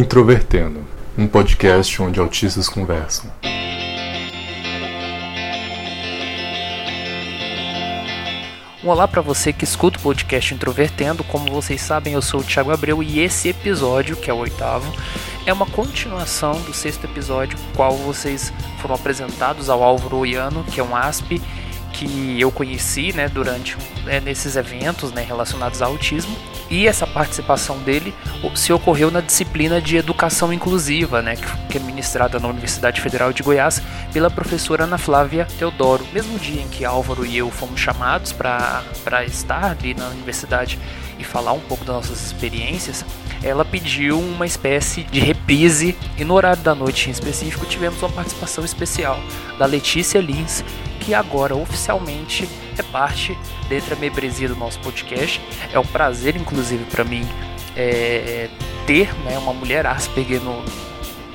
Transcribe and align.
Introvertendo, 0.00 0.80
um 1.16 1.26
podcast 1.26 2.00
onde 2.00 2.18
autistas 2.18 2.70
conversam. 2.70 3.30
Olá 8.82 9.06
para 9.06 9.20
você 9.20 9.52
que 9.52 9.62
escuta 9.62 9.98
o 9.98 10.02
podcast 10.02 10.54
Introvertendo. 10.54 11.22
Como 11.24 11.52
vocês 11.52 11.82
sabem, 11.82 12.14
eu 12.14 12.22
sou 12.22 12.40
o 12.40 12.42
Thiago 12.42 12.72
Abreu 12.72 13.02
e 13.02 13.20
esse 13.20 13.50
episódio, 13.50 14.16
que 14.16 14.30
é 14.30 14.32
o 14.32 14.38
oitavo, 14.38 14.90
é 15.44 15.52
uma 15.52 15.66
continuação 15.66 16.58
do 16.62 16.72
sexto 16.72 17.04
episódio, 17.04 17.58
qual 17.76 17.94
vocês 17.94 18.50
foram 18.80 18.94
apresentados 18.94 19.68
ao 19.68 19.82
Álvaro 19.82 20.16
Oiano, 20.16 20.64
que 20.64 20.80
é 20.80 20.82
um 20.82 20.96
ASP 20.96 21.42
que 21.92 22.40
eu 22.40 22.50
conheci 22.50 23.12
né, 23.12 23.28
durante 23.28 23.76
né, 24.06 24.18
nesses 24.18 24.56
eventos 24.56 25.12
né, 25.12 25.22
relacionados 25.22 25.82
ao 25.82 25.92
autismo 25.92 26.34
e 26.70 26.86
essa 26.86 27.06
participação 27.06 27.78
dele 27.78 28.14
se 28.54 28.72
ocorreu 28.72 29.10
na 29.10 29.20
disciplina 29.20 29.82
de 29.82 29.96
educação 29.96 30.52
inclusiva, 30.52 31.20
né, 31.20 31.34
que 31.68 31.76
é 31.76 31.80
ministrada 31.80 32.38
na 32.38 32.48
Universidade 32.48 33.00
Federal 33.00 33.32
de 33.32 33.42
Goiás 33.42 33.82
pela 34.12 34.30
professora 34.30 34.84
Ana 34.84 34.96
Flávia 34.96 35.46
Teodoro. 35.58 36.06
Mesmo 36.12 36.38
dia 36.38 36.62
em 36.62 36.68
que 36.68 36.84
Álvaro 36.84 37.26
e 37.26 37.36
eu 37.36 37.50
fomos 37.50 37.80
chamados 37.80 38.32
para 38.32 39.24
estar 39.26 39.64
ali 39.64 39.94
na 39.94 40.08
universidade 40.08 40.78
e 41.18 41.24
falar 41.24 41.52
um 41.52 41.60
pouco 41.60 41.84
das 41.84 41.96
nossas 41.96 42.24
experiências, 42.24 43.04
ela 43.42 43.64
pediu 43.64 44.18
uma 44.18 44.46
espécie 44.46 45.02
de 45.02 45.20
reprise 45.20 45.96
e 46.16 46.24
no 46.24 46.34
horário 46.34 46.62
da 46.62 46.74
noite 46.74 47.08
em 47.08 47.12
específico 47.12 47.66
tivemos 47.66 48.00
uma 48.02 48.10
participação 48.10 48.64
especial 48.64 49.18
da 49.58 49.66
Letícia 49.66 50.20
Lins, 50.20 50.64
que 51.00 51.14
agora 51.14 51.56
oficialmente 51.56 52.48
é 52.78 52.82
parte 52.82 53.36
da 53.68 53.96
membresia 53.96 54.48
do 54.48 54.56
nosso 54.56 54.78
podcast. 54.80 55.40
É 55.72 55.78
um 55.78 55.86
prazer, 55.86 56.36
inclusive, 56.36 56.84
para 56.84 57.02
mim 57.04 57.26
é, 57.76 58.48
ter 58.86 59.12
né, 59.24 59.38
uma 59.38 59.52
mulher 59.52 59.86
Asperger 59.86 60.40
no, 60.40 60.62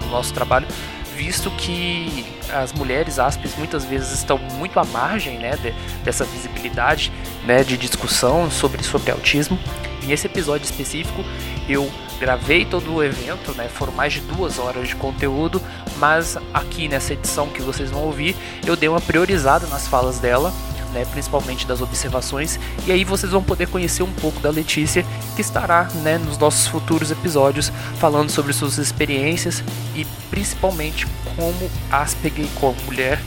no 0.01 0.07
nosso 0.09 0.33
trabalho, 0.33 0.67
visto 1.15 1.49
que 1.51 2.25
as 2.53 2.73
mulheres 2.73 3.19
Asperger 3.19 3.57
muitas 3.57 3.85
vezes 3.85 4.11
estão 4.11 4.37
muito 4.37 4.79
à 4.79 4.85
margem 4.85 5.39
né, 5.39 5.55
de, 5.57 5.71
dessa 6.03 6.23
visibilidade 6.25 7.11
né, 7.45 7.63
de 7.63 7.77
discussão 7.77 8.49
sobre, 8.51 8.83
sobre 8.83 9.11
autismo. 9.11 9.57
E 10.03 10.05
nesse 10.05 10.27
episódio 10.27 10.65
específico 10.65 11.23
eu 11.67 11.89
gravei 12.19 12.65
todo 12.65 12.93
o 12.93 13.03
evento, 13.03 13.51
né? 13.53 13.67
Foram 13.67 13.93
mais 13.93 14.13
de 14.13 14.21
duas 14.21 14.59
horas 14.59 14.87
de 14.87 14.95
conteúdo, 14.95 15.61
mas 15.97 16.37
aqui 16.53 16.87
nessa 16.87 17.13
edição 17.13 17.47
que 17.47 17.61
vocês 17.61 17.91
vão 17.91 18.03
ouvir, 18.03 18.35
eu 18.65 18.75
dei 18.75 18.89
uma 18.89 19.01
priorizada 19.01 19.67
nas 19.67 19.87
falas 19.87 20.19
dela, 20.19 20.53
né? 20.93 21.05
Principalmente 21.05 21.67
das 21.67 21.81
observações, 21.81 22.59
e 22.85 22.91
aí 22.91 23.03
vocês 23.03 23.31
vão 23.31 23.43
poder 23.43 23.67
conhecer 23.67 24.03
um 24.03 24.11
pouco 24.13 24.39
da 24.39 24.49
Letícia, 24.49 25.05
que 25.35 25.41
estará, 25.41 25.89
né? 26.03 26.17
Nos 26.17 26.37
nossos 26.37 26.67
futuros 26.67 27.11
episódios, 27.11 27.71
falando 27.99 28.29
sobre 28.29 28.53
suas 28.53 28.77
experiências 28.77 29.63
e 29.95 30.05
principalmente 30.29 31.05
como 31.35 31.69
Asperger 31.91 32.47
como 32.59 32.75
mulher. 32.85 33.19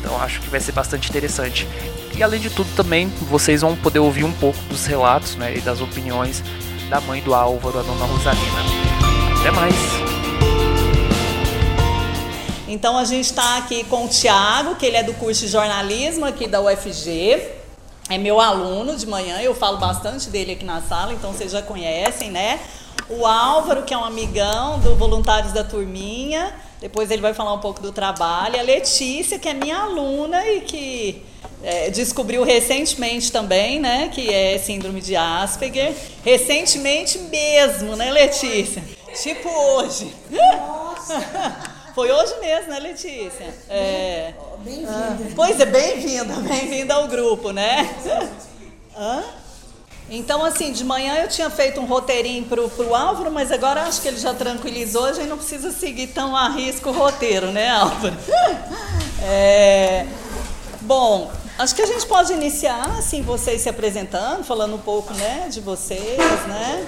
Então 0.00 0.20
acho 0.20 0.40
que 0.40 0.50
vai 0.50 0.58
ser 0.58 0.72
bastante 0.72 1.08
interessante. 1.08 1.66
E 2.16 2.22
além 2.22 2.40
de 2.40 2.50
tudo 2.50 2.68
também 2.74 3.08
vocês 3.30 3.62
vão 3.62 3.74
poder 3.76 4.00
ouvir 4.00 4.24
um 4.24 4.32
pouco 4.32 4.58
dos 4.64 4.84
relatos 4.84 5.36
né, 5.36 5.56
e 5.56 5.60
das 5.60 5.80
opiniões 5.80 6.42
da 6.92 7.00
mãe 7.00 7.22
do 7.22 7.34
Álvaro, 7.34 7.78
a 7.78 7.82
dona 7.82 8.04
Rosalina. 8.04 8.60
Até 9.40 9.50
mais! 9.50 9.74
Então 12.68 12.98
a 12.98 13.04
gente 13.06 13.24
está 13.24 13.56
aqui 13.56 13.82
com 13.84 14.04
o 14.04 14.08
Tiago, 14.08 14.74
que 14.74 14.84
ele 14.84 14.98
é 14.98 15.02
do 15.02 15.14
curso 15.14 15.40
de 15.40 15.48
jornalismo 15.48 16.26
aqui 16.26 16.46
da 16.46 16.60
UFG. 16.60 17.48
É 18.10 18.18
meu 18.18 18.38
aluno 18.38 18.94
de 18.94 19.06
manhã, 19.06 19.40
eu 19.40 19.54
falo 19.54 19.78
bastante 19.78 20.28
dele 20.28 20.52
aqui 20.52 20.66
na 20.66 20.82
sala, 20.82 21.14
então 21.14 21.32
vocês 21.32 21.50
já 21.50 21.62
conhecem, 21.62 22.30
né? 22.30 22.60
O 23.08 23.24
Álvaro, 23.26 23.84
que 23.84 23.94
é 23.94 23.96
um 23.96 24.04
amigão 24.04 24.78
do 24.80 24.94
Voluntários 24.94 25.54
da 25.54 25.64
Turminha. 25.64 26.54
Depois 26.78 27.10
ele 27.10 27.22
vai 27.22 27.32
falar 27.32 27.54
um 27.54 27.60
pouco 27.60 27.80
do 27.80 27.90
trabalho. 27.90 28.60
A 28.60 28.62
Letícia, 28.62 29.38
que 29.38 29.48
é 29.48 29.54
minha 29.54 29.78
aluna 29.78 30.46
e 30.46 30.60
que 30.60 31.24
é, 31.62 31.90
descobriu 31.90 32.42
recentemente 32.42 33.30
também, 33.30 33.80
né, 33.80 34.10
que 34.12 34.32
é 34.32 34.58
síndrome 34.58 35.00
de 35.00 35.14
Asperger. 35.16 35.94
Recentemente 36.24 37.18
mesmo, 37.18 37.96
né, 37.96 38.10
Letícia? 38.10 38.82
Tipo 39.22 39.48
hoje. 39.48 40.14
Nossa! 40.30 41.72
Foi 41.94 42.10
hoje 42.10 42.34
mesmo, 42.40 42.70
né, 42.70 42.78
Letícia? 42.78 43.54
É. 43.68 44.32
Bem-vinda. 44.64 44.90
Ah, 44.90 45.16
pois 45.36 45.60
é, 45.60 45.66
bem-vinda, 45.66 46.34
bem-vinda 46.36 46.94
ao 46.94 47.06
grupo, 47.06 47.50
né? 47.52 47.94
Hã? 48.96 49.22
Então, 50.08 50.44
assim, 50.44 50.72
de 50.72 50.84
manhã 50.84 51.14
eu 51.22 51.28
tinha 51.28 51.48
feito 51.48 51.80
um 51.80 51.86
roteirinho 51.86 52.44
pro, 52.44 52.68
pro 52.70 52.94
Álvaro, 52.94 53.30
mas 53.30 53.50
agora 53.50 53.82
acho 53.82 54.02
que 54.02 54.08
ele 54.08 54.18
já 54.18 54.34
tranquilizou, 54.34 55.06
a 55.06 55.12
gente 55.12 55.28
não 55.28 55.38
precisa 55.38 55.70
seguir 55.70 56.08
tão 56.08 56.36
a 56.36 56.48
risco 56.48 56.90
o 56.90 56.92
roteiro, 56.92 57.50
né, 57.50 57.70
Álvaro? 57.70 58.14
É, 59.24 60.04
bom, 60.80 61.30
Acho 61.58 61.74
que 61.74 61.82
a 61.82 61.86
gente 61.86 62.06
pode 62.06 62.32
iniciar, 62.32 62.86
assim, 62.98 63.22
vocês 63.22 63.60
se 63.60 63.68
apresentando, 63.68 64.42
falando 64.42 64.74
um 64.74 64.80
pouco, 64.80 65.12
né, 65.14 65.48
de 65.50 65.60
vocês, 65.60 66.18
né? 66.46 66.86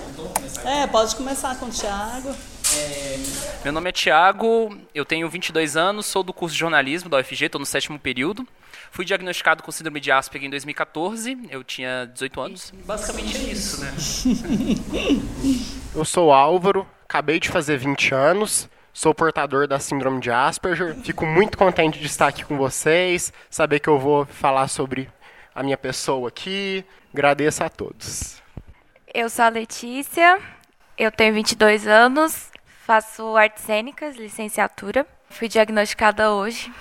É, 0.64 0.86
pode 0.86 1.14
começar 1.16 1.58
com 1.58 1.66
o 1.66 1.70
Tiago. 1.70 2.34
Meu 3.62 3.72
nome 3.72 3.90
é 3.90 3.92
Tiago, 3.92 4.76
eu 4.94 5.04
tenho 5.04 5.28
22 5.28 5.76
anos, 5.76 6.06
sou 6.06 6.22
do 6.22 6.32
curso 6.32 6.54
de 6.54 6.60
jornalismo 6.60 7.08
da 7.08 7.18
UFG, 7.18 7.44
estou 7.44 7.58
no 7.58 7.66
sétimo 7.66 7.98
período. 7.98 8.46
Fui 8.90 9.04
diagnosticado 9.04 9.62
com 9.62 9.70
síndrome 9.70 10.00
de 10.00 10.10
Asperger 10.10 10.46
em 10.46 10.50
2014, 10.50 11.38
eu 11.50 11.62
tinha 11.62 12.10
18 12.12 12.40
anos. 12.40 12.72
Basicamente 12.84 13.36
é 13.36 13.40
isso, 13.40 13.80
né? 13.80 13.92
eu 15.94 16.04
sou 16.04 16.32
Álvaro, 16.32 16.86
acabei 17.04 17.38
de 17.38 17.48
fazer 17.48 17.76
20 17.76 18.14
anos, 18.14 18.68
sou 18.94 19.12
portador 19.12 19.66
da 19.66 19.80
síndrome 19.80 20.20
de 20.20 20.30
Asperger. 20.30 20.94
Fico 21.02 21.26
muito 21.26 21.58
contente 21.58 21.98
de 21.98 22.06
estar 22.06 22.28
aqui 22.28 22.44
com 22.44 22.56
vocês, 22.56 23.32
saber 23.50 23.80
que 23.80 23.88
eu 23.88 23.98
vou 23.98 24.24
falar 24.24 24.68
sobre 24.68 25.10
a 25.52 25.62
minha 25.62 25.76
pessoa 25.76 26.28
aqui. 26.28 26.84
Agradeço 27.12 27.64
a 27.64 27.68
todos. 27.68 28.40
Eu 29.12 29.28
sou 29.28 29.44
a 29.44 29.48
Letícia, 29.48 30.40
eu 30.96 31.10
tenho 31.10 31.34
22 31.34 31.86
anos, 31.86 32.50
faço 32.86 33.36
artes 33.36 33.64
cênicas, 33.64 34.16
licenciatura. 34.16 35.04
Fui 35.28 35.48
diagnosticada 35.48 36.30
hoje. 36.30 36.72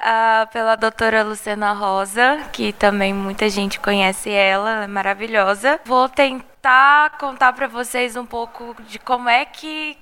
Uh, 0.00 0.46
pela 0.52 0.76
doutora 0.76 1.22
Luciana 1.22 1.72
Rosa, 1.72 2.38
que 2.52 2.72
também 2.72 3.12
muita 3.12 3.50
gente 3.50 3.78
conhece 3.78 4.30
ela, 4.30 4.70
ela 4.70 4.84
é 4.84 4.86
maravilhosa. 4.86 5.78
Vou 5.84 6.08
tentar 6.08 7.18
contar 7.18 7.52
para 7.52 7.66
vocês 7.66 8.16
um 8.16 8.24
pouco 8.24 8.74
de 8.84 8.98
como 8.98 9.28
é 9.28 9.44
que 9.44 9.98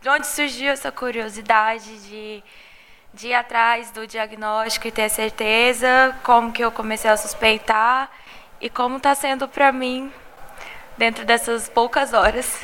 de 0.00 0.08
onde 0.08 0.26
surgiu 0.26 0.70
essa 0.70 0.92
curiosidade 0.92 1.98
de, 2.08 2.42
de 3.12 3.28
ir 3.28 3.34
atrás 3.34 3.90
do 3.90 4.06
diagnóstico 4.06 4.86
e 4.86 4.92
ter 4.92 5.08
certeza, 5.08 6.16
como 6.22 6.52
que 6.52 6.64
eu 6.64 6.70
comecei 6.70 7.10
a 7.10 7.16
suspeitar? 7.16 8.10
E 8.60 8.70
como 8.70 8.96
está 8.96 9.14
sendo 9.14 9.48
para 9.48 9.72
mim 9.72 10.12
dentro 10.96 11.24
dessas 11.24 11.68
poucas 11.68 12.12
horas. 12.12 12.60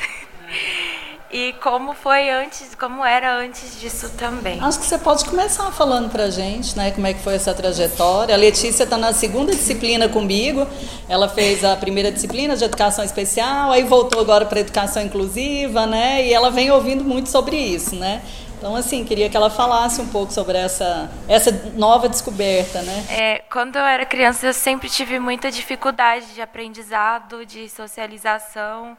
E 1.35 1.51
como 1.61 1.93
foi 1.93 2.29
antes, 2.29 2.73
como 2.75 3.03
era 3.03 3.35
antes 3.35 3.77
disso 3.77 4.09
também. 4.11 4.57
Acho 4.61 4.79
que 4.79 4.85
você 4.85 4.97
pode 4.97 5.25
começar 5.25 5.69
falando 5.69 6.09
para 6.09 6.23
a 6.23 6.29
gente, 6.29 6.77
né, 6.77 6.91
como 6.91 7.05
é 7.05 7.13
que 7.13 7.19
foi 7.19 7.35
essa 7.35 7.53
trajetória. 7.53 8.33
A 8.33 8.37
Letícia 8.37 8.85
está 8.85 8.97
na 8.97 9.11
segunda 9.11 9.51
disciplina 9.51 10.07
comigo. 10.07 10.65
Ela 11.09 11.27
fez 11.27 11.65
a 11.65 11.75
primeira 11.75 12.09
disciplina 12.09 12.55
de 12.55 12.63
educação 12.63 13.03
especial, 13.03 13.69
aí 13.69 13.83
voltou 13.83 14.21
agora 14.21 14.45
para 14.45 14.61
educação 14.61 15.03
inclusiva, 15.03 15.85
né? 15.85 16.25
E 16.25 16.33
ela 16.33 16.49
vem 16.49 16.71
ouvindo 16.71 17.03
muito 17.03 17.27
sobre 17.27 17.57
isso, 17.57 17.97
né? 17.97 18.21
Então, 18.57 18.73
assim, 18.73 19.03
queria 19.03 19.29
que 19.29 19.35
ela 19.35 19.49
falasse 19.49 19.99
um 19.99 20.07
pouco 20.07 20.31
sobre 20.31 20.57
essa, 20.57 21.11
essa 21.27 21.51
nova 21.75 22.07
descoberta, 22.07 22.81
né? 22.81 23.05
É, 23.09 23.39
quando 23.51 23.75
eu 23.75 23.83
era 23.83 24.05
criança, 24.05 24.47
eu 24.47 24.53
sempre 24.53 24.89
tive 24.89 25.19
muita 25.19 25.51
dificuldade 25.51 26.27
de 26.33 26.41
aprendizado, 26.41 27.45
de 27.45 27.67
socialização 27.67 28.97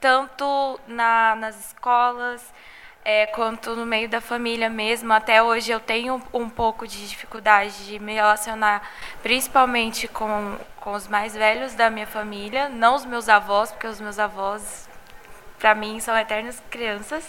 tanto 0.00 0.78
na, 0.86 1.34
nas 1.36 1.66
escolas 1.66 2.52
é, 3.04 3.26
quanto 3.26 3.74
no 3.74 3.86
meio 3.86 4.08
da 4.08 4.20
família 4.20 4.68
mesmo. 4.68 5.12
Até 5.12 5.42
hoje 5.42 5.70
eu 5.70 5.80
tenho 5.80 6.22
um 6.32 6.48
pouco 6.48 6.86
de 6.86 7.08
dificuldade 7.08 7.86
de 7.86 7.98
me 7.98 8.14
relacionar, 8.14 8.82
principalmente 9.22 10.06
com, 10.08 10.58
com 10.76 10.92
os 10.92 11.08
mais 11.08 11.34
velhos 11.34 11.74
da 11.74 11.88
minha 11.88 12.06
família, 12.06 12.68
não 12.68 12.94
os 12.94 13.04
meus 13.04 13.28
avós, 13.28 13.70
porque 13.70 13.86
os 13.86 14.00
meus 14.00 14.18
avós, 14.18 14.88
para 15.58 15.74
mim, 15.74 16.00
são 16.00 16.16
eternas 16.18 16.62
crianças. 16.70 17.26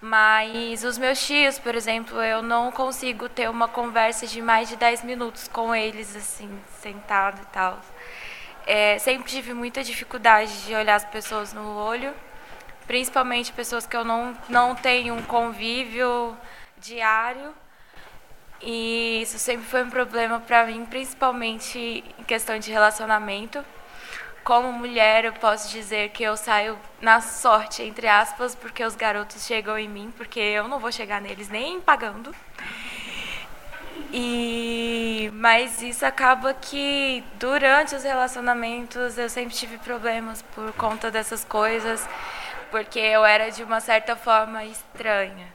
Mas 0.00 0.84
os 0.84 0.98
meus 0.98 1.24
tios, 1.26 1.58
por 1.58 1.74
exemplo, 1.74 2.20
eu 2.22 2.42
não 2.42 2.70
consigo 2.70 3.28
ter 3.28 3.48
uma 3.48 3.66
conversa 3.66 4.26
de 4.26 4.42
mais 4.42 4.68
de 4.68 4.76
10 4.76 5.02
minutos 5.04 5.48
com 5.48 5.74
eles, 5.74 6.14
assim, 6.14 6.50
sentado 6.80 7.40
e 7.42 7.46
tal. 7.46 7.80
É, 8.66 8.98
sempre 8.98 9.30
tive 9.30 9.54
muita 9.54 9.82
dificuldade 9.84 10.66
de 10.66 10.74
olhar 10.74 10.96
as 10.96 11.04
pessoas 11.04 11.52
no 11.52 11.76
olho, 11.76 12.12
principalmente 12.86 13.52
pessoas 13.52 13.86
que 13.86 13.96
eu 13.96 14.04
não, 14.04 14.36
não 14.48 14.74
tenho 14.74 15.14
um 15.14 15.22
convívio 15.22 16.36
diário. 16.78 17.54
E 18.60 19.20
isso 19.22 19.38
sempre 19.38 19.66
foi 19.66 19.84
um 19.84 19.90
problema 19.90 20.40
para 20.40 20.66
mim, 20.66 20.84
principalmente 20.84 22.02
em 22.18 22.24
questão 22.24 22.58
de 22.58 22.72
relacionamento, 22.72 23.64
como 24.46 24.72
mulher, 24.72 25.24
eu 25.24 25.32
posso 25.32 25.68
dizer 25.70 26.10
que 26.10 26.22
eu 26.22 26.36
saio 26.36 26.78
na 27.00 27.20
sorte, 27.20 27.82
entre 27.82 28.06
aspas, 28.06 28.54
porque 28.54 28.84
os 28.84 28.94
garotos 28.94 29.44
chegam 29.44 29.76
em 29.76 29.88
mim, 29.88 30.12
porque 30.16 30.38
eu 30.38 30.68
não 30.68 30.78
vou 30.78 30.92
chegar 30.92 31.20
neles 31.20 31.48
nem 31.48 31.80
pagando. 31.80 32.32
E 34.12 35.30
mas 35.34 35.82
isso 35.82 36.04
acaba 36.06 36.54
que 36.54 37.22
durante 37.34 37.94
os 37.94 38.02
relacionamentos 38.02 39.18
eu 39.18 39.28
sempre 39.28 39.54
tive 39.54 39.78
problemas 39.78 40.42
por 40.54 40.72
conta 40.72 41.10
dessas 41.10 41.44
coisas, 41.44 42.08
porque 42.70 42.98
eu 42.98 43.24
era 43.24 43.50
de 43.50 43.62
uma 43.62 43.80
certa 43.80 44.16
forma 44.16 44.64
estranha. 44.64 45.46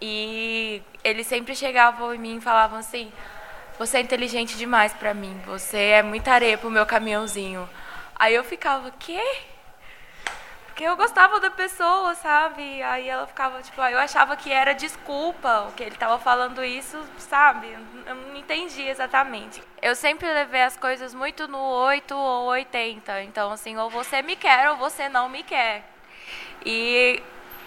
E 0.00 0.82
eles 1.04 1.26
sempre 1.26 1.54
chegavam 1.54 2.14
em 2.14 2.18
mim 2.18 2.36
e 2.38 2.40
falavam 2.40 2.78
assim: 2.78 3.12
"Você 3.78 3.98
é 3.98 4.00
inteligente 4.00 4.56
demais 4.56 4.92
para 4.92 5.14
mim, 5.14 5.40
você 5.46 5.78
é 5.78 6.02
muita 6.02 6.32
areia 6.32 6.58
pro 6.58 6.70
meu 6.70 6.86
caminhãozinho". 6.86 7.68
Aí 8.16 8.34
eu 8.34 8.44
ficava: 8.44 8.90
"Quê?" 8.98 9.20
Porque 10.80 10.88
eu 10.88 10.96
gostava 10.96 11.38
da 11.38 11.50
pessoa, 11.50 12.14
sabe? 12.14 12.82
Aí 12.82 13.06
ela 13.06 13.26
ficava, 13.26 13.60
tipo, 13.60 13.78
aí 13.82 13.92
eu 13.92 13.98
achava 13.98 14.34
que 14.34 14.50
era 14.50 14.72
desculpa, 14.72 15.66
o 15.68 15.72
que 15.72 15.82
ele 15.82 15.94
estava 15.94 16.18
falando 16.18 16.64
isso, 16.64 16.98
sabe? 17.18 17.76
Eu 18.06 18.14
não 18.14 18.34
entendi 18.34 18.88
exatamente. 18.88 19.62
Eu 19.82 19.94
sempre 19.94 20.26
levei 20.32 20.62
as 20.62 20.78
coisas 20.78 21.12
muito 21.12 21.46
no 21.46 21.58
8 21.58 22.16
ou 22.16 22.46
80. 22.46 23.24
Então, 23.24 23.52
assim, 23.52 23.76
ou 23.76 23.90
você 23.90 24.22
me 24.22 24.36
quer 24.36 24.70
ou 24.70 24.78
você 24.78 25.06
não 25.06 25.28
me 25.28 25.42
quer. 25.42 25.84
E 26.64 27.22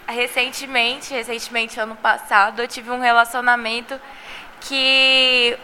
recentemente, 0.08 1.14
recentemente, 1.14 1.80
ano 1.80 1.96
passado, 1.96 2.64
eu 2.64 2.68
tive 2.68 2.90
um 2.90 3.00
relacionamento 3.00 4.02
que 4.60 5.56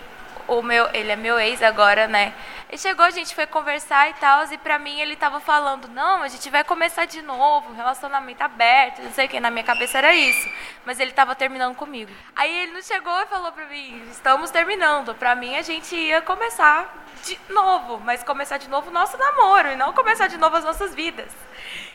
o 0.47 0.61
meu, 0.61 0.87
ele 0.93 1.11
é 1.11 1.15
meu 1.15 1.39
ex 1.39 1.63
agora, 1.63 2.07
né? 2.07 2.31
Ele 2.69 2.77
chegou, 2.77 3.03
a 3.03 3.09
gente 3.09 3.33
foi 3.33 3.47
conversar 3.47 4.11
e 4.11 4.13
tal, 4.13 4.45
e 4.51 4.57
pra 4.59 4.77
mim 4.77 4.99
ele 4.99 5.15
tava 5.15 5.39
falando, 5.39 5.87
não, 5.87 6.21
a 6.21 6.27
gente 6.27 6.51
vai 6.51 6.63
começar 6.63 7.05
de 7.05 7.19
novo, 7.19 7.73
relacionamento 7.73 8.43
aberto, 8.43 9.01
não 9.01 9.11
sei 9.11 9.25
o 9.25 9.29
que, 9.29 9.39
na 9.39 9.49
minha 9.49 9.63
cabeça 9.63 9.97
era 9.97 10.13
isso. 10.13 10.47
Mas 10.85 10.99
ele 10.99 11.11
tava 11.11 11.33
terminando 11.33 11.75
comigo. 11.75 12.11
Aí 12.35 12.55
ele 12.59 12.73
não 12.73 12.81
chegou 12.83 13.19
e 13.21 13.25
falou 13.25 13.51
pra 13.51 13.65
mim, 13.65 14.07
estamos 14.11 14.51
terminando. 14.51 15.15
Pra 15.15 15.33
mim 15.33 15.55
a 15.55 15.63
gente 15.63 15.95
ia 15.95 16.21
começar 16.21 17.07
de 17.23 17.39
novo, 17.49 17.99
mas 18.05 18.23
começar 18.23 18.57
de 18.57 18.69
novo 18.69 18.89
o 18.89 18.93
nosso 18.93 19.17
namoro, 19.17 19.69
e 19.69 19.75
não 19.75 19.91
começar 19.91 20.27
de 20.27 20.37
novo 20.37 20.55
as 20.55 20.63
nossas 20.63 20.93
vidas. 20.93 21.35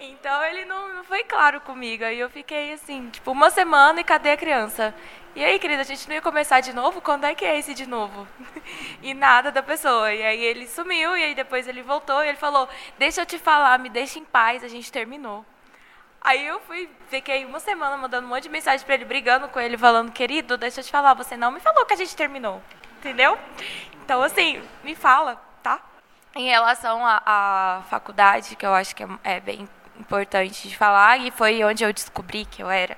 Então 0.01 0.45
ele 0.45 0.65
não, 0.65 0.93
não 0.93 1.05
foi 1.05 1.23
claro 1.23 1.61
comigo. 1.61 2.05
Aí 2.05 2.19
eu 2.19 2.29
fiquei 2.29 2.73
assim, 2.73 3.11
tipo, 3.11 3.31
uma 3.31 3.49
semana 3.49 4.01
e 4.01 4.05
cadê 4.05 4.33
a 4.33 4.37
criança? 4.37 4.93
E 5.37 5.45
aí, 5.45 5.59
querida, 5.59 5.83
a 5.83 5.85
gente 5.85 6.07
não 6.09 6.15
ia 6.15 6.23
começar 6.23 6.61
de 6.61 6.73
novo? 6.73 7.01
Quando 7.01 7.25
é 7.25 7.35
que 7.35 7.45
é 7.45 7.59
esse 7.59 7.75
de 7.75 7.87
novo? 7.87 8.27
e 9.03 9.13
nada 9.13 9.51
da 9.51 9.65
pessoa. 9.65 10.15
E 10.15 10.23
aí 10.23 10.41
ele 10.41 10.69
sumiu, 10.69 11.17
e 11.17 11.25
aí 11.25 11.35
depois 11.35 11.67
ele 11.67 11.83
voltou 11.83 12.23
e 12.23 12.29
ele 12.29 12.39
falou: 12.39 12.69
Deixa 12.99 13.21
eu 13.23 13.27
te 13.27 13.37
falar, 13.37 13.77
me 13.81 13.89
deixa 13.89 14.21
em 14.21 14.25
paz, 14.25 14.63
a 14.63 14.69
gente 14.69 14.93
terminou. 14.93 15.45
Aí 16.21 16.47
eu 16.47 16.61
fui, 16.61 16.89
fiquei 17.09 17.45
uma 17.45 17.59
semana 17.59 17.97
mandando 17.97 18.29
um 18.29 18.31
monte 18.31 18.45
de 18.45 18.49
mensagem 18.49 18.87
para 18.87 18.95
ele, 18.95 19.05
brigando 19.05 19.49
com 19.49 19.59
ele, 19.59 19.77
falando: 19.77 20.13
Querido, 20.13 20.57
deixa 20.57 20.81
eu 20.81 20.85
te 20.85 20.93
falar, 20.93 21.15
você 21.15 21.37
não 21.37 21.51
me 21.51 21.59
falou 21.59 21.85
que 21.85 21.95
a 21.95 21.97
gente 21.97 22.15
terminou. 22.15 22.63
Entendeu? 22.99 23.37
Então, 24.05 24.23
assim, 24.23 24.63
me 24.85 24.95
fala, 24.95 25.35
tá? 25.65 25.81
Em 26.37 26.47
relação 26.47 27.05
à, 27.05 27.83
faculdade, 27.91 28.55
que 28.55 28.65
eu 28.65 28.73
acho 28.73 28.95
que 28.95 29.03
é, 29.03 29.09
é 29.25 29.41
bem 29.41 29.69
importante 29.99 30.69
de 30.69 30.77
falar, 30.77 31.19
e 31.19 31.33
foi 31.33 31.65
onde 31.65 31.83
eu 31.83 31.93
descobri 31.93 32.45
que 32.45 32.63
eu 32.63 32.71
era 32.71 32.97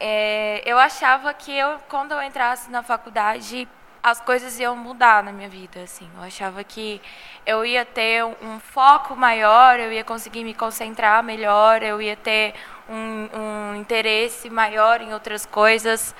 é, 0.00 0.62
eu 0.64 0.78
achava 0.78 1.32
que 1.34 1.56
eu, 1.56 1.78
quando 1.88 2.12
eu 2.12 2.22
entrasse 2.22 2.70
na 2.70 2.82
faculdade, 2.82 3.68
as 4.02 4.20
coisas 4.20 4.58
iam 4.58 4.76
mudar 4.76 5.22
na 5.22 5.32
minha 5.32 5.48
vida, 5.48 5.80
assim. 5.80 6.08
Eu 6.16 6.22
achava 6.22 6.62
que 6.64 7.00
eu 7.44 7.64
ia 7.64 7.84
ter 7.84 8.24
um 8.24 8.58
foco 8.60 9.16
maior, 9.16 9.78
eu 9.78 9.92
ia 9.92 10.04
conseguir 10.04 10.44
me 10.44 10.54
concentrar 10.54 11.22
melhor, 11.22 11.82
eu 11.82 12.00
ia 12.00 12.16
ter 12.16 12.54
um, 12.88 13.28
um 13.38 13.76
interesse 13.76 14.48
maior 14.48 15.00
em 15.00 15.12
outras 15.12 15.44
coisas. 15.44 16.14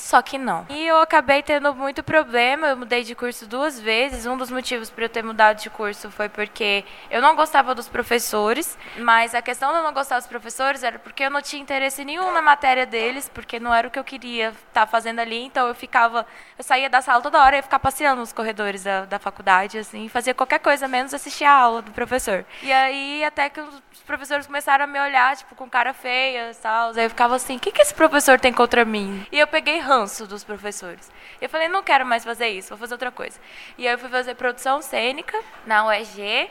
Só 0.00 0.22
que 0.22 0.38
não. 0.38 0.66
E 0.70 0.86
eu 0.86 1.00
acabei 1.00 1.42
tendo 1.42 1.74
muito 1.74 2.02
problema, 2.02 2.68
eu 2.68 2.76
mudei 2.76 3.04
de 3.04 3.14
curso 3.14 3.46
duas 3.46 3.78
vezes. 3.78 4.24
Um 4.24 4.36
dos 4.36 4.50
motivos 4.50 4.90
para 4.90 5.04
eu 5.04 5.08
ter 5.08 5.22
mudado 5.22 5.58
de 5.58 5.68
curso 5.68 6.10
foi 6.10 6.28
porque 6.28 6.84
eu 7.10 7.20
não 7.20 7.36
gostava 7.36 7.74
dos 7.74 7.86
professores, 7.86 8.78
mas 8.98 9.34
a 9.34 9.42
questão 9.42 9.70
de 9.70 9.78
eu 9.78 9.82
não 9.82 9.92
gostar 9.92 10.18
dos 10.18 10.26
professores 10.26 10.82
era 10.82 10.98
porque 10.98 11.24
eu 11.24 11.30
não 11.30 11.42
tinha 11.42 11.60
interesse 11.60 12.02
nenhum 12.04 12.32
na 12.32 12.40
matéria 12.40 12.86
deles, 12.86 13.30
porque 13.32 13.60
não 13.60 13.74
era 13.74 13.86
o 13.86 13.90
que 13.90 13.98
eu 13.98 14.04
queria 14.04 14.48
estar 14.48 14.62
tá 14.72 14.86
fazendo 14.86 15.20
ali, 15.20 15.44
então 15.44 15.68
eu 15.68 15.74
ficava, 15.74 16.26
eu 16.56 16.64
saía 16.64 16.88
da 16.88 17.02
sala 17.02 17.22
toda 17.22 17.38
hora 17.38 17.56
e 17.56 17.58
ia 17.58 17.62
ficar 17.62 17.78
passeando 17.78 18.20
nos 18.20 18.32
corredores 18.32 18.82
da, 18.82 19.04
da 19.04 19.18
faculdade, 19.18 19.78
assim, 19.78 20.08
fazia 20.08 20.34
qualquer 20.34 20.60
coisa 20.60 20.88
menos 20.88 21.12
assistir 21.12 21.44
a 21.44 21.52
aula 21.52 21.82
do 21.82 21.90
professor. 21.92 22.44
E 22.62 22.72
aí 22.72 23.22
até 23.22 23.50
que 23.50 23.60
os 23.60 24.00
professores 24.06 24.46
começaram 24.46 24.84
a 24.84 24.88
me 24.88 24.98
olhar, 24.98 25.36
tipo, 25.36 25.54
com 25.54 25.68
cara 25.68 25.92
feia 25.92 26.50
tal, 26.60 26.90
aí 26.90 27.04
eu 27.04 27.10
ficava 27.10 27.36
assim, 27.36 27.56
o 27.56 27.60
que, 27.60 27.70
que 27.70 27.82
esse 27.82 27.94
professor 27.94 28.40
tem 28.40 28.52
contra 28.52 28.84
mim? 28.84 29.26
E 29.30 29.38
eu 29.38 29.46
peguei 29.46 29.78
ranço 29.90 30.24
dos 30.24 30.44
professores. 30.44 31.10
Eu 31.40 31.48
falei, 31.48 31.66
não 31.66 31.82
quero 31.82 32.06
mais 32.06 32.24
fazer 32.24 32.48
isso, 32.48 32.68
vou 32.68 32.78
fazer 32.78 32.94
outra 32.94 33.10
coisa. 33.10 33.40
E 33.76 33.88
aí 33.88 33.94
eu 33.94 33.98
fui 33.98 34.08
fazer 34.08 34.36
produção 34.36 34.80
cênica 34.80 35.36
na 35.66 35.86
UEG, 35.86 36.48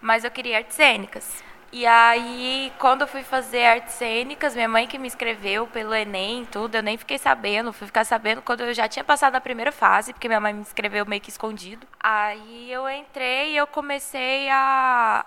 mas 0.00 0.24
eu 0.24 0.30
queria 0.30 0.58
artes 0.58 0.76
cênicas. 0.76 1.42
E 1.72 1.86
aí, 1.86 2.70
quando 2.78 3.00
eu 3.00 3.06
fui 3.06 3.22
fazer 3.22 3.64
artes 3.64 3.94
cênicas, 3.94 4.54
minha 4.54 4.68
mãe 4.68 4.86
que 4.86 4.98
me 4.98 5.06
inscreveu 5.06 5.66
pelo 5.66 5.94
Enem 5.94 6.44
tudo, 6.44 6.74
eu 6.74 6.82
nem 6.82 6.98
fiquei 6.98 7.16
sabendo, 7.16 7.72
fui 7.72 7.86
ficar 7.86 8.04
sabendo 8.04 8.42
quando 8.42 8.60
eu 8.60 8.74
já 8.74 8.86
tinha 8.86 9.02
passado 9.02 9.36
a 9.36 9.40
primeira 9.40 9.72
fase, 9.72 10.12
porque 10.12 10.28
minha 10.28 10.40
mãe 10.40 10.52
me 10.52 10.60
inscreveu 10.60 11.06
meio 11.06 11.22
que 11.22 11.30
escondido. 11.30 11.86
Aí 11.98 12.70
eu 12.70 12.86
entrei 12.90 13.52
e 13.52 13.56
eu 13.56 13.66
comecei 13.66 14.50
a, 14.50 15.24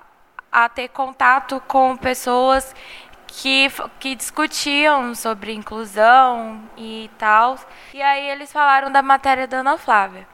a 0.52 0.70
ter 0.70 0.90
contato 0.90 1.60
com 1.68 1.98
pessoas 1.98 2.76
que, 3.42 3.68
que 4.00 4.16
discutiam 4.16 5.14
sobre 5.14 5.54
inclusão 5.54 6.62
e 6.78 7.10
tal. 7.18 7.58
E 7.94 8.02
aí 8.02 8.30
eles 8.30 8.52
falaram 8.52 8.92
da 8.92 9.02
matéria 9.02 9.48
da 9.48 9.58
Ana 9.58 9.78
Flávia. 9.78 10.28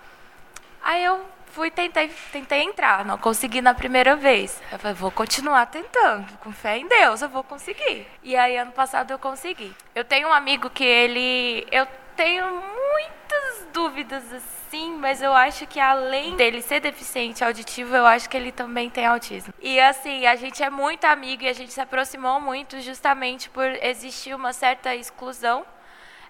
Aí 0.83 1.03
eu 1.03 1.19
fui 1.48 1.69
tentei 1.69 2.09
tentei 2.31 2.62
entrar, 2.62 3.03
não 3.03 3.18
consegui 3.18 3.62
na 3.62 3.74
primeira 3.74 4.15
vez. 4.15 4.62
Eu 4.71 4.80
falei, 4.80 4.95
vou 4.95 5.12
continuar 5.12 5.65
tentando, 5.65 6.25
com 6.39 6.51
fé 6.51 6.77
em 6.77 6.88
Deus, 6.88 7.21
eu 7.21 7.30
vou 7.30 7.44
conseguir. 7.44 8.07
E 8.24 8.36
aí 8.36 8.57
ano 8.57 8.71
passado 8.71 9.12
eu 9.12 9.19
consegui. 9.19 9.74
Eu 9.95 10.06
tenho 10.06 10.30
um 10.30 10.33
amigo 10.33 10.70
que 10.70 10.84
ele 10.84 11.67
eu 11.72 11.88
tenho 12.15 12.46
muitas 12.46 13.67
dúvidas 13.74 14.24
assim 14.31 14.61
sim, 14.72 14.96
mas 14.98 15.22
eu 15.22 15.34
acho 15.34 15.68
que 15.68 15.80
além 15.80 16.38
dele 16.38 16.62
ser 16.62 16.80
deficiente 16.80 17.44
auditivo, 17.44 17.94
eu 17.94 18.06
acho 18.06 18.30
que 18.30 18.38
ele 18.38 18.54
também 18.54 18.90
tem 18.90 19.06
autismo. 19.06 19.54
E 19.62 19.78
assim, 19.80 20.25
a 20.25 20.36
gente 20.38 20.63
é 20.63 20.70
muito 20.70 21.04
amigo 21.04 21.44
e 21.44 21.50
a 21.50 21.54
gente 21.54 21.74
se 21.74 21.82
aproximou 21.82 22.40
muito 22.40 22.80
justamente 22.80 23.50
por 23.50 23.66
existir 23.66 24.34
uma 24.34 24.54
certa 24.54 24.96
exclusão. 24.96 25.66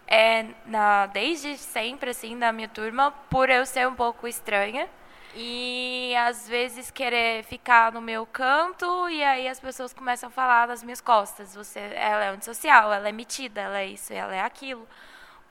É, 0.07 0.45
na, 0.65 1.05
desde 1.05 1.55
sempre, 1.57 2.09
assim, 2.09 2.35
na 2.35 2.51
minha 2.51 2.67
turma, 2.67 3.11
por 3.29 3.49
eu 3.49 3.65
ser 3.65 3.87
um 3.87 3.95
pouco 3.95 4.27
estranha. 4.27 4.89
E 5.35 6.13
às 6.17 6.49
vezes 6.49 6.91
querer 6.91 7.43
ficar 7.45 7.93
no 7.93 8.01
meu 8.01 8.25
canto 8.25 9.07
e 9.07 9.23
aí 9.23 9.47
as 9.47 9.61
pessoas 9.61 9.93
começam 9.93 10.27
a 10.27 10.31
falar 10.31 10.67
nas 10.67 10.83
minhas 10.83 10.99
costas. 10.99 11.55
Você, 11.55 11.79
ela 11.79 12.25
é 12.25 12.29
antissocial, 12.29 12.91
ela 12.91 13.07
é 13.07 13.11
metida, 13.11 13.61
ela 13.61 13.79
é 13.79 13.85
isso, 13.85 14.11
ela 14.11 14.35
é 14.35 14.41
aquilo. 14.41 14.85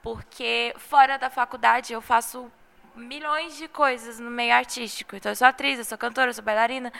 Porque 0.02 0.74
fora 0.76 1.16
da 1.16 1.30
faculdade 1.30 1.92
eu 1.92 2.02
faço 2.02 2.50
milhões 2.94 3.56
de 3.56 3.68
coisas 3.68 4.18
no 4.18 4.30
meio 4.30 4.54
artístico. 4.54 5.16
Então, 5.16 5.32
eu 5.32 5.36
sou 5.36 5.46
atriz, 5.46 5.78
eu 5.78 5.84
sou 5.84 5.98
cantora, 5.98 6.30
eu 6.30 6.34
sou 6.34 6.44
bailarina. 6.44 6.92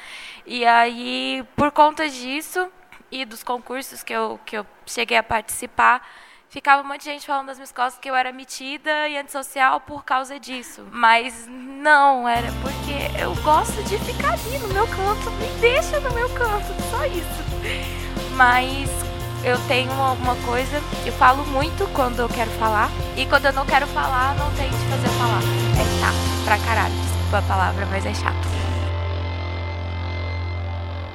E 0.47 0.65
aí, 0.65 1.45
por 1.57 1.71
conta 1.71 2.09
disso 2.09 2.71
e 3.11 3.25
dos 3.25 3.43
concursos 3.43 4.03
que 4.03 4.13
eu, 4.13 4.39
que 4.45 4.57
eu 4.57 4.67
cheguei 4.87 5.17
a 5.17 5.23
participar, 5.23 6.07
ficava 6.49 6.83
um 6.83 6.87
monte 6.87 7.01
de 7.01 7.07
gente 7.07 7.27
falando 7.27 7.47
das 7.47 7.59
minhas 7.59 7.73
costas 7.73 8.01
que 8.01 8.11
eu 8.11 8.15
era 8.15 8.33
metida 8.33 9.09
e 9.09 9.17
antissocial 9.17 9.81
por 9.81 10.05
causa 10.05 10.39
disso. 10.39 10.87
Mas 10.91 11.47
não, 11.49 12.29
era 12.29 12.49
porque 12.61 13.23
eu 13.23 13.35
gosto 13.43 13.83
de 13.85 13.99
ficar 13.99 14.33
ali 14.33 14.59
no 14.59 14.69
meu 14.69 14.87
canto. 14.87 15.31
Me 15.33 15.61
deixa 15.61 16.01
no 16.01 16.13
meu 16.13 16.29
canto, 16.35 16.67
só 16.91 17.05
isso. 17.07 18.31
Mas 18.37 19.10
eu 19.45 19.59
tenho 19.67 19.91
uma 19.93 20.37
coisa, 20.47 20.83
eu 21.07 21.13
falo 21.13 21.45
muito 21.47 21.89
quando 21.95 22.21
eu 22.21 22.29
quero 22.29 22.51
falar, 22.53 22.91
e 23.17 23.25
quando 23.27 23.47
eu 23.47 23.53
não 23.53 23.65
quero 23.65 23.87
falar, 23.89 24.35
não 24.37 24.51
tenho 24.55 24.71
de 24.71 24.85
fazer 24.87 25.09
falar. 25.19 25.41
É 25.81 26.01
chato 26.01 26.45
pra 26.45 26.59
caralho, 26.59 26.95
desculpa 26.95 27.39
a 27.39 27.43
palavra, 27.43 27.87
mas 27.87 28.05
é 28.05 28.15
chato. 28.15 28.49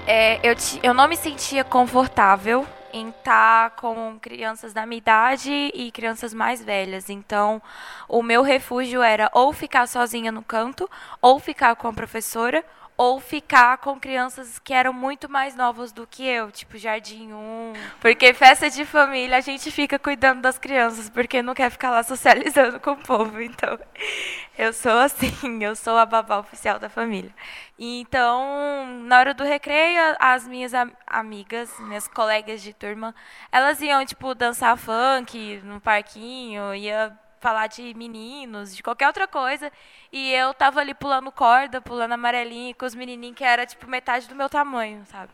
É, 0.07 0.39
eu, 0.47 0.55
eu 0.83 0.93
não 0.93 1.07
me 1.07 1.17
sentia 1.17 1.63
confortável 1.63 2.65
em 2.93 3.09
estar 3.09 3.69
tá 3.71 3.75
com 3.75 4.17
crianças 4.21 4.71
da 4.71 4.85
minha 4.85 4.99
idade 4.99 5.51
e 5.73 5.91
crianças 5.91 6.33
mais 6.33 6.63
velhas. 6.63 7.09
Então, 7.09 7.61
o 8.07 8.23
meu 8.23 8.41
refúgio 8.41 9.01
era 9.01 9.29
ou 9.33 9.51
ficar 9.51 9.87
sozinha 9.87 10.31
no 10.31 10.41
canto, 10.41 10.89
ou 11.21 11.39
ficar 11.39 11.75
com 11.75 11.87
a 11.87 11.93
professora, 11.93 12.63
ou 12.97 13.19
ficar 13.19 13.77
com 13.79 13.99
crianças 13.99 14.57
que 14.57 14.73
eram 14.73 14.93
muito 14.93 15.29
mais 15.29 15.55
novas 15.55 15.91
do 15.91 16.07
que 16.07 16.25
eu, 16.25 16.49
tipo 16.49 16.77
Jardim 16.77 17.33
1. 17.33 17.73
Porque 17.99 18.33
festa 18.33 18.69
de 18.69 18.85
família 18.85 19.37
a 19.37 19.41
gente 19.41 19.69
fica 19.69 19.99
cuidando 19.99 20.41
das 20.41 20.57
crianças, 20.57 21.09
porque 21.09 21.41
não 21.41 21.53
quer 21.53 21.69
ficar 21.69 21.89
lá 21.91 22.03
socializando 22.03 22.79
com 22.79 22.91
o 22.91 22.97
povo. 22.97 23.41
Então, 23.41 23.77
eu 24.57 24.71
sou 24.71 24.97
assim, 24.99 25.61
eu 25.61 25.75
sou 25.75 25.97
a 25.97 26.05
babá 26.05 26.39
oficial 26.39 26.79
da 26.79 26.89
família. 26.89 27.33
Então, 27.77 28.87
na 29.03 29.19
hora 29.19 29.33
do 29.33 29.43
recreio, 29.43 29.99
as 30.17 30.47
minhas 30.47 30.71
amigas, 31.05 31.77
minhas 31.79 32.07
colegas 32.07 32.61
de 32.61 32.73
turma, 32.73 33.13
elas 33.51 33.81
iam, 33.81 34.05
tipo, 34.05 34.33
dançar 34.33 34.77
funk 34.77 35.61
no 35.63 35.81
parquinho, 35.81 36.73
ia 36.73 37.17
falar 37.45 37.67
de 37.67 37.93
meninos, 37.93 38.75
de 38.75 38.81
qualquer 38.81 39.05
outra 39.05 39.27
coisa. 39.27 39.71
E 40.11 40.31
eu 40.31 40.51
tava 40.51 40.79
ali 40.79 40.95
pulando 40.95 41.31
corda, 41.31 41.79
pulando 41.79 42.13
amarelinho, 42.13 42.73
com 42.73 42.87
os 42.87 42.95
menininhos 42.95 43.37
que 43.37 43.43
era 43.43 43.67
tipo 43.67 43.87
metade 43.87 44.27
do 44.27 44.33
meu 44.35 44.49
tamanho, 44.49 45.05
sabe? 45.05 45.31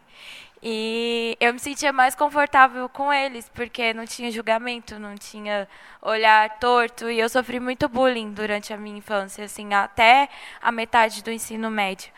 E 0.62 1.38
eu 1.40 1.54
me 1.54 1.60
sentia 1.60 1.94
mais 1.94 2.14
confortável 2.14 2.90
com 2.90 3.14
eles, 3.14 3.50
porque 3.50 3.94
não 3.94 4.06
tinha 4.06 4.30
julgamento, 4.30 5.00
não 5.00 5.16
tinha 5.16 5.70
olhar 6.02 6.60
torto. 6.60 7.10
E 7.10 7.18
eu 7.18 7.30
sofri 7.30 7.62
muito 7.62 7.88
bullying 7.88 8.34
durante 8.34 8.74
a 8.74 8.78
minha 8.78 8.98
infância, 8.98 9.46
assim, 9.46 9.74
até 9.74 10.28
a 10.62 10.70
metade 10.70 11.24
do 11.24 11.32
ensino 11.32 11.72
médio. 11.72 12.12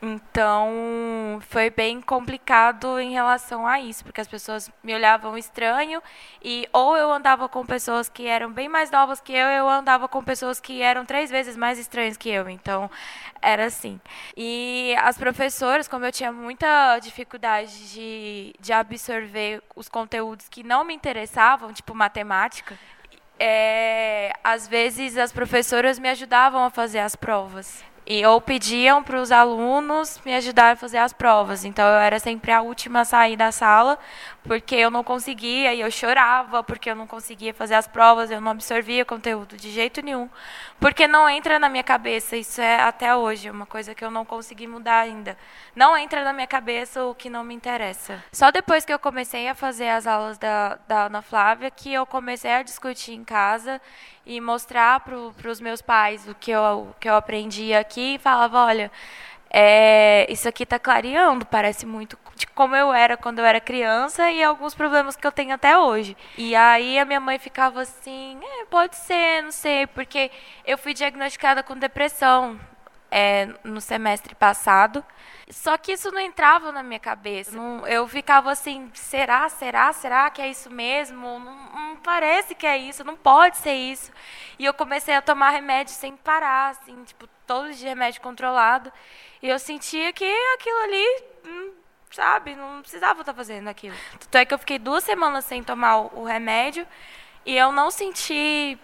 Então, 0.00 1.40
foi 1.48 1.70
bem 1.70 2.00
complicado 2.00 3.00
em 3.00 3.10
relação 3.10 3.66
a 3.66 3.80
isso, 3.80 4.04
porque 4.04 4.20
as 4.20 4.28
pessoas 4.28 4.70
me 4.80 4.94
olhavam 4.94 5.36
estranho 5.36 6.00
e 6.40 6.68
ou 6.72 6.96
eu 6.96 7.10
andava 7.10 7.48
com 7.48 7.66
pessoas 7.66 8.08
que 8.08 8.28
eram 8.28 8.52
bem 8.52 8.68
mais 8.68 8.92
novas 8.92 9.20
que 9.20 9.32
eu, 9.32 9.48
eu 9.48 9.68
andava 9.68 10.06
com 10.06 10.22
pessoas 10.22 10.60
que 10.60 10.80
eram 10.82 11.04
três 11.04 11.30
vezes 11.30 11.56
mais 11.56 11.80
estranhas 11.80 12.16
que 12.16 12.30
eu. 12.30 12.48
Então, 12.48 12.88
era 13.42 13.64
assim. 13.66 14.00
E 14.36 14.94
as 15.00 15.18
professoras, 15.18 15.88
como 15.88 16.06
eu 16.06 16.12
tinha 16.12 16.30
muita 16.30 17.00
dificuldade 17.00 17.92
de, 17.92 18.54
de 18.60 18.72
absorver 18.72 19.60
os 19.74 19.88
conteúdos 19.88 20.48
que 20.48 20.62
não 20.62 20.84
me 20.84 20.94
interessavam, 20.94 21.72
tipo 21.72 21.92
matemática, 21.92 22.78
é, 23.36 24.32
às 24.44 24.68
vezes 24.68 25.16
as 25.18 25.32
professoras 25.32 25.98
me 25.98 26.08
ajudavam 26.08 26.64
a 26.64 26.70
fazer 26.70 27.00
as 27.00 27.16
provas. 27.16 27.84
E 28.10 28.24
ou 28.24 28.40
pediam 28.40 29.02
para 29.02 29.20
os 29.20 29.30
alunos 29.30 30.18
me 30.24 30.34
ajudarem 30.34 30.72
a 30.72 30.76
fazer 30.76 30.96
as 30.96 31.12
provas. 31.12 31.62
Então 31.62 31.84
eu 31.86 31.98
era 31.98 32.18
sempre 32.18 32.50
a 32.50 32.62
última 32.62 33.00
a 33.00 33.04
sair 33.04 33.36
da 33.36 33.52
sala, 33.52 33.98
porque 34.48 34.74
eu 34.74 34.90
não 34.90 35.04
conseguia 35.04 35.74
e 35.74 35.82
eu 35.82 35.90
chorava 35.90 36.64
porque 36.64 36.90
eu 36.90 36.96
não 36.96 37.06
conseguia 37.06 37.52
fazer 37.52 37.74
as 37.74 37.86
provas, 37.86 38.30
eu 38.30 38.40
não 38.40 38.52
absorvia 38.52 39.04
conteúdo 39.04 39.58
de 39.58 39.70
jeito 39.70 40.00
nenhum, 40.00 40.26
porque 40.80 41.06
não 41.06 41.28
entra 41.28 41.58
na 41.58 41.68
minha 41.68 41.84
cabeça. 41.84 42.34
Isso 42.34 42.58
é 42.58 42.80
até 42.80 43.14
hoje 43.14 43.50
uma 43.50 43.66
coisa 43.66 43.94
que 43.94 44.02
eu 44.02 44.10
não 44.10 44.24
consegui 44.24 44.66
mudar 44.66 45.00
ainda. 45.00 45.36
Não 45.76 45.94
entra 45.94 46.24
na 46.24 46.32
minha 46.32 46.46
cabeça 46.46 47.04
o 47.04 47.14
que 47.14 47.28
não 47.28 47.44
me 47.44 47.54
interessa. 47.54 48.24
Só 48.32 48.50
depois 48.50 48.86
que 48.86 48.92
eu 48.92 48.98
comecei 48.98 49.46
a 49.48 49.54
fazer 49.54 49.90
as 49.90 50.06
aulas 50.06 50.38
da, 50.38 50.78
da 50.88 51.04
Ana 51.04 51.20
Flávia 51.20 51.70
que 51.70 51.92
eu 51.92 52.06
comecei 52.06 52.50
a 52.50 52.62
discutir 52.62 53.12
em 53.12 53.24
casa 53.24 53.78
e 54.24 54.40
mostrar 54.40 55.00
para 55.00 55.50
os 55.50 55.60
meus 55.60 55.82
pais 55.82 56.26
o 56.26 56.34
que 56.34 56.50
eu, 56.50 56.88
o 56.90 56.94
que 56.98 57.08
eu 57.08 57.16
aprendi 57.16 57.74
aqui 57.74 58.14
e 58.14 58.18
falava, 58.18 58.64
olha, 58.64 58.90
é, 59.50 60.26
isso 60.30 60.48
aqui 60.48 60.64
está 60.64 60.78
clareando, 60.78 61.46
parece 61.46 61.86
muito 61.86 62.18
de 62.34 62.46
como 62.48 62.76
eu 62.76 62.92
era 62.92 63.16
quando 63.16 63.38
eu 63.38 63.44
era 63.44 63.60
criança 63.60 64.30
e 64.30 64.42
alguns 64.42 64.74
problemas 64.74 65.16
que 65.16 65.26
eu 65.26 65.32
tenho 65.32 65.54
até 65.54 65.76
hoje. 65.78 66.16
E 66.36 66.54
aí 66.54 66.98
a 66.98 67.04
minha 67.04 67.20
mãe 67.20 67.38
ficava 67.38 67.82
assim, 67.82 68.38
é, 68.42 68.64
pode 68.66 68.96
ser, 68.96 69.42
não 69.42 69.50
sei, 69.52 69.86
porque 69.86 70.30
eu 70.66 70.76
fui 70.76 70.92
diagnosticada 70.94 71.62
com 71.62 71.76
depressão 71.76 72.58
é, 73.10 73.48
no 73.64 73.80
semestre 73.80 74.34
passado. 74.34 75.04
Só 75.50 75.78
que 75.78 75.92
isso 75.92 76.10
não 76.10 76.20
entrava 76.20 76.70
na 76.70 76.82
minha 76.82 77.00
cabeça. 77.00 77.56
Não, 77.56 77.86
eu 77.86 78.06
ficava 78.06 78.50
assim, 78.50 78.90
será, 78.94 79.48
será, 79.48 79.92
será 79.92 80.30
que 80.30 80.42
é 80.42 80.48
isso 80.48 80.70
mesmo? 80.70 81.38
Não, 81.38 81.40
não, 81.40 81.96
parece 81.96 82.54
que 82.54 82.66
é 82.66 82.76
isso, 82.76 83.02
não 83.02 83.16
pode 83.16 83.56
ser 83.56 83.72
isso. 83.72 84.12
E 84.58 84.64
eu 84.64 84.74
comecei 84.74 85.14
a 85.14 85.22
tomar 85.22 85.50
remédio 85.50 85.94
sem 85.94 86.16
parar, 86.16 86.70
assim, 86.70 87.02
tipo, 87.04 87.26
todos 87.46 87.78
de 87.78 87.86
remédio 87.86 88.20
controlado. 88.20 88.92
E 89.42 89.48
eu 89.48 89.58
sentia 89.58 90.12
que 90.12 90.30
aquilo 90.54 90.78
ali, 90.80 91.22
hum, 91.46 91.72
sabe, 92.10 92.54
não 92.54 92.80
precisava 92.82 93.20
estar 93.20 93.32
fazendo 93.32 93.68
aquilo. 93.68 93.96
Tanto 94.18 94.34
é 94.36 94.44
que 94.44 94.52
eu 94.52 94.58
fiquei 94.58 94.78
duas 94.78 95.04
semanas 95.04 95.44
sem 95.44 95.62
tomar 95.62 95.98
o, 95.98 96.20
o 96.20 96.24
remédio 96.24 96.86
e 97.46 97.56
eu 97.56 97.72
não 97.72 97.90
senti 97.90 98.78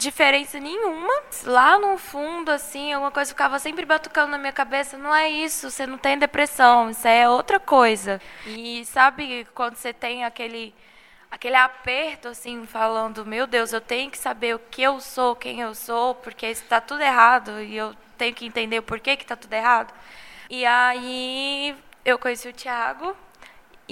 diferença 0.00 0.58
nenhuma. 0.58 1.12
Lá 1.44 1.78
no 1.78 1.96
fundo, 1.98 2.50
assim, 2.50 2.92
alguma 2.92 3.10
coisa 3.10 3.30
ficava 3.30 3.58
sempre 3.58 3.84
batucando 3.84 4.32
na 4.32 4.38
minha 4.38 4.52
cabeça. 4.52 4.96
Não 4.98 5.14
é 5.14 5.28
isso, 5.28 5.70
você 5.70 5.86
não 5.86 5.98
tem 5.98 6.18
depressão, 6.18 6.90
isso 6.90 7.06
é 7.06 7.28
outra 7.28 7.60
coisa. 7.60 8.20
E 8.46 8.84
sabe 8.86 9.46
quando 9.54 9.76
você 9.76 9.92
tem 9.92 10.24
aquele 10.24 10.74
aquele 11.30 11.54
aperto, 11.54 12.28
assim, 12.28 12.66
falando, 12.66 13.24
meu 13.24 13.46
Deus, 13.46 13.72
eu 13.72 13.80
tenho 13.80 14.10
que 14.10 14.18
saber 14.18 14.56
o 14.56 14.58
que 14.58 14.82
eu 14.82 15.00
sou, 15.00 15.36
quem 15.36 15.60
eu 15.60 15.74
sou, 15.76 16.14
porque 16.16 16.46
está 16.46 16.80
tudo 16.80 17.02
errado 17.02 17.62
e 17.62 17.76
eu 17.76 17.94
tenho 18.18 18.34
que 18.34 18.44
entender 18.46 18.80
o 18.80 18.82
porquê 18.82 19.16
que 19.16 19.22
está 19.22 19.36
tudo 19.36 19.52
errado. 19.52 19.94
E 20.48 20.66
aí 20.66 21.76
eu 22.04 22.18
conheci 22.18 22.48
o 22.48 22.52
Thiago, 22.52 23.16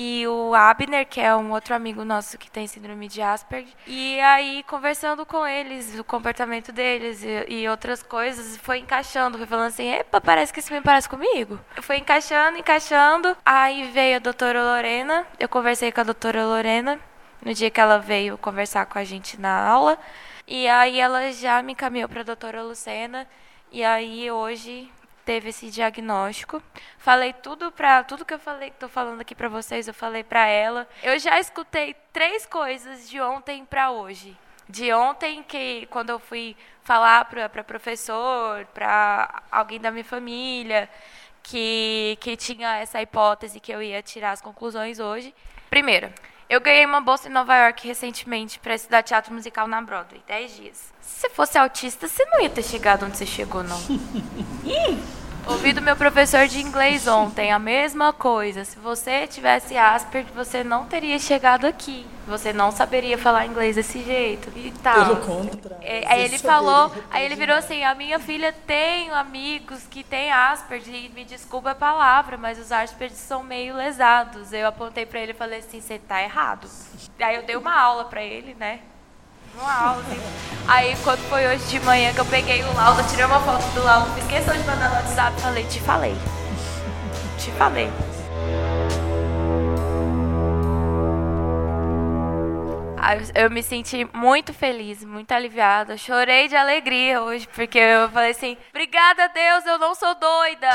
e 0.00 0.28
o 0.28 0.54
Abner, 0.54 1.04
que 1.08 1.20
é 1.20 1.34
um 1.34 1.50
outro 1.50 1.74
amigo 1.74 2.04
nosso 2.04 2.38
que 2.38 2.48
tem 2.48 2.68
síndrome 2.68 3.08
de 3.08 3.20
Asperger. 3.20 3.74
E 3.84 4.20
aí, 4.20 4.62
conversando 4.62 5.26
com 5.26 5.44
eles, 5.44 5.98
o 5.98 6.04
comportamento 6.04 6.70
deles 6.70 7.24
e, 7.24 7.62
e 7.62 7.68
outras 7.68 8.00
coisas, 8.00 8.56
foi 8.58 8.78
encaixando, 8.78 9.36
foi 9.36 9.46
falando 9.48 9.66
assim, 9.66 9.90
epa, 9.90 10.20
parece 10.20 10.52
que 10.52 10.60
isso 10.60 10.72
me 10.72 10.80
parece 10.80 11.08
comigo. 11.08 11.58
Foi 11.82 11.96
encaixando, 11.96 12.58
encaixando. 12.58 13.36
Aí 13.44 13.90
veio 13.90 14.18
a 14.18 14.20
doutora 14.20 14.62
Lorena, 14.62 15.26
eu 15.36 15.48
conversei 15.48 15.90
com 15.90 16.00
a 16.00 16.04
doutora 16.04 16.46
Lorena 16.46 17.00
no 17.44 17.52
dia 17.52 17.68
que 17.68 17.80
ela 17.80 17.98
veio 17.98 18.38
conversar 18.38 18.86
com 18.86 19.00
a 19.00 19.04
gente 19.04 19.40
na 19.40 19.66
aula. 19.66 19.98
E 20.46 20.68
aí 20.68 21.00
ela 21.00 21.32
já 21.32 21.60
me 21.60 21.72
encaminhou 21.72 22.08
para 22.08 22.20
a 22.20 22.24
doutora 22.24 22.62
Lucena. 22.62 23.26
E 23.72 23.82
aí 23.82 24.30
hoje 24.30 24.88
teve 25.28 25.50
esse 25.50 25.70
diagnóstico. 25.70 26.62
Falei 26.96 27.34
tudo 27.34 27.70
para 27.70 28.02
tudo 28.02 28.24
que 28.24 28.32
eu 28.32 28.38
falei, 28.38 28.70
tô 28.70 28.88
falando 28.88 29.20
aqui 29.20 29.34
para 29.34 29.46
vocês, 29.46 29.86
eu 29.86 29.92
falei 29.92 30.24
para 30.24 30.46
ela. 30.46 30.88
Eu 31.02 31.18
já 31.18 31.38
escutei 31.38 31.94
três 32.14 32.46
coisas 32.46 33.10
de 33.10 33.20
ontem 33.20 33.62
para 33.66 33.90
hoje. 33.90 34.34
De 34.66 34.90
ontem 34.90 35.42
que 35.42 35.86
quando 35.90 36.08
eu 36.08 36.18
fui 36.18 36.56
falar 36.82 37.26
para 37.26 37.62
professor, 37.62 38.64
para 38.72 39.42
alguém 39.50 39.78
da 39.78 39.90
minha 39.90 40.02
família, 40.02 40.88
que 41.42 42.16
que 42.22 42.34
tinha 42.34 42.78
essa 42.78 43.02
hipótese 43.02 43.60
que 43.60 43.70
eu 43.70 43.82
ia 43.82 44.02
tirar 44.02 44.30
as 44.30 44.40
conclusões 44.40 44.98
hoje. 44.98 45.34
Primeira, 45.68 46.10
eu 46.48 46.60
ganhei 46.60 46.86
uma 46.86 47.00
bolsa 47.00 47.28
em 47.28 47.32
Nova 47.32 47.54
York 47.56 47.86
recentemente 47.86 48.58
para 48.58 48.74
estudar 48.74 49.02
teatro 49.02 49.34
musical 49.34 49.68
na 49.68 49.82
Broadway, 49.82 50.22
10 50.26 50.56
dias. 50.56 50.92
Se 51.00 51.20
você 51.20 51.30
fosse 51.30 51.58
autista, 51.58 52.08
você 52.08 52.24
não 52.26 52.40
ia 52.40 52.48
ter 52.48 52.62
chegado 52.62 53.04
onde 53.04 53.16
você 53.16 53.26
chegou, 53.26 53.62
não. 53.62 53.78
Ouvi 55.48 55.72
do 55.72 55.80
meu 55.80 55.96
professor 55.96 56.46
de 56.46 56.60
inglês 56.60 57.06
ontem 57.08 57.50
a 57.50 57.58
mesma 57.58 58.12
coisa. 58.12 58.66
Se 58.66 58.78
você 58.78 59.26
tivesse 59.26 59.78
Asperger, 59.78 60.30
você 60.34 60.62
não 60.62 60.84
teria 60.84 61.18
chegado 61.18 61.66
aqui. 61.66 62.06
Você 62.26 62.52
não 62.52 62.70
saberia 62.70 63.16
falar 63.16 63.46
inglês 63.46 63.76
desse 63.76 64.04
jeito 64.04 64.52
e 64.54 64.70
tal. 64.82 65.06
Pelo 65.06 65.16
contrário. 65.16 65.78
É, 65.80 66.04
aí 66.06 66.22
ele 66.22 66.36
falou, 66.36 66.92
aí 67.10 67.24
ele 67.24 67.34
virou 67.34 67.56
assim: 67.56 67.82
a 67.82 67.94
minha 67.94 68.18
filha 68.18 68.52
tem 68.66 69.10
amigos 69.10 69.84
que 69.90 70.04
têm 70.04 70.30
Asperger 70.30 71.06
e 71.06 71.08
me 71.08 71.24
desculpa 71.24 71.70
a 71.70 71.74
palavra, 71.74 72.36
mas 72.36 72.58
os 72.58 72.70
Asperger 72.70 73.16
são 73.16 73.42
meio 73.42 73.74
lesados. 73.74 74.52
Eu 74.52 74.66
apontei 74.66 75.06
para 75.06 75.20
ele 75.20 75.32
e 75.32 75.34
falei 75.34 75.60
assim: 75.60 75.80
você 75.80 75.98
tá 75.98 76.22
errado. 76.22 76.68
Aí 77.18 77.36
eu 77.36 77.42
dei 77.42 77.56
uma 77.56 77.74
aula 77.74 78.04
para 78.04 78.22
ele, 78.22 78.54
né? 78.60 78.80
Aula. 79.60 80.02
Assim. 80.06 80.20
Aí 80.66 80.96
quando 81.02 81.20
foi 81.28 81.46
hoje 81.46 81.64
de 81.66 81.80
manhã 81.80 82.12
que 82.12 82.20
eu 82.20 82.26
peguei 82.26 82.62
o 82.62 82.74
laudo, 82.74 83.02
tirei 83.08 83.24
uma 83.24 83.40
foto 83.40 83.64
do 83.74 83.82
laudo, 83.82 84.10
questão 84.28 84.54
de 84.54 84.64
mandar 84.64 84.90
no 84.90 84.96
WhatsApp, 84.96 85.40
falei, 85.40 85.64
te 85.64 85.80
falei. 85.80 86.16
Te 87.38 87.50
falei. 87.52 87.90
Eu 93.34 93.50
me 93.50 93.62
senti 93.62 94.08
muito 94.12 94.52
feliz, 94.52 95.04
muito 95.04 95.32
aliviada. 95.32 95.96
Chorei 95.96 96.48
de 96.48 96.56
alegria 96.56 97.22
hoje, 97.22 97.48
porque 97.48 97.78
eu 97.78 98.08
falei 98.10 98.30
assim: 98.30 98.56
obrigada 98.70 99.24
a 99.24 99.28
Deus, 99.28 99.66
eu 99.66 99.78
não 99.78 99.94
sou 99.94 100.14
doida. 100.14 100.68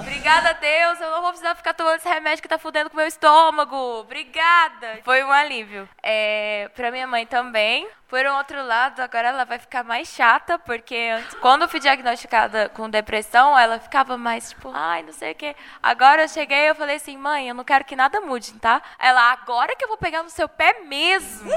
obrigada 0.00 0.50
a 0.50 0.52
Deus, 0.52 1.00
eu 1.00 1.10
não 1.10 1.20
vou 1.22 1.30
precisar 1.30 1.54
ficar 1.54 1.74
tomando 1.74 1.96
esse 1.96 2.08
remédio 2.08 2.42
que 2.42 2.48
tá 2.48 2.58
fudendo 2.58 2.90
com 2.90 2.96
meu 2.96 3.06
estômago. 3.06 3.76
Obrigada. 4.00 5.00
Foi 5.04 5.22
um 5.22 5.30
alívio. 5.30 5.88
É, 6.02 6.70
pra 6.74 6.90
minha 6.90 7.06
mãe 7.06 7.26
também, 7.26 7.88
Por 8.08 8.24
outro 8.24 8.64
lado, 8.64 9.00
agora 9.00 9.28
ela 9.28 9.44
vai 9.44 9.58
ficar 9.58 9.84
mais 9.84 10.08
chata, 10.08 10.58
porque 10.58 11.10
quando 11.42 11.62
eu 11.62 11.68
fui 11.68 11.78
diagnosticada 11.78 12.70
com 12.70 12.88
depressão, 12.88 13.56
ela 13.58 13.78
ficava 13.78 14.16
mais 14.16 14.48
tipo, 14.48 14.70
ai, 14.72 15.02
não 15.02 15.12
sei 15.12 15.32
o 15.32 15.34
quê. 15.34 15.54
Agora 15.82 16.22
eu 16.22 16.28
cheguei 16.28 16.70
e 16.70 16.74
falei 16.74 16.96
assim, 16.96 17.18
mãe, 17.18 17.50
eu 17.50 17.54
não 17.54 17.64
quero 17.64 17.84
que 17.84 17.94
nada 17.94 18.18
mude, 18.22 18.54
tá? 18.54 18.80
Ela, 18.98 19.30
agora 19.32 19.76
que 19.76 19.84
eu 19.84 19.88
vou 19.88 19.98
pegar 19.98 20.22
no 20.22 20.30
seu 20.30 20.48
pé 20.48 20.80
mesmo, 20.86 21.50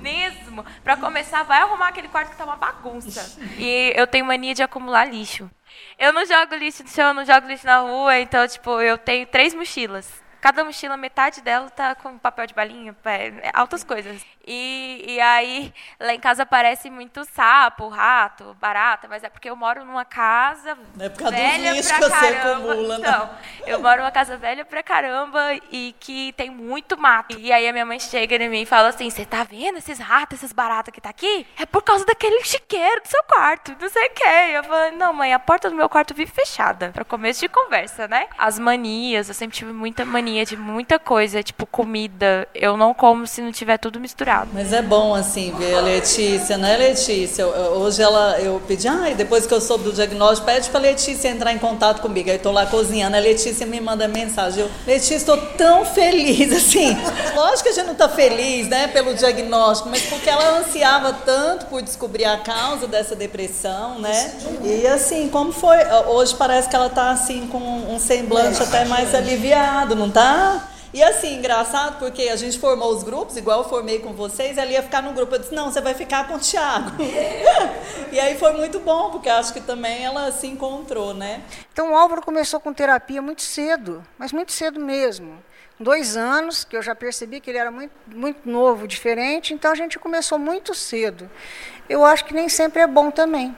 mesmo. 0.00 0.64
Pra 0.82 0.96
começar, 0.96 1.42
vai 1.42 1.60
arrumar 1.60 1.88
aquele 1.88 2.08
quarto 2.08 2.30
que 2.30 2.36
tá 2.38 2.44
uma 2.44 2.56
bagunça. 2.56 3.38
E 3.58 3.92
eu 3.94 4.06
tenho 4.06 4.24
mania 4.24 4.54
de 4.54 4.62
acumular 4.62 5.04
lixo. 5.04 5.50
Eu 5.98 6.10
não 6.10 6.24
jogo 6.24 6.54
lixo 6.54 6.84
no 6.84 6.88
chão, 6.88 7.12
não 7.12 7.24
jogo 7.26 7.46
lixo 7.46 7.66
na 7.66 7.80
rua, 7.80 8.18
então, 8.18 8.48
tipo, 8.48 8.80
eu 8.80 8.96
tenho 8.96 9.26
três 9.26 9.52
mochilas. 9.52 10.22
Cada 10.40 10.64
mochila, 10.64 10.96
metade 10.96 11.40
dela 11.42 11.68
tá 11.68 11.96
com 11.96 12.16
papel 12.16 12.46
de 12.46 12.54
balinha, 12.54 12.96
é, 13.04 13.50
altas 13.52 13.82
coisas. 13.82 14.24
E, 14.50 15.04
e 15.06 15.20
aí, 15.20 15.74
lá 16.00 16.14
em 16.14 16.18
casa 16.20 16.42
aparece 16.44 16.88
muito 16.88 17.22
sapo, 17.26 17.86
rato, 17.88 18.56
barata, 18.58 19.06
mas 19.06 19.22
é 19.22 19.28
porque 19.28 19.50
eu 19.50 19.54
moro 19.54 19.84
numa 19.84 20.06
casa 20.06 20.74
É 20.98 21.08
por 21.10 21.18
causa 21.18 21.36
velha 21.36 21.74
dos 21.74 21.86
pra 21.86 21.98
que 21.98 22.04
você 22.04 22.10
caramba. 22.34 22.72
acumula, 22.72 22.98
né? 22.98 23.08
Então, 23.08 23.30
eu 23.66 23.78
moro 23.80 23.98
numa 23.98 24.10
casa 24.10 24.38
velha 24.38 24.64
pra 24.64 24.82
caramba 24.82 25.52
e 25.70 25.94
que 26.00 26.32
tem 26.32 26.48
muito 26.48 26.96
mato. 26.96 27.38
E 27.38 27.52
aí 27.52 27.68
a 27.68 27.72
minha 27.72 27.84
mãe 27.84 28.00
chega 28.00 28.36
em 28.36 28.48
mim 28.48 28.62
e 28.62 28.66
fala 28.66 28.88
assim: 28.88 29.10
Você 29.10 29.26
tá 29.26 29.44
vendo 29.44 29.76
esses 29.76 29.98
ratos, 29.98 30.38
esses 30.38 30.52
baratas 30.52 30.94
que 30.94 31.00
tá 31.00 31.10
aqui? 31.10 31.46
É 31.58 31.66
por 31.66 31.82
causa 31.82 32.06
daquele 32.06 32.42
chiqueiro 32.42 33.02
do 33.02 33.08
seu 33.08 33.22
quarto, 33.24 33.76
não 33.78 33.88
sei 33.90 34.06
o 34.06 34.10
quê. 34.14 34.52
Eu 34.54 34.64
falei: 34.64 34.92
Não, 34.92 35.12
mãe, 35.12 35.34
a 35.34 35.38
porta 35.38 35.68
do 35.68 35.76
meu 35.76 35.90
quarto 35.90 36.14
vive 36.14 36.32
fechada. 36.32 36.90
Pra 36.94 37.04
começo 37.04 37.40
de 37.40 37.48
conversa, 37.50 38.08
né? 38.08 38.28
As 38.38 38.58
manias, 38.58 39.28
eu 39.28 39.34
sempre 39.34 39.58
tive 39.58 39.72
muita 39.72 40.06
mania 40.06 40.46
de 40.46 40.56
muita 40.56 40.98
coisa, 40.98 41.42
tipo 41.42 41.66
comida. 41.66 42.48
Eu 42.54 42.78
não 42.78 42.94
como 42.94 43.26
se 43.26 43.42
não 43.42 43.52
tiver 43.52 43.76
tudo 43.76 44.00
misturado. 44.00 44.37
Mas 44.52 44.72
é 44.72 44.82
bom 44.82 45.14
assim 45.14 45.52
ver 45.58 45.74
a 45.74 45.80
Letícia, 45.80 46.58
né, 46.58 46.76
Letícia? 46.76 47.46
Hoje 47.46 48.02
ela, 48.02 48.38
eu 48.40 48.60
pedi, 48.66 48.86
ai, 48.88 49.14
depois 49.14 49.46
que 49.46 49.54
eu 49.54 49.60
soube 49.60 49.84
do 49.84 49.92
diagnóstico, 49.92 50.46
pede 50.46 50.68
pra 50.70 50.80
Letícia 50.80 51.28
entrar 51.28 51.52
em 51.52 51.58
contato 51.58 52.00
comigo. 52.00 52.30
Aí 52.30 52.38
tô 52.38 52.50
lá 52.50 52.66
cozinhando, 52.66 53.16
a 53.16 53.20
Letícia 53.20 53.66
me 53.66 53.80
manda 53.80 54.06
mensagem. 54.08 54.64
Eu, 54.64 54.70
Letícia, 54.86 55.14
estou 55.14 55.36
tão 55.36 55.84
feliz, 55.84 56.52
assim. 56.56 56.96
Lógico 57.34 57.64
que 57.64 57.68
a 57.68 57.72
gente 57.72 57.86
não 57.86 57.94
tá 57.94 58.08
feliz, 58.08 58.68
né, 58.68 58.88
pelo 58.88 59.14
diagnóstico, 59.14 59.88
mas 59.88 60.02
porque 60.02 60.28
ela 60.28 60.58
ansiava 60.58 61.12
tanto 61.24 61.66
por 61.66 61.82
descobrir 61.82 62.24
a 62.24 62.38
causa 62.38 62.86
dessa 62.86 63.14
depressão, 63.16 63.98
né? 63.98 64.34
E 64.64 64.86
assim, 64.86 65.28
como 65.28 65.52
foi? 65.52 65.78
Hoje 66.08 66.34
parece 66.34 66.68
que 66.68 66.76
ela 66.76 66.88
tá 66.88 67.10
assim 67.10 67.46
com 67.46 67.58
um 67.58 67.98
semblante 67.98 68.62
até 68.62 68.84
mais 68.84 69.14
aliviado, 69.14 69.94
não 69.94 70.10
tá? 70.10 70.68
E 70.92 71.02
assim, 71.02 71.36
engraçado, 71.36 71.98
porque 71.98 72.22
a 72.22 72.36
gente 72.36 72.58
formou 72.58 72.94
os 72.94 73.02
grupos, 73.02 73.36
igual 73.36 73.62
eu 73.62 73.68
formei 73.68 73.98
com 73.98 74.14
vocês, 74.14 74.56
ela 74.56 74.70
ia 74.70 74.82
ficar 74.82 75.02
no 75.02 75.12
grupo. 75.12 75.34
Eu 75.34 75.38
disse, 75.38 75.54
não, 75.54 75.70
você 75.70 75.80
vai 75.80 75.94
ficar 75.94 76.26
com 76.26 76.34
o 76.34 76.38
Thiago. 76.38 76.92
e 78.10 78.18
aí 78.18 78.38
foi 78.38 78.52
muito 78.52 78.80
bom, 78.80 79.10
porque 79.10 79.28
acho 79.28 79.52
que 79.52 79.60
também 79.60 80.04
ela 80.04 80.32
se 80.32 80.46
encontrou, 80.46 81.12
né? 81.12 81.42
Então 81.72 81.92
o 81.92 81.96
Álvaro 81.96 82.22
começou 82.22 82.58
com 82.58 82.72
terapia 82.72 83.20
muito 83.20 83.42
cedo, 83.42 84.04
mas 84.18 84.32
muito 84.32 84.52
cedo 84.52 84.80
mesmo. 84.80 85.42
Dois 85.78 86.16
anos, 86.16 86.64
que 86.64 86.76
eu 86.76 86.82
já 86.82 86.94
percebi 86.94 87.38
que 87.38 87.50
ele 87.50 87.58
era 87.58 87.70
muito, 87.70 87.92
muito 88.06 88.48
novo, 88.48 88.88
diferente, 88.88 89.54
então 89.54 89.70
a 89.70 89.76
gente 89.76 89.98
começou 89.98 90.38
muito 90.38 90.74
cedo. 90.74 91.30
Eu 91.88 92.04
acho 92.04 92.24
que 92.24 92.34
nem 92.34 92.48
sempre 92.48 92.82
é 92.82 92.86
bom 92.86 93.10
também. 93.10 93.54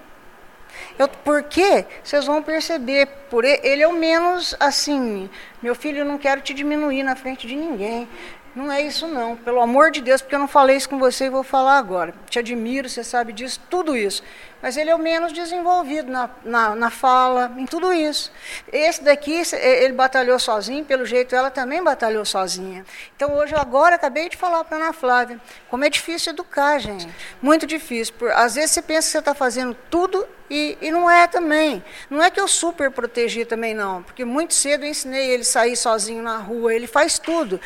Eu, 1.00 1.08
porque 1.08 1.86
vocês 2.04 2.26
vão 2.26 2.42
perceber, 2.42 3.06
por 3.30 3.42
e- 3.42 3.58
ele 3.62 3.82
é 3.82 3.88
o 3.88 3.92
menos 3.94 4.54
assim, 4.60 5.30
meu 5.62 5.74
filho, 5.74 6.00
eu 6.00 6.04
não 6.04 6.18
quero 6.18 6.42
te 6.42 6.52
diminuir 6.52 7.02
na 7.02 7.16
frente 7.16 7.46
de 7.46 7.56
ninguém. 7.56 8.06
Não 8.54 8.70
é 8.70 8.82
isso 8.82 9.06
não, 9.08 9.34
pelo 9.34 9.62
amor 9.62 9.90
de 9.90 10.02
Deus, 10.02 10.20
porque 10.20 10.34
eu 10.34 10.38
não 10.38 10.46
falei 10.46 10.76
isso 10.76 10.90
com 10.90 10.98
você 10.98 11.24
e 11.24 11.30
vou 11.30 11.42
falar 11.42 11.78
agora. 11.78 12.12
Te 12.28 12.38
admiro, 12.38 12.86
você 12.86 13.02
sabe 13.02 13.32
disso, 13.32 13.58
tudo 13.70 13.96
isso. 13.96 14.22
Mas 14.62 14.76
ele 14.76 14.90
é 14.90 14.94
o 14.94 14.98
menos 14.98 15.32
desenvolvido 15.32 16.10
na, 16.10 16.28
na, 16.44 16.74
na 16.74 16.90
fala, 16.90 17.52
em 17.56 17.66
tudo 17.66 17.92
isso. 17.92 18.30
Esse 18.72 19.02
daqui, 19.02 19.42
eh, 19.52 19.84
ele 19.84 19.94
batalhou 19.94 20.38
sozinho, 20.38 20.84
pelo 20.84 21.06
jeito 21.06 21.34
ela 21.34 21.50
também 21.50 21.82
batalhou 21.82 22.24
sozinha. 22.24 22.84
Então 23.16 23.34
hoje, 23.34 23.54
agora, 23.54 23.94
acabei 23.94 24.28
de 24.28 24.36
falar 24.36 24.64
para 24.64 24.76
a 24.76 24.80
Ana 24.80 24.92
Flávia, 24.92 25.40
como 25.68 25.84
é 25.84 25.90
difícil 25.90 26.32
educar, 26.32 26.78
gente. 26.78 27.08
Muito 27.40 27.66
difícil. 27.66 28.14
Por, 28.18 28.30
às 28.32 28.54
vezes 28.54 28.72
você 28.72 28.82
pensa 28.82 29.06
que 29.06 29.12
você 29.12 29.18
está 29.18 29.34
fazendo 29.34 29.74
tudo 29.90 30.26
e, 30.50 30.76
e 30.82 30.90
não 30.90 31.08
é 31.08 31.28
também. 31.28 31.82
Não 32.10 32.20
é 32.20 32.28
que 32.28 32.40
eu 32.40 32.48
super 32.48 32.90
protegi 32.90 33.44
também, 33.44 33.72
não. 33.72 34.02
Porque 34.02 34.24
muito 34.24 34.52
cedo 34.52 34.84
eu 34.84 34.90
ensinei 34.90 35.30
ele 35.30 35.42
a 35.42 35.44
sair 35.44 35.76
sozinho 35.76 36.22
na 36.24 36.38
rua. 36.38 36.74
Ele 36.74 36.88
faz 36.88 37.20
tudo. 37.20 37.60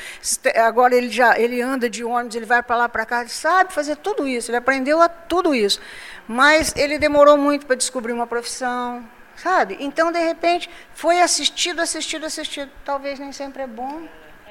Agora 0.63 0.95
ele 0.95 1.09
já 1.09 1.39
ele 1.39 1.63
anda 1.63 1.89
de 1.89 2.05
ônibus, 2.05 2.37
ele 2.37 2.45
vai 2.45 2.63
para 2.63 2.77
lá, 2.77 2.89
para 2.89 3.07
cá, 3.07 3.21
ele 3.23 3.31
sabe 3.31 3.73
fazer 3.73 3.97
tudo 3.97 4.29
isso. 4.29 4.51
Ele 4.51 4.59
aprendeu 4.59 5.01
a 5.01 5.09
tudo 5.09 5.55
isso. 5.55 5.81
Mas 6.26 6.72
ele 6.77 6.99
demorou 6.99 7.37
muito 7.37 7.66
para 7.66 7.77
descobrir 7.77 8.12
uma 8.12 8.27
profissão, 8.27 9.05
sabe? 9.37 9.77
Então, 9.81 10.11
de 10.11 10.18
repente, 10.18 10.70
foi 10.94 11.20
assistido, 11.20 11.81
assistido, 11.81 12.25
assistido. 12.25 12.70
Talvez 12.85 13.18
nem 13.18 13.33
sempre 13.33 13.62
é 13.62 13.66
bom. 13.66 14.03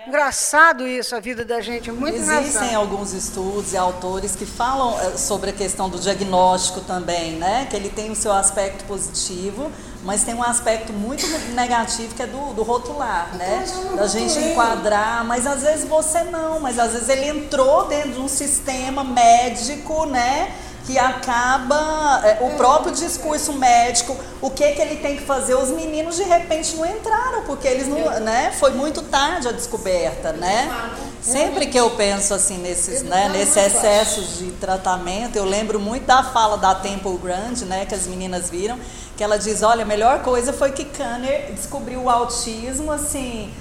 Engraçado 0.05 0.85
isso, 0.85 1.15
a 1.15 1.19
vida 1.21 1.45
da 1.45 1.61
gente. 1.61 1.89
é 1.89 1.93
Muito 1.93 2.17
Existem 2.17 2.49
engraçado. 2.49 2.75
alguns 2.75 3.13
estudos 3.13 3.71
e 3.71 3.77
autores 3.77 4.35
que 4.35 4.45
falam 4.45 4.99
eh, 4.99 5.17
sobre 5.17 5.51
a 5.51 5.53
questão 5.53 5.87
do 5.89 5.97
diagnóstico 5.97 6.81
também, 6.81 7.37
né? 7.37 7.67
Que 7.69 7.77
ele 7.77 7.89
tem 7.89 8.11
o 8.11 8.15
seu 8.15 8.33
aspecto 8.33 8.83
positivo, 8.83 9.71
mas 10.03 10.23
tem 10.23 10.33
um 10.33 10.43
aspecto 10.43 10.91
muito 10.91 11.25
negativo 11.55 12.13
que 12.15 12.21
é 12.21 12.27
do, 12.27 12.53
do 12.53 12.63
rotular, 12.63 13.33
né? 13.37 13.63
Da 13.95 14.05
gente 14.07 14.37
enquadrar, 14.39 15.23
mas 15.23 15.47
às 15.47 15.61
vezes 15.61 15.87
você 15.87 16.25
não, 16.25 16.59
mas 16.59 16.77
às 16.77 16.91
vezes 16.91 17.07
ele 17.07 17.25
entrou 17.29 17.87
dentro 17.87 18.11
de 18.11 18.19
um 18.19 18.27
sistema 18.27 19.05
médico, 19.05 20.05
né? 20.05 20.53
Que 20.85 20.97
acaba 20.97 22.21
é, 22.23 22.39
o 22.41 22.57
próprio 22.57 22.93
discurso 22.93 23.53
médico, 23.53 24.17
o 24.41 24.49
que 24.49 24.71
que 24.73 24.81
ele 24.81 24.97
tem 24.97 25.15
que 25.15 25.23
fazer, 25.23 25.55
os 25.55 25.69
meninos 25.69 26.17
de 26.17 26.23
repente 26.23 26.75
não 26.75 26.85
entraram, 26.85 27.43
porque 27.43 27.67
eles 27.67 27.87
não, 27.87 28.19
né, 28.19 28.53
foi 28.59 28.71
muito 28.71 29.01
tarde 29.03 29.47
a 29.47 29.51
descoberta, 29.51 30.33
né? 30.33 30.91
Sempre 31.21 31.67
que 31.67 31.77
eu 31.77 31.91
penso 31.91 32.33
assim 32.33 32.57
nesses, 32.57 33.01
né, 33.01 33.29
nesse 33.29 33.57
excesso 33.57 34.21
de 34.21 34.51
tratamento, 34.51 35.37
eu 35.37 35.45
lembro 35.45 35.79
muito 35.79 36.05
da 36.05 36.21
fala 36.21 36.57
da 36.57 36.75
Temple 36.75 37.17
Grande, 37.17 37.63
né, 37.63 37.85
que 37.85 37.95
as 37.95 38.05
meninas 38.05 38.49
viram, 38.49 38.77
que 39.15 39.23
ela 39.23 39.37
diz, 39.37 39.61
olha, 39.61 39.83
a 39.83 39.85
melhor 39.85 40.23
coisa 40.23 40.51
foi 40.51 40.71
que 40.71 40.85
Kanner 40.85 41.51
descobriu 41.51 42.01
o 42.01 42.09
autismo, 42.09 42.91
assim, 42.91 43.53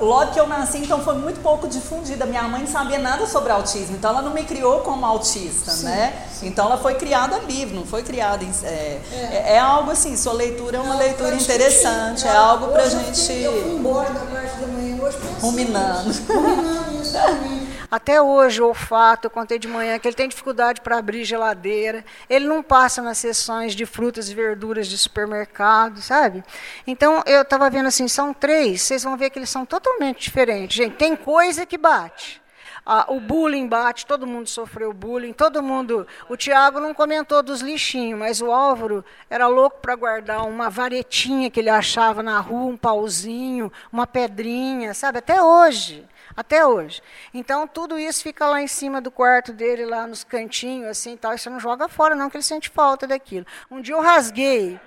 logo 0.00 0.32
que 0.32 0.38
eu 0.38 0.46
nasci, 0.46 0.78
então 0.78 1.00
foi 1.02 1.14
muito 1.14 1.40
pouco 1.40 1.66
difundida. 1.66 2.24
Minha 2.24 2.44
mãe 2.44 2.60
não 2.60 2.68
sabia 2.68 2.98
nada 2.98 3.26
sobre 3.26 3.50
autismo, 3.50 3.96
então 3.96 4.10
ela 4.10 4.22
não 4.22 4.32
me 4.32 4.44
criou 4.44 4.80
como 4.80 5.04
autista, 5.04 5.72
né? 5.84 6.26
Então 6.42 6.66
ela 6.66 6.78
foi 6.78 6.94
criada 6.94 7.38
livre, 7.38 7.74
não 7.74 7.84
foi 7.84 8.02
criada 8.02 8.44
em, 8.44 8.52
é, 8.62 9.00
é. 9.12 9.54
é 9.54 9.58
algo 9.58 9.90
assim, 9.90 10.16
sua 10.16 10.32
leitura 10.32 10.76
é 10.76 10.80
uma 10.80 10.96
leitura 10.96 11.34
interessante, 11.34 12.26
é 12.26 12.36
algo 12.36 12.68
pra 12.68 12.88
gente 12.88 13.32
Eu 13.32 13.62
fui 13.62 13.72
embora 13.72 14.10
da 14.10 14.20
parte 14.20 14.56
da 14.56 14.66
manhã 14.68 15.02
hoje 15.02 15.16
pensando 15.16 15.40
ruminando. 15.40 16.12
ruminando 16.28 17.02
isso 17.02 17.12
também. 17.12 17.62
Até 17.92 18.22
hoje, 18.22 18.62
o 18.62 18.68
olfato, 18.68 19.26
eu 19.26 19.30
contei 19.30 19.58
de 19.58 19.68
manhã 19.68 19.98
que 19.98 20.08
ele 20.08 20.14
tem 20.14 20.26
dificuldade 20.26 20.80
para 20.80 20.96
abrir 20.96 21.26
geladeira, 21.26 22.02
ele 22.26 22.46
não 22.46 22.62
passa 22.62 23.02
nas 23.02 23.18
sessões 23.18 23.74
de 23.74 23.84
frutas 23.84 24.30
e 24.30 24.34
verduras 24.34 24.88
de 24.92 24.98
supermercado, 24.98 26.00
sabe? 26.00 26.44
Então, 26.86 27.22
eu 27.26 27.42
estava 27.42 27.68
vendo 27.70 27.86
assim, 27.86 28.06
são 28.06 28.32
três, 28.32 28.82
vocês 28.82 29.02
vão 29.02 29.16
ver 29.16 29.30
que 29.30 29.38
eles 29.38 29.50
são 29.50 29.64
totalmente 29.64 30.20
diferentes. 30.20 30.76
Gente, 30.76 30.96
tem 30.96 31.16
coisa 31.16 31.64
que 31.66 31.78
bate. 31.78 32.42
Ah, 32.84 33.06
o 33.08 33.20
bullying 33.20 33.68
bate, 33.68 34.04
todo 34.04 34.26
mundo 34.26 34.48
sofreu 34.48 34.92
bullying, 34.92 35.32
todo 35.32 35.62
mundo. 35.62 36.04
O 36.28 36.36
Tiago 36.36 36.80
não 36.80 36.92
comentou 36.92 37.40
dos 37.40 37.60
lixinhos, 37.60 38.18
mas 38.18 38.42
o 38.42 38.50
Álvaro 38.50 39.04
era 39.30 39.46
louco 39.46 39.78
para 39.80 39.94
guardar 39.94 40.44
uma 40.46 40.68
varetinha 40.68 41.48
que 41.48 41.60
ele 41.60 41.70
achava 41.70 42.24
na 42.24 42.40
rua, 42.40 42.72
um 42.72 42.76
pauzinho, 42.76 43.72
uma 43.92 44.04
pedrinha, 44.04 44.94
sabe? 44.94 45.18
Até 45.18 45.40
hoje. 45.40 46.04
Até 46.36 46.66
hoje. 46.66 47.02
Então, 47.32 47.66
tudo 47.66 47.98
isso 47.98 48.22
fica 48.22 48.46
lá 48.46 48.60
em 48.60 48.66
cima 48.66 49.00
do 49.00 49.10
quarto 49.10 49.52
dele, 49.52 49.84
lá 49.84 50.06
nos 50.06 50.24
cantinhos, 50.24 50.88
assim 50.88 51.16
tal. 51.16 51.36
Você 51.36 51.50
não 51.50 51.60
joga 51.60 51.88
fora, 51.88 52.14
não, 52.14 52.30
que 52.30 52.36
ele 52.36 52.44
sente 52.44 52.68
falta 52.68 53.06
daquilo. 53.06 53.46
Um 53.70 53.80
dia 53.80 53.94
eu 53.94 54.00
rasguei. 54.00 54.80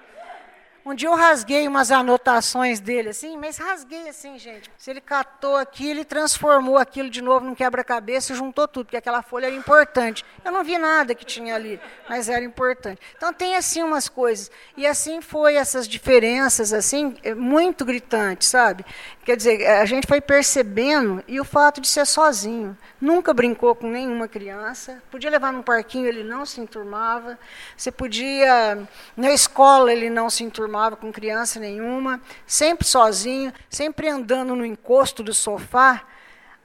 Um 0.87 0.93
dia 0.93 1.09
eu 1.09 1.15
rasguei 1.15 1.67
umas 1.67 1.89
anotações 1.89 2.79
dele, 2.79 3.09
assim, 3.09 3.35
mas 3.37 3.57
rasguei 3.57 4.07
assim, 4.07 4.37
gente. 4.37 4.69
Se 4.77 4.91
ele 4.91 5.01
catou 5.01 5.55
aqui, 5.55 5.89
ele 5.89 6.05
transformou 6.05 6.77
aquilo 6.77 7.09
de 7.09 7.23
novo 7.23 7.43
num 7.43 7.55
quebra-cabeça 7.55 8.31
e 8.31 8.35
juntou 8.35 8.67
tudo, 8.67 8.85
porque 8.85 8.97
aquela 8.97 9.23
folha 9.23 9.47
era 9.47 9.55
importante. 9.55 10.23
Eu 10.43 10.51
não 10.51 10.63
vi 10.63 10.77
nada 10.77 11.15
que 11.15 11.25
tinha 11.25 11.55
ali, 11.55 11.81
mas 12.07 12.29
era 12.29 12.45
importante. 12.45 13.01
Então 13.17 13.33
tem 13.33 13.55
assim 13.55 13.81
umas 13.81 14.07
coisas. 14.07 14.51
E 14.77 14.85
assim 14.85 15.21
foi 15.21 15.55
essas 15.55 15.87
diferenças, 15.87 16.71
assim, 16.71 17.15
muito 17.35 17.83
gritantes, 17.83 18.47
sabe? 18.47 18.85
Quer 19.23 19.37
dizer, 19.37 19.65
a 19.65 19.85
gente 19.85 20.05
foi 20.05 20.21
percebendo, 20.21 21.23
e 21.27 21.39
o 21.39 21.43
fato 21.43 21.81
de 21.81 21.87
ser 21.87 22.05
sozinho. 22.05 22.77
Nunca 23.01 23.33
brincou 23.33 23.73
com 23.73 23.87
nenhuma 23.87 24.27
criança. 24.27 25.01
Podia 25.09 25.31
levar 25.31 25.51
num 25.51 25.63
parquinho, 25.63 26.07
ele 26.07 26.23
não 26.23 26.45
se 26.45 26.61
enturmava. 26.61 27.39
Você 27.75 27.91
podia. 27.91 28.87
Na 29.17 29.31
escola, 29.31 29.91
ele 29.91 30.11
não 30.11 30.29
se 30.29 30.43
enturmava 30.43 30.74
com 30.97 31.11
criança 31.11 31.59
nenhuma. 31.59 32.21
Sempre 32.45 32.85
sozinho, 32.85 33.53
sempre 33.69 34.09
andando 34.09 34.55
no 34.55 34.65
encosto 34.65 35.23
do 35.23 35.33
sofá. 35.33 36.03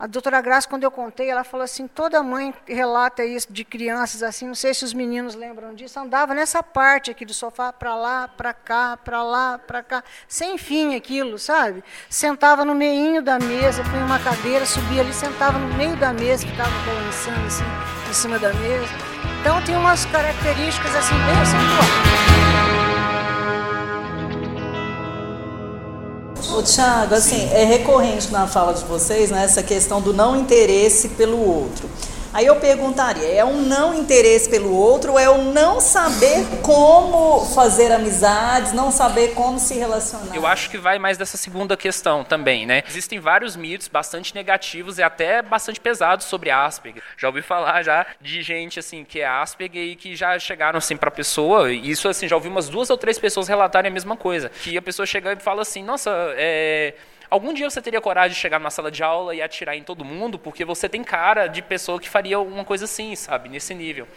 A 0.01 0.07
doutora 0.07 0.41
Graça, 0.41 0.67
quando 0.67 0.83
eu 0.83 0.91
contei, 0.91 1.29
ela 1.29 1.45
falou 1.45 1.63
assim: 1.63 1.87
toda 1.87 2.23
mãe 2.23 2.55
relata 2.67 3.23
isso 3.23 3.53
de 3.53 3.67
crianças 3.67 4.23
assim, 4.23 4.47
não 4.47 4.55
sei 4.55 4.73
se 4.73 4.83
os 4.83 4.95
meninos 4.95 5.35
lembram 5.35 5.75
disso, 5.75 6.01
andava 6.01 6.33
nessa 6.33 6.63
parte 6.63 7.11
aqui 7.11 7.27
do 7.27 7.35
sofá, 7.35 7.71
para 7.71 7.95
lá, 7.95 8.27
para 8.27 8.55
cá, 8.55 8.97
para 8.97 9.23
lá, 9.23 9.59
para 9.59 9.83
cá, 9.83 10.03
sem 10.27 10.57
fim 10.57 10.95
aquilo, 10.95 11.39
sabe? 11.39 11.85
Sentava 12.09 12.65
no 12.65 12.75
meinho 12.75 13.21
da 13.21 13.39
mesa, 13.39 13.85
punha 13.85 14.07
uma 14.07 14.19
cadeira, 14.19 14.65
subia 14.65 15.03
ali, 15.03 15.13
sentava 15.13 15.59
no 15.59 15.75
meio 15.75 15.95
da 15.97 16.15
mesa, 16.15 16.47
ficava 16.47 16.71
balançando 16.87 17.47
assim, 17.47 17.65
em 18.09 18.15
cima 18.15 18.39
da 18.39 18.55
mesa. 18.55 18.89
Então 19.43 19.63
tem 19.65 19.77
umas 19.77 20.07
características 20.07 20.97
assim 20.97 21.15
bem 21.15 21.41
acentuadas. 21.43 22.10
Ô, 26.53 26.63
Thiago, 26.63 27.15
assim, 27.15 27.49
é 27.53 27.65
recorrente 27.65 28.33
na 28.33 28.47
fala 28.47 28.75
de 28.75 28.85
vocês 28.85 29.31
né, 29.31 29.45
essa 29.45 29.63
questão 29.63 30.01
do 30.01 30.13
não 30.13 30.37
interesse 30.37 31.11
pelo 31.11 31.39
outro. 31.39 31.89
Aí 32.33 32.47
eu 32.47 32.57
perguntaria, 32.57 33.27
é 33.27 33.45
um 33.45 33.63
não 33.63 33.93
interesse 33.93 34.49
pelo 34.49 34.73
outro 34.73 35.13
ou 35.13 35.19
é 35.19 35.29
o 35.29 35.39
não 35.39 35.81
saber 35.81 36.47
como 36.63 37.45
fazer 37.47 37.91
amizades, 37.91 38.73
não 38.73 38.93
saber 38.93 39.35
como 39.35 39.59
se 39.59 39.75
relacionar? 39.75 40.37
Eu 40.37 40.47
acho 40.47 40.71
que 40.71 40.79
vai 40.79 40.97
mais 40.97 41.19
dessa 41.19 41.37
segunda 41.37 41.77
questão 41.77 42.23
também, 42.23 42.67
né? 42.67 42.85
Existem 42.89 43.19
vários 43.19 43.57
mitos 43.57 43.89
bastante 43.89 44.33
negativos 44.33 44.99
e 44.99 45.03
até 45.03 45.43
bastante 45.43 45.81
pesados 45.81 46.27
sobre 46.27 46.51
Asperger. 46.51 47.03
Já 47.17 47.27
ouvi 47.27 47.43
falar 47.43 47.83
já 47.83 48.07
de 48.21 48.43
gente 48.43 48.79
assim 48.79 49.05
que 49.05 49.21
é 49.21 49.27
Asperger 49.27 49.83
e 49.83 49.97
que 49.97 50.15
já 50.15 50.39
chegaram 50.39 50.79
assim 50.79 50.97
para 50.97 51.09
a 51.09 51.13
pessoa, 51.13 51.73
e 51.73 51.91
isso 51.91 52.09
assim, 52.09 52.29
já 52.29 52.37
ouvi 52.37 52.49
umas 52.49 52.69
duas 52.69 52.91
ou 52.91 52.97
três 52.97 53.19
pessoas 53.19 53.49
relatarem 53.49 53.91
a 53.91 53.93
mesma 53.93 54.17
coisa, 54.17 54.51
que 54.63 54.79
a 54.79 54.83
pessoa 54.83 55.05
chega 55.05 55.33
e 55.33 55.37
fala 55.37 55.63
assim: 55.63 55.83
"Nossa, 55.83 56.11
é 56.37 56.95
Algum 57.31 57.55
dia 57.55 57.71
você 57.71 57.81
teria 57.81 58.01
coragem 58.01 58.35
de 58.35 58.41
chegar 58.41 58.59
numa 58.59 58.71
sala 58.71 58.91
de 58.91 59.05
aula 59.05 59.35
e 59.35 59.41
atirar 59.41 59.77
em 59.77 59.85
todo 59.85 60.05
mundo, 60.05 60.37
porque 60.37 60.65
você 60.65 60.89
tem 60.89 61.05
cara 61.05 61.47
de 61.47 61.63
pessoa 61.63 62.01
que 62.01 62.09
faria 62.09 62.41
uma 62.41 62.65
coisa 62.65 62.87
assim, 62.87 63.15
sabe, 63.15 63.49
nesse 63.49 63.73
nível. 63.73 64.09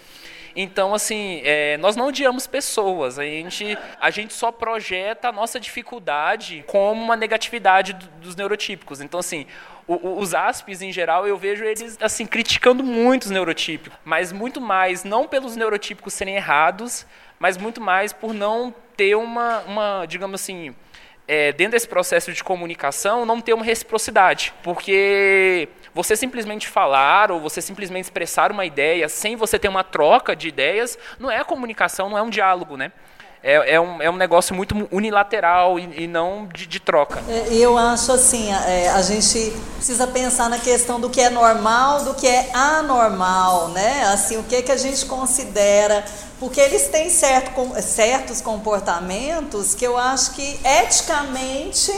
Então, 0.56 0.94
assim, 0.94 1.42
é, 1.44 1.78
nós 1.78 1.96
não 1.96 2.08
odiamos 2.08 2.46
pessoas, 2.46 3.18
a 3.18 3.24
gente, 3.24 3.78
a 4.00 4.10
gente 4.12 4.34
só 4.34 4.52
projeta 4.52 5.30
a 5.30 5.32
nossa 5.32 5.60
dificuldade 5.60 6.64
como 6.68 7.04
uma 7.04 7.16
negatividade 7.16 7.94
do, 7.94 8.06
dos 8.22 8.36
neurotípicos. 8.36 9.02
Então, 9.02 9.20
assim, 9.20 9.48
o, 9.88 10.20
os 10.20 10.34
ASPs, 10.34 10.82
em 10.82 10.92
geral, 10.92 11.28
eu 11.28 11.38
vejo 11.38 11.64
eles, 11.64 11.98
assim, 12.02 12.26
criticando 12.26 12.84
muito 12.84 13.24
os 13.24 13.32
neurotípicos, 13.32 13.98
mas 14.04 14.32
muito 14.32 14.62
mais, 14.62 15.04
não 15.04 15.28
pelos 15.28 15.56
neurotípicos 15.56 16.14
serem 16.14 16.36
errados, 16.36 17.06
mas 17.40 17.58
muito 17.58 17.82
mais 17.82 18.14
por 18.14 18.34
não 18.34 18.74
ter 18.96 19.16
uma, 19.16 19.60
uma 19.62 20.06
digamos 20.06 20.40
assim, 20.40 20.76
é, 21.28 21.52
dentro 21.52 21.74
desse 21.74 21.88
processo 21.88 22.32
de 22.34 22.44
comunicação, 22.44 23.26
não 23.26 23.40
ter 23.40 23.54
uma 23.54 23.64
reciprocidade. 23.64 24.54
Porque 24.64 25.70
você 25.94 26.16
simplesmente 26.16 26.68
falar 26.68 27.32
ou 27.32 27.40
você 27.40 27.62
simplesmente 27.62 28.06
expressar 28.06 28.52
uma 28.52 28.66
ideia 28.66 29.08
sem 29.08 29.36
você 29.36 29.58
ter 29.58 29.68
uma 29.68 29.84
troca 29.84 30.36
de 30.36 30.48
ideias, 30.48 30.98
não 31.20 31.30
é 31.30 31.44
comunicação, 31.44 32.10
não 32.10 32.18
é 32.18 32.22
um 32.22 32.30
diálogo, 32.30 32.76
né? 32.76 32.92
É, 33.46 33.74
é, 33.76 33.80
um, 33.80 34.02
é 34.02 34.10
um 34.10 34.16
negócio 34.16 34.56
muito 34.56 34.88
unilateral 34.90 35.78
e, 35.78 36.04
e 36.04 36.08
não 36.08 36.48
de, 36.48 36.66
de 36.66 36.80
troca. 36.80 37.22
E 37.52 37.62
eu 37.62 37.78
acho 37.78 38.14
assim, 38.14 38.54
é, 38.54 38.90
a 38.90 39.02
gente 39.02 39.54
precisa 39.76 40.08
pensar 40.08 40.50
na 40.50 40.58
questão 40.58 40.98
do 40.98 41.10
que 41.10 41.20
é 41.20 41.30
normal, 41.30 42.06
do 42.06 42.14
que 42.14 42.26
é 42.26 42.50
anormal, 42.54 43.68
né? 43.68 44.06
Assim, 44.14 44.38
o 44.38 44.44
que, 44.44 44.62
que 44.62 44.72
a 44.72 44.78
gente 44.78 45.06
considera 45.08 46.06
porque 46.44 46.60
eles 46.60 46.90
têm 46.90 47.10
certo, 47.10 47.52
certos 47.82 48.42
comportamentos 48.42 49.74
que 49.74 49.88
eu 49.88 49.98
acho 49.98 50.32
que 50.32 50.60
eticamente 50.62 51.90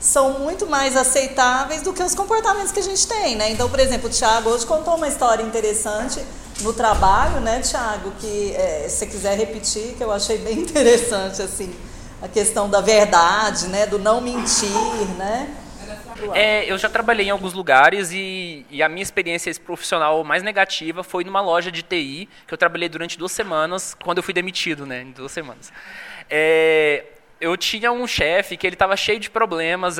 são 0.00 0.38
muito 0.38 0.66
mais 0.66 0.96
aceitáveis 0.96 1.82
do 1.82 1.92
que 1.92 2.02
os 2.02 2.14
comportamentos 2.14 2.72
que 2.72 2.80
a 2.80 2.82
gente 2.82 3.06
tem, 3.06 3.36
né? 3.36 3.50
Então, 3.50 3.68
por 3.68 3.78
exemplo, 3.78 4.08
o 4.08 4.10
Thiago 4.10 4.48
hoje 4.48 4.64
contou 4.64 4.94
uma 4.94 5.06
história 5.06 5.42
interessante 5.42 6.18
no 6.62 6.72
trabalho, 6.72 7.42
né, 7.42 7.60
Thiago, 7.60 8.12
que 8.18 8.54
é, 8.56 8.86
se 8.88 9.00
você 9.00 9.06
quiser 9.06 9.36
repetir, 9.36 9.94
que 9.94 10.02
eu 10.02 10.10
achei 10.10 10.38
bem 10.38 10.60
interessante, 10.64 11.42
assim, 11.42 11.70
a 12.22 12.28
questão 12.28 12.70
da 12.70 12.80
verdade, 12.80 13.66
né, 13.66 13.84
do 13.84 13.98
não 13.98 14.22
mentir, 14.22 14.70
né? 15.18 15.54
É, 16.34 16.70
eu 16.70 16.76
já 16.78 16.88
trabalhei 16.88 17.26
em 17.26 17.30
alguns 17.30 17.52
lugares 17.52 18.12
e, 18.12 18.64
e, 18.70 18.82
a 18.82 18.88
minha 18.88 19.02
experiência 19.02 19.52
profissional 19.60 20.22
mais 20.24 20.42
negativa 20.42 21.02
foi 21.02 21.24
numa 21.24 21.40
loja 21.40 21.70
de 21.70 21.82
TI, 21.82 22.28
que 22.46 22.54
eu 22.54 22.58
trabalhei 22.58 22.88
durante 22.88 23.18
duas 23.18 23.32
semanas, 23.32 23.94
quando 23.94 24.18
eu 24.18 24.22
fui 24.22 24.34
demitido, 24.34 24.86
né, 24.86 25.02
em 25.02 25.12
duas 25.12 25.32
semanas. 25.32 25.72
É, 26.28 27.04
eu 27.40 27.56
tinha 27.56 27.90
um 27.90 28.06
chefe 28.06 28.56
que 28.56 28.66
ele 28.66 28.74
estava 28.74 28.96
cheio 28.96 29.18
de 29.18 29.30
problemas, 29.30 29.96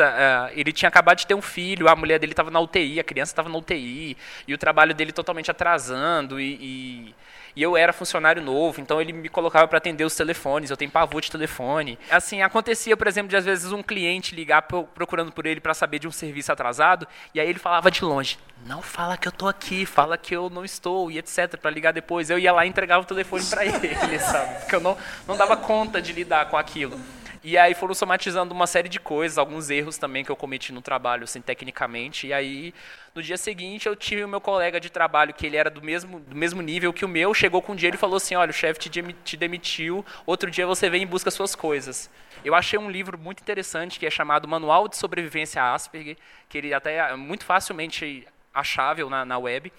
ele 0.53 0.73
tinha 0.73 0.89
acabado 0.89 1.19
de 1.19 1.27
ter 1.27 1.35
um 1.35 1.41
filho, 1.41 1.89
a 1.89 1.97
mulher 1.97 2.19
dele 2.19 2.33
estava 2.33 2.51
na 2.51 2.61
UTI, 2.61 3.01
a 3.01 3.05
criança 3.05 3.33
estava 3.33 3.49
na 3.49 3.57
UTI, 3.57 4.17
e 4.47 4.53
o 4.53 4.59
trabalho 4.59 4.95
dele 4.95 5.11
totalmente 5.11 5.51
atrasando, 5.51 6.39
e, 6.39 6.53
e 6.61 7.15
e 7.61 7.63
eu 7.63 7.77
era 7.77 7.93
funcionário 7.93 8.41
novo, 8.41 8.81
então 8.81 9.03
ele 9.03 9.13
me 9.13 9.29
colocava 9.29 9.69
para 9.69 9.77
atender 9.77 10.03
os 10.03 10.17
telefones, 10.17 10.71
eu 10.71 10.79
tenho 10.79 10.91
pavor 10.91 11.21
de 11.21 11.31
telefone. 11.31 11.99
Assim, 12.11 12.41
acontecia, 12.41 12.97
por 12.97 13.07
exemplo, 13.07 13.29
de 13.29 13.37
às 13.37 13.45
vezes 13.45 13.71
um 13.71 13.83
cliente 13.83 14.35
ligar 14.35 14.63
procurando 14.63 15.31
por 15.31 15.45
ele 15.45 15.61
para 15.61 15.75
saber 15.75 15.99
de 15.99 16.09
um 16.09 16.11
serviço 16.11 16.51
atrasado, 16.51 17.07
e 17.35 17.39
aí 17.39 17.47
ele 17.47 17.59
falava 17.59 17.91
de 17.91 18.03
longe: 18.03 18.39
"Não 18.65 18.81
fala 18.81 19.15
que 19.19 19.29
eu 19.29 19.33
tô 19.33 19.47
aqui, 19.47 19.85
fala 19.85 20.17
que 20.17 20.35
eu 20.35 20.49
não 20.49 20.65
estou" 20.65 21.11
e 21.11 21.19
etc, 21.19 21.59
para 21.61 21.71
ligar 21.71 21.93
depois. 21.93 22.31
Eu 22.31 22.39
ia 22.39 22.51
lá 22.51 22.65
e 22.65 22.71
entregava 22.71 23.03
o 23.03 23.07
telefone 23.07 23.45
para 23.45 23.63
ele, 23.69 24.19
sabe? 24.21 24.61
Porque 24.61 24.77
eu 24.77 24.81
não 24.81 24.97
não 25.29 25.37
dava 25.37 25.55
conta 25.55 26.01
de 26.01 26.15
lidar 26.15 26.47
com 26.49 26.57
aquilo. 26.57 26.99
E 27.43 27.57
aí 27.57 27.75
foram 27.75 27.95
somatizando 27.95 28.53
uma 28.53 28.67
série 28.67 28.89
de 28.89 29.01
coisas, 29.01 29.39
alguns 29.39 29.71
erros 29.71 29.97
também 29.97 30.23
que 30.23 30.31
eu 30.31 30.37
cometi 30.37 30.73
no 30.73 30.83
trabalho, 30.83 31.25
assim, 31.25 31.41
tecnicamente. 31.41 32.27
E 32.27 32.35
aí, 32.35 32.75
no 33.15 33.23
dia 33.23 33.39
seguinte, 33.39 33.87
eu 33.87 33.97
tive 33.97 34.23
o 34.23 34.29
meu 34.29 34.43
colega 34.43 34.79
de 34.79 34.91
trabalho, 34.91 35.33
que 35.33 35.47
ele 35.47 35.57
era 35.57 35.71
do 35.71 35.81
mesmo, 35.81 36.21
do 36.21 36.37
mesmo 36.37 36.61
nível 36.61 36.93
que 36.93 37.03
o 37.03 37.09
meu, 37.09 37.33
chegou 37.33 37.63
com 37.63 37.73
um 37.73 37.77
dinheiro 37.77 37.97
e 37.97 37.99
falou 37.99 38.19
assim, 38.19 38.35
olha, 38.35 38.51
o 38.51 38.53
chefe 38.53 38.91
te 39.25 39.37
demitiu, 39.39 40.05
outro 40.27 40.51
dia 40.51 40.67
você 40.67 40.91
vem 40.91 41.03
e 41.03 41.07
busca 41.07 41.31
suas 41.31 41.55
coisas. 41.55 42.11
Eu 42.45 42.55
achei 42.55 42.79
um 42.79 42.91
livro 42.91 43.19
muito 43.19 43.41
interessante, 43.41 43.99
que 43.99 44.05
é 44.05 44.11
chamado 44.11 44.47
Manual 44.47 44.87
de 44.87 44.99
Sobrevivência 44.99 45.63
Asperger, 45.63 46.19
que 46.47 46.59
ele 46.59 46.75
até 46.75 46.97
é 46.97 47.17
muito 47.17 47.47
facilmente 47.47 48.27
achável 48.53 49.09
na, 49.09 49.25
na 49.25 49.39
web 49.39 49.73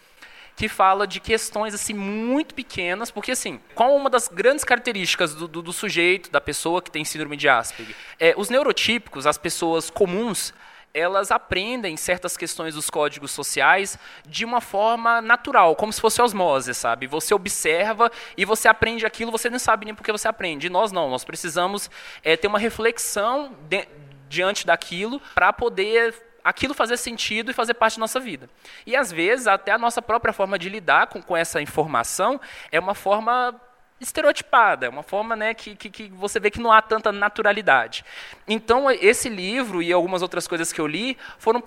que 0.56 0.68
fala 0.68 1.08
de 1.08 1.20
questões 1.20 1.74
assim 1.74 1.94
muito 1.94 2.54
pequenas, 2.54 3.10
porque 3.10 3.32
assim, 3.32 3.60
qual 3.74 3.96
uma 3.96 4.10
das 4.10 4.28
grandes 4.28 4.64
características 4.64 5.34
do, 5.34 5.48
do, 5.48 5.62
do 5.62 5.74
sujeito, 5.74 6.30
da 6.32 6.42
pessoa 6.42 6.82
que 6.82 6.92
tem 6.92 7.04
síndrome 7.04 7.38
de 7.38 7.50
Asperger? 7.50 7.96
É, 8.20 8.34
os 8.38 8.50
neurotípicos, 8.50 9.26
as 9.26 9.38
pessoas 9.38 9.90
comuns, 9.90 10.54
elas 10.94 11.32
aprendem 11.32 11.96
certas 11.96 12.36
questões 12.36 12.76
dos 12.76 12.90
códigos 12.90 13.32
sociais 13.32 13.98
de 14.28 14.44
uma 14.44 14.60
forma 14.60 15.22
natural, 15.22 15.76
como 15.76 15.92
se 15.92 16.02
fosse 16.02 16.22
osmose, 16.22 16.74
sabe? 16.74 17.08
Você 17.08 17.34
observa 17.34 18.12
e 18.36 18.46
você 18.46 18.68
aprende 18.68 19.06
aquilo, 19.06 19.32
você 19.32 19.50
não 19.50 19.60
sabe 19.60 19.86
nem 19.86 19.96
porque 19.96 20.12
você 20.12 20.28
aprende. 20.28 20.68
E 20.68 20.70
nós 20.70 20.92
não, 20.92 21.10
nós 21.10 21.24
precisamos 21.24 21.90
é, 22.24 22.36
ter 22.36 22.48
uma 22.48 22.60
reflexão 22.60 23.56
de, 23.70 23.88
diante 24.28 24.66
daquilo 24.66 25.22
para 25.34 25.54
poder 25.54 26.14
aquilo 26.43 26.73
fazer 26.73 26.97
sentido 26.97 27.51
e 27.51 27.54
fazer 27.54 27.73
parte 27.73 27.95
da 27.95 28.01
nossa 28.01 28.19
vida. 28.19 28.49
E 28.86 28.95
às 28.95 29.12
vezes, 29.12 29.47
até 29.47 29.71
a 29.71 29.77
nossa 29.77 30.01
própria 30.01 30.34
forma 30.34 30.58
de 30.58 30.69
lidar 30.69 31.08
com, 31.08 31.21
com 31.21 31.36
essa 31.36 31.62
informação 31.62 32.39
é 32.71 32.80
uma 32.80 32.95
forma 32.95 33.60
estereotipada, 34.02 34.88
é 34.88 34.90
uma 34.90 35.04
forma 35.04 35.36
né, 35.36 35.54
que, 35.54 35.76
que, 35.76 35.90
que, 35.90 36.08
você 36.10 36.40
vê 36.40 36.50
que 36.50 36.60
não 36.60 36.72
há 36.72 36.82
tanta 36.82 37.12
naturalidade. 37.12 38.04
Então, 38.48 38.90
esse 38.90 39.30
livro 39.30 39.82
e 39.82 39.94
algumas 39.94 40.22
outras 40.22 40.48
coisas 40.48 40.74
que 40.74 40.82
eu 40.82 40.88
li 40.88 41.18
foram, 41.38 41.62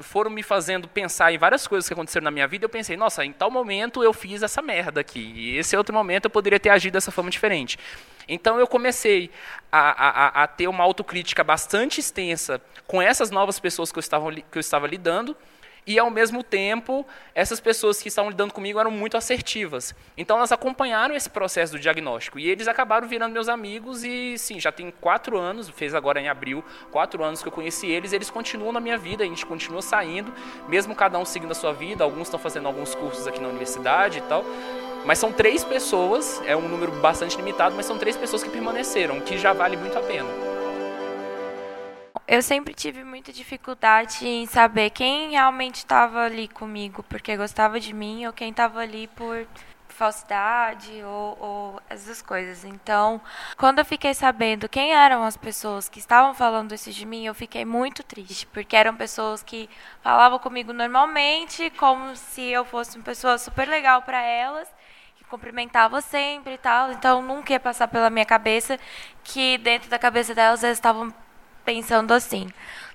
foram 0.00 0.30
me 0.30 0.42
fazendo 0.42 0.88
pensar 0.88 1.32
em 1.32 1.38
várias 1.38 1.66
coisas 1.66 1.86
que 1.86 1.92
aconteceram 1.92 2.24
na 2.24 2.30
minha 2.30 2.48
vida. 2.48 2.64
Eu 2.64 2.68
pensei, 2.68 2.96
nossa, 2.96 3.24
em 3.24 3.32
tal 3.32 3.50
momento 3.50 4.02
eu 4.02 4.12
fiz 4.12 4.42
essa 4.42 4.62
merda 4.62 5.00
aqui, 5.00 5.20
e 5.20 5.58
esse 5.58 5.76
outro 5.76 5.94
momento 5.94 6.24
eu 6.24 6.30
poderia 6.30 6.58
ter 6.58 6.70
agido 6.70 6.94
dessa 6.94 7.10
forma 7.10 7.30
diferente. 7.30 7.78
Então, 8.28 8.58
eu 8.58 8.66
comecei 8.66 9.30
a, 9.70 10.40
a, 10.40 10.42
a 10.44 10.46
ter 10.46 10.66
uma 10.66 10.82
autocrítica 10.82 11.44
bastante 11.44 12.00
extensa 12.00 12.60
com 12.86 13.00
essas 13.00 13.30
novas 13.30 13.60
pessoas 13.60 13.92
que 13.92 13.98
eu 13.98 14.00
estava, 14.00 14.32
que 14.32 14.58
eu 14.58 14.60
estava 14.60 14.86
lidando 14.86 15.36
e 15.86 15.98
ao 15.98 16.10
mesmo 16.10 16.42
tempo 16.42 17.06
essas 17.34 17.60
pessoas 17.60 18.02
que 18.02 18.08
estavam 18.08 18.30
lidando 18.30 18.52
comigo 18.52 18.80
eram 18.80 18.90
muito 18.90 19.16
assertivas. 19.16 19.94
Então 20.16 20.36
elas 20.36 20.50
acompanharam 20.50 21.14
esse 21.14 21.30
processo 21.30 21.72
do 21.72 21.78
diagnóstico 21.78 22.38
e 22.38 22.48
eles 22.48 22.66
acabaram 22.66 23.06
virando 23.06 23.32
meus 23.32 23.48
amigos 23.48 24.02
e 24.02 24.36
sim, 24.36 24.58
já 24.58 24.72
tem 24.72 24.90
quatro 25.00 25.38
anos, 25.38 25.68
fez 25.68 25.94
agora 25.94 26.20
em 26.20 26.28
abril, 26.28 26.64
quatro 26.90 27.22
anos 27.22 27.42
que 27.42 27.48
eu 27.48 27.52
conheci 27.52 27.86
eles, 27.86 28.12
eles 28.12 28.30
continuam 28.30 28.72
na 28.72 28.80
minha 28.80 28.98
vida, 28.98 29.22
a 29.22 29.26
gente 29.26 29.46
continua 29.46 29.80
saindo, 29.80 30.32
mesmo 30.68 30.94
cada 30.94 31.18
um 31.18 31.24
seguindo 31.24 31.52
a 31.52 31.54
sua 31.54 31.72
vida, 31.72 32.02
alguns 32.02 32.26
estão 32.26 32.40
fazendo 32.40 32.66
alguns 32.66 32.94
cursos 32.94 33.26
aqui 33.26 33.40
na 33.40 33.48
universidade 33.48 34.18
e 34.18 34.22
tal. 34.22 34.44
Mas 35.04 35.20
são 35.20 35.32
três 35.32 35.62
pessoas, 35.62 36.42
é 36.44 36.56
um 36.56 36.68
número 36.68 36.90
bastante 36.90 37.36
limitado, 37.36 37.76
mas 37.76 37.86
são 37.86 37.96
três 37.96 38.16
pessoas 38.16 38.42
que 38.42 38.50
permaneceram, 38.50 39.20
que 39.20 39.38
já 39.38 39.52
vale 39.52 39.76
muito 39.76 39.96
a 39.96 40.02
pena 40.02 40.55
eu 42.26 42.42
sempre 42.42 42.74
tive 42.74 43.04
muita 43.04 43.32
dificuldade 43.32 44.26
em 44.26 44.46
saber 44.46 44.90
quem 44.90 45.30
realmente 45.30 45.76
estava 45.76 46.22
ali 46.24 46.48
comigo 46.48 47.02
porque 47.04 47.36
gostava 47.36 47.78
de 47.80 47.92
mim 47.92 48.26
ou 48.26 48.32
quem 48.32 48.50
estava 48.50 48.80
ali 48.80 49.08
por 49.08 49.46
falsidade 49.96 51.02
ou, 51.02 51.38
ou, 51.40 51.80
essas 51.88 52.20
coisas. 52.20 52.64
Então, 52.64 53.20
quando 53.56 53.78
eu 53.78 53.84
fiquei 53.84 54.12
sabendo 54.12 54.68
quem 54.68 54.94
eram 54.94 55.24
as 55.24 55.36
pessoas 55.36 55.88
que 55.88 55.98
estavam 55.98 56.34
falando 56.34 56.74
isso 56.74 56.92
de 56.92 57.06
mim, 57.06 57.24
eu 57.24 57.34
fiquei 57.34 57.64
muito 57.64 58.02
triste, 58.02 58.46
porque 58.46 58.76
eram 58.76 58.94
pessoas 58.94 59.42
que 59.42 59.68
falavam 60.02 60.38
comigo 60.38 60.72
normalmente, 60.72 61.70
como 61.78 62.14
se 62.14 62.42
eu 62.42 62.64
fosse 62.64 62.96
uma 62.96 63.04
pessoa 63.04 63.38
super 63.38 63.66
legal 63.66 64.02
para 64.02 64.20
elas, 64.20 64.68
que 65.16 65.24
cumprimentava 65.24 66.00
sempre 66.02 66.54
e 66.54 66.58
tal. 66.58 66.92
Então, 66.92 67.22
nunca 67.22 67.52
ia 67.54 67.60
passar 67.60 67.88
pela 67.88 68.10
minha 68.10 68.26
cabeça 68.26 68.78
que 69.24 69.56
dentro 69.58 69.88
da 69.88 69.98
cabeça 69.98 70.34
delas 70.34 70.62
elas 70.62 70.76
estavam 70.76 71.12
pensando 71.66 72.14
assim. 72.14 72.48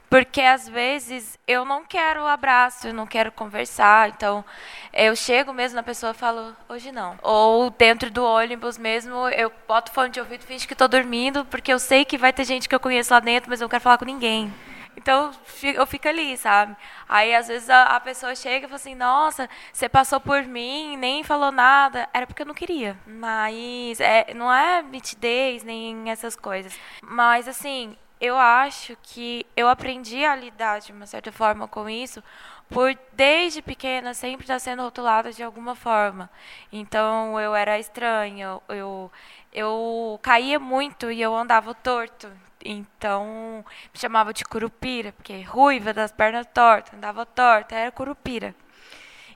Porque 0.09 0.41
às 0.41 0.67
vezes 0.67 1.39
eu 1.47 1.63
não 1.63 1.85
quero 1.85 2.27
abraço, 2.27 2.87
eu 2.87 2.93
não 2.93 3.07
quero 3.07 3.31
conversar. 3.31 4.09
Então 4.09 4.43
eu 4.91 5.15
chego 5.15 5.53
mesmo 5.53 5.75
na 5.75 5.83
pessoa 5.83 6.11
e 6.11 6.15
falo, 6.15 6.55
hoje 6.67 6.91
não. 6.91 7.17
Ou 7.21 7.69
dentro 7.69 8.09
do 8.11 8.23
ônibus 8.23 8.77
mesmo, 8.77 9.29
eu 9.29 9.51
boto 9.67 9.91
fone 9.91 10.09
de 10.09 10.19
ouvido 10.19 10.43
finge 10.43 10.67
que 10.67 10.73
estou 10.73 10.89
dormindo, 10.89 11.45
porque 11.45 11.71
eu 11.71 11.79
sei 11.79 12.03
que 12.03 12.17
vai 12.17 12.33
ter 12.33 12.43
gente 12.43 12.67
que 12.67 12.75
eu 12.75 12.79
conheço 12.79 13.13
lá 13.13 13.19
dentro, 13.19 13.49
mas 13.49 13.61
eu 13.61 13.65
não 13.65 13.69
quero 13.69 13.83
falar 13.83 13.97
com 13.97 14.05
ninguém. 14.05 14.53
Então 14.97 15.31
eu 15.63 15.87
fico 15.87 16.07
ali, 16.07 16.35
sabe? 16.37 16.75
Aí 17.07 17.33
às 17.33 17.47
vezes 17.47 17.69
a, 17.69 17.95
a, 17.95 17.99
pessoa 18.01 18.35
chega 18.35 18.65
e 18.65 18.69
fala 18.69 18.75
assim: 18.75 18.95
Nossa, 18.95 19.49
você 19.71 19.87
passou 19.87 20.19
por 20.19 20.43
mim, 20.43 20.97
nem 20.97 21.23
falou 21.23 21.51
nada. 21.51 22.09
Era 22.13 22.27
porque 22.27 22.41
eu 22.41 22.45
não 22.45 22.53
queria. 22.53 22.97
Mas 23.07 23.99
é, 24.01 24.33
não 24.33 24.53
é 24.53 24.81
nitidez 24.83 25.63
nem 25.63 26.09
essas 26.11 26.35
coisas. 26.35 26.77
Mas 27.01 27.47
assim, 27.47 27.95
eu 28.21 28.37
acho 28.37 28.95
que 29.01 29.45
eu 29.57 29.67
aprendi 29.67 30.23
a 30.23 30.35
lidar 30.35 30.79
de 30.79 30.91
uma 30.91 31.07
certa 31.07 31.31
forma 31.31 31.67
com 31.67 31.89
isso, 31.89 32.23
por 32.69 32.95
desde 33.13 33.61
pequena 33.63 34.13
sempre 34.13 34.43
estar 34.43 34.59
sendo 34.59 34.83
rotulada 34.83 35.33
de 35.33 35.43
alguma 35.43 35.75
forma. 35.75 36.29
Então 36.71 37.39
eu 37.39 37.55
era 37.55 37.79
estranha, 37.79 38.59
eu 38.69 39.11
eu 39.51 40.19
caía 40.21 40.59
muito 40.59 41.11
e 41.11 41.21
eu 41.21 41.35
andava 41.35 41.73
torto. 41.73 42.31
Então 42.63 43.65
me 43.93 43.99
chamava 43.99 44.33
de 44.33 44.45
curupira, 44.45 45.11
porque 45.13 45.41
ruiva 45.41 45.93
das 45.93 46.11
pernas 46.11 46.47
tortas, 46.53 46.93
andava 46.93 47.25
torta, 47.25 47.75
era 47.75 47.91
curupira. 47.91 48.55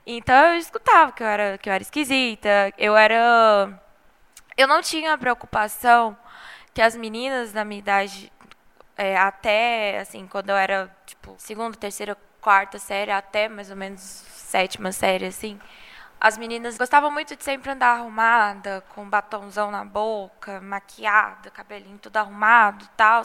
Então 0.06 0.34
eu 0.52 0.58
escutava 0.58 1.12
que 1.12 1.22
eu 1.22 1.26
era 1.26 1.58
que 1.58 1.68
eu 1.68 1.72
era 1.72 1.82
esquisita, 1.82 2.72
eu 2.78 2.96
era 2.96 3.80
eu 4.56 4.68
não 4.68 4.80
tinha 4.82 5.18
preocupação 5.18 6.16
que 6.72 6.82
as 6.82 6.96
meninas 6.96 7.52
da 7.52 7.64
minha 7.64 7.78
idade 7.78 8.32
é, 8.96 9.16
até, 9.16 9.98
assim, 9.98 10.26
quando 10.26 10.50
eu 10.50 10.56
era, 10.56 10.94
tipo, 11.04 11.34
segunda, 11.38 11.76
terceira, 11.76 12.16
quarta 12.40 12.78
série, 12.78 13.10
até 13.10 13.48
mais 13.48 13.70
ou 13.70 13.76
menos 13.76 14.00
sétima 14.00 14.92
série, 14.92 15.26
assim, 15.26 15.60
as 16.20 16.38
meninas 16.38 16.78
gostavam 16.78 17.10
muito 17.10 17.36
de 17.36 17.44
sempre 17.44 17.70
andar 17.70 17.98
arrumada, 17.98 18.82
com 18.94 19.08
batonzão 19.08 19.70
na 19.70 19.84
boca, 19.84 20.60
maquiada, 20.60 21.50
cabelinho 21.50 21.98
tudo 21.98 22.16
arrumado 22.16 22.84
e 22.84 22.88
tal. 22.96 23.22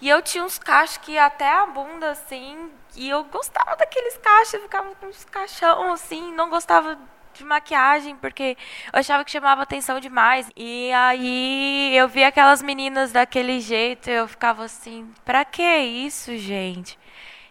E 0.00 0.08
eu 0.08 0.22
tinha 0.22 0.42
uns 0.44 0.58
cachos 0.58 0.96
que 0.98 1.18
até 1.18 1.48
a 1.48 1.66
bunda, 1.66 2.10
assim, 2.10 2.70
e 2.96 3.08
eu 3.08 3.24
gostava 3.24 3.76
daqueles 3.76 4.16
cachos, 4.18 4.62
ficava 4.62 4.94
com 4.94 5.06
uns 5.06 5.24
caixão, 5.26 5.92
assim, 5.92 6.32
não 6.34 6.48
gostava 6.48 6.98
de 7.32 7.44
maquiagem, 7.44 8.16
porque 8.16 8.56
eu 8.92 8.98
achava 8.98 9.24
que 9.24 9.30
chamava 9.30 9.62
atenção 9.62 10.00
demais. 10.00 10.50
E 10.56 10.92
aí 10.92 11.96
eu 11.96 12.08
vi 12.08 12.24
aquelas 12.24 12.62
meninas 12.62 13.12
daquele 13.12 13.60
jeito, 13.60 14.10
eu 14.10 14.28
ficava 14.28 14.64
assim, 14.64 15.10
pra 15.24 15.44
que 15.44 15.62
isso, 15.62 16.36
gente? 16.36 16.98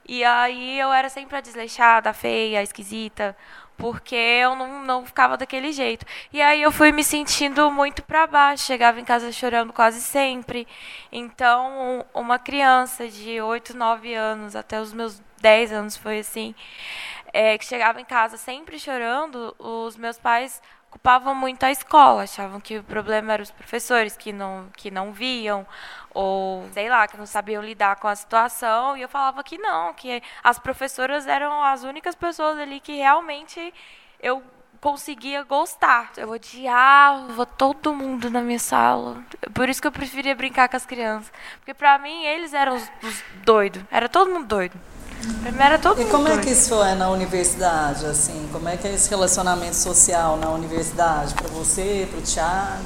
E 0.07 0.23
aí 0.23 0.79
eu 0.79 0.91
era 0.91 1.09
sempre 1.09 1.37
a 1.37 1.41
desleixada, 1.41 2.09
a 2.09 2.13
feia, 2.13 2.59
a 2.59 2.63
esquisita, 2.63 3.35
porque 3.77 4.15
eu 4.15 4.55
não, 4.55 4.83
não 4.83 5.05
ficava 5.05 5.37
daquele 5.37 5.71
jeito. 5.71 6.05
E 6.31 6.41
aí 6.41 6.61
eu 6.61 6.71
fui 6.71 6.91
me 6.91 7.03
sentindo 7.03 7.71
muito 7.71 8.03
para 8.03 8.27
baixo, 8.27 8.65
chegava 8.65 8.99
em 8.99 9.05
casa 9.05 9.31
chorando 9.31 9.73
quase 9.73 10.01
sempre. 10.01 10.67
Então, 11.11 12.05
uma 12.13 12.37
criança 12.37 13.07
de 13.07 13.41
8, 13.41 13.75
9 13.75 14.13
anos, 14.13 14.55
até 14.55 14.79
os 14.79 14.93
meus 14.93 15.21
10 15.41 15.71
anos 15.71 15.97
foi 15.97 16.19
assim, 16.19 16.53
é, 17.33 17.57
que 17.57 17.65
chegava 17.65 17.99
em 18.01 18.05
casa 18.05 18.37
sempre 18.37 18.79
chorando, 18.79 19.55
os 19.57 19.95
meus 19.95 20.17
pais 20.17 20.61
culpavam 20.89 21.33
muito 21.33 21.63
a 21.63 21.71
escola, 21.71 22.23
achavam 22.23 22.59
que 22.59 22.77
o 22.77 22.83
problema 22.83 23.33
eram 23.33 23.43
os 23.43 23.51
professores 23.51 24.17
que 24.17 24.33
não, 24.33 24.67
que 24.75 24.91
não 24.91 25.13
viam, 25.13 25.65
ou 26.13 26.67
sei 26.73 26.89
lá, 26.89 27.07
que 27.07 27.17
não 27.17 27.25
sabiam 27.25 27.63
lidar 27.63 27.95
com 27.95 28.09
a 28.09 28.15
situação, 28.15 28.97
e 28.97 29.01
eu 29.01 29.07
falava 29.07 29.41
que 29.41 29.57
não, 29.57 29.93
que 29.93 30.21
as 30.43 30.59
professoras 30.59 31.27
eram 31.27 31.63
as 31.63 31.83
únicas 31.83 32.13
pessoas 32.13 32.59
ali 32.59 32.81
que 32.81 32.97
realmente 32.97 33.73
eu 34.21 34.43
conseguia 34.81 35.43
gostar. 35.43 36.11
Eu 36.17 36.31
odiava 36.31 37.45
todo 37.45 37.93
mundo 37.93 38.29
na 38.29 38.41
minha 38.41 38.59
sala. 38.59 39.23
Por 39.53 39.69
isso 39.69 39.79
que 39.79 39.87
eu 39.87 39.91
preferia 39.91 40.35
brincar 40.35 40.67
com 40.67 40.75
as 40.75 40.85
crianças. 40.85 41.31
Porque 41.57 41.73
pra 41.73 41.99
mim 41.99 42.25
eles 42.25 42.51
eram 42.51 42.75
os, 42.75 42.91
os 43.03 43.23
doidos. 43.43 43.83
Era 43.91 44.09
todo 44.09 44.31
mundo 44.31 44.47
doido. 44.47 44.77
Primeiro 45.41 45.79
todo 45.79 46.01
E 46.01 46.05
como 46.05 46.27
é 46.27 46.37
que 46.39 46.49
isso 46.49 46.81
é 46.83 46.95
na 46.95 47.09
universidade, 47.09 48.05
assim? 48.05 48.49
Como 48.51 48.67
é 48.67 48.77
que 48.77 48.87
é 48.87 48.93
esse 48.93 49.09
relacionamento 49.09 49.75
social 49.75 50.37
na 50.37 50.49
universidade 50.49 51.33
para 51.33 51.47
você, 51.47 52.07
para 52.09 52.19
o 52.19 52.21
Thiago? 52.21 52.83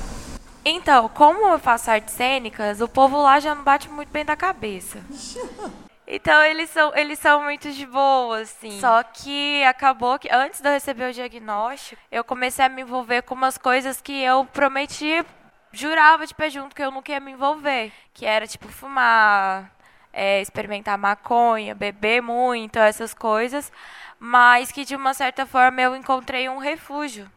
Então, 0.64 1.08
como 1.10 1.48
eu 1.48 1.60
faço 1.60 1.92
artes 1.92 2.16
cênicas, 2.16 2.82
o 2.82 2.88
povo 2.88 3.22
lá 3.22 3.40
já 3.40 3.54
não 3.54 3.64
bate 3.64 3.88
muito 3.90 4.10
bem 4.10 4.26
da 4.26 4.36
cabeça. 4.36 5.00
Então 6.08 6.44
eles 6.44 6.70
são, 6.70 6.96
eles 6.96 7.18
são 7.18 7.44
muito 7.44 7.72
de 7.72 7.86
boa, 7.86 8.42
assim. 8.42 8.80
Só 8.80 9.02
que 9.02 9.64
acabou 9.64 10.20
que 10.20 10.30
antes 10.32 10.62
de 10.62 10.70
eu 10.70 10.74
receber 10.74 11.10
o 11.10 11.14
diagnóstico, 11.14 12.00
eu 12.12 12.24
comecei 12.24 12.64
a 12.64 12.70
me 12.70 12.84
envolver 12.84 13.24
com 13.24 13.34
umas 13.34 13.58
coisas 13.58 14.02
que 14.02 14.14
eu 14.22 14.46
prometi, 14.46 15.26
jurava 15.72 16.28
de 16.28 16.36
pé 16.36 16.50
junto 16.50 16.76
que 16.76 16.84
eu 16.84 16.92
nunca 16.92 17.12
ia 17.12 17.20
me 17.20 17.32
envolver. 17.32 17.92
Que 18.14 18.26
era 18.26 18.46
tipo 18.46 18.68
fumar, 18.68 19.72
é, 20.16 20.42
experimentar 20.42 20.98
maconha, 20.98 21.76
beber 21.76 22.22
muito, 22.22 22.80
essas 22.80 23.14
coisas, 23.14 23.72
mas 24.18 24.72
que 24.72 24.86
de 24.86 24.96
uma 24.96 25.14
certa 25.14 25.46
forma 25.46 25.82
eu 25.82 25.94
encontrei 25.94 26.48
um 26.48 26.58
refúgio 26.58 27.30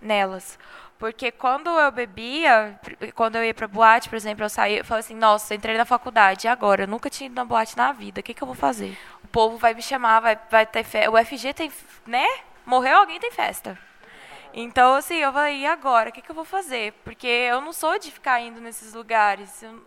nelas. 0.00 0.58
Porque 0.98 1.30
quando 1.30 1.68
eu 1.68 1.90
bebia, 1.90 2.78
quando 3.14 3.36
eu 3.36 3.44
ia 3.44 3.54
pra 3.54 3.68
boate, 3.68 4.08
por 4.08 4.16
exemplo, 4.16 4.44
eu 4.44 4.50
saía, 4.50 4.78
eu 4.78 4.84
falava 4.84 5.00
assim, 5.00 5.14
nossa, 5.14 5.54
entrei 5.54 5.76
na 5.76 5.84
faculdade, 5.84 6.46
e 6.46 6.48
agora? 6.48 6.84
Eu 6.84 6.88
nunca 6.88 7.10
tinha 7.10 7.26
ido 7.26 7.34
na 7.34 7.44
boate 7.44 7.76
na 7.76 7.92
vida, 7.92 8.20
o 8.20 8.22
que, 8.22 8.34
que 8.34 8.42
eu 8.42 8.46
vou 8.46 8.54
fazer? 8.54 8.96
O 9.22 9.28
povo 9.28 9.56
vai 9.58 9.74
me 9.74 9.82
chamar, 9.82 10.20
vai, 10.20 10.38
vai 10.50 10.66
ter 10.66 10.84
festa. 10.84 11.10
O 11.10 11.16
FG 11.16 11.54
tem, 11.54 11.72
né? 12.06 12.26
Morreu 12.66 12.98
alguém, 12.98 13.20
tem 13.20 13.30
festa. 13.30 13.78
Então, 14.52 14.94
assim, 14.94 15.16
eu 15.16 15.32
falei, 15.32 15.60
e 15.60 15.66
agora? 15.66 16.10
O 16.10 16.12
que, 16.12 16.20
que 16.20 16.30
eu 16.30 16.34
vou 16.34 16.44
fazer? 16.44 16.92
Porque 17.04 17.26
eu 17.26 17.60
não 17.60 17.72
sou 17.72 17.98
de 17.98 18.10
ficar 18.10 18.40
indo 18.40 18.60
nesses 18.60 18.92
lugares. 18.92 19.62
Eu, 19.62 19.80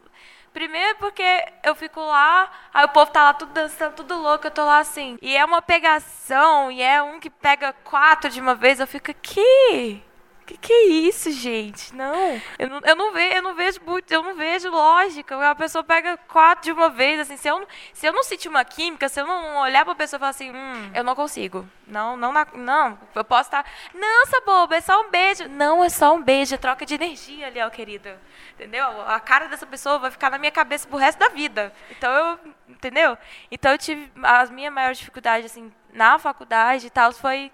Primeiro 0.54 1.00
porque 1.00 1.24
eu 1.64 1.74
fico 1.74 2.00
lá, 2.00 2.50
aí 2.72 2.86
o 2.86 2.90
povo 2.90 3.10
tá 3.10 3.24
lá 3.24 3.34
tudo 3.34 3.52
dançando, 3.54 3.96
tudo 3.96 4.16
louco, 4.16 4.46
eu 4.46 4.52
tô 4.52 4.64
lá 4.64 4.78
assim. 4.78 5.18
E 5.20 5.36
é 5.36 5.44
uma 5.44 5.64
pegação, 5.64 6.72
e 6.72 6.80
é 6.82 7.02
um 7.02 7.20
que 7.20 7.30
pega 7.30 7.74
quatro 7.84 8.30
de 8.30 8.40
uma 8.40 8.54
vez, 8.54 8.80
eu 8.80 8.86
fico 8.86 9.10
aqui. 9.10 10.04
Que 10.46 10.58
que 10.58 10.74
é 10.74 10.86
isso, 10.88 11.32
gente? 11.32 11.96
Não. 11.96 12.42
Eu 12.60 12.70
não, 12.70 12.82
eu 12.84 12.96
não, 12.96 13.14
vejo, 13.14 13.36
eu 13.36 13.42
não 13.42 13.56
vejo 13.56 13.80
eu 14.10 14.24
não 14.24 14.36
vejo 14.36 14.70
lógica. 14.70 15.50
A 15.50 15.56
pessoa 15.56 15.84
pega 15.84 16.18
quatro 16.28 16.66
de 16.66 16.72
uma 16.72 16.90
vez, 16.90 17.20
assim, 17.20 17.38
se 17.38 17.48
eu, 17.48 17.66
se 17.94 18.06
eu 18.06 18.12
não 18.12 18.24
sentir 18.24 18.50
uma 18.50 18.66
química, 18.66 19.08
se 19.08 19.22
eu 19.22 19.26
não 19.26 19.58
olhar 19.62 19.86
pra 19.86 19.96
pessoa 19.96 20.18
e 20.18 20.20
falar 20.20 20.30
assim, 20.32 20.52
hum, 20.52 20.92
eu 20.94 21.04
não 21.04 21.16
consigo. 21.16 21.68
Não, 21.88 22.18
não, 22.18 22.34
não. 22.56 23.00
Eu 23.16 23.24
posso 23.24 23.48
estar. 23.48 23.66
Nossa, 23.94 24.42
boba, 24.46 24.76
é 24.76 24.82
só 24.82 25.02
um 25.02 25.10
beijo. 25.10 25.48
Não, 25.48 25.84
é 25.84 25.90
só 25.90 26.14
um 26.14 26.22
beijo, 26.22 26.56
é 26.56 26.58
troca 26.58 26.86
de 26.86 26.96
energia 26.96 27.48
ali, 27.48 27.62
ó, 27.62 27.70
querida. 27.70 28.20
Entendeu? 28.54 28.86
A 29.08 29.20
cara 29.20 29.48
dessa 29.48 29.66
pessoa 29.66 29.98
vai 29.98 30.12
ficar 30.12 30.30
na 30.30 30.38
minha 30.38 30.52
cabeça 30.52 30.88
pro 30.88 30.98
resto 30.98 31.20
da 31.20 31.30
vida. 31.30 31.74
Então 31.90 32.12
eu. 32.12 32.40
Entendeu? 32.68 33.18
Então 33.50 33.72
eu 33.72 33.78
tive. 33.78 34.12
As 34.22 34.50
minhas 34.50 34.74
maiores 34.74 34.98
dificuldades, 34.98 35.52
assim, 35.52 35.72
na 35.94 36.20
faculdade 36.20 36.88
e 36.88 36.90
tal, 36.90 37.12
foi 37.14 37.52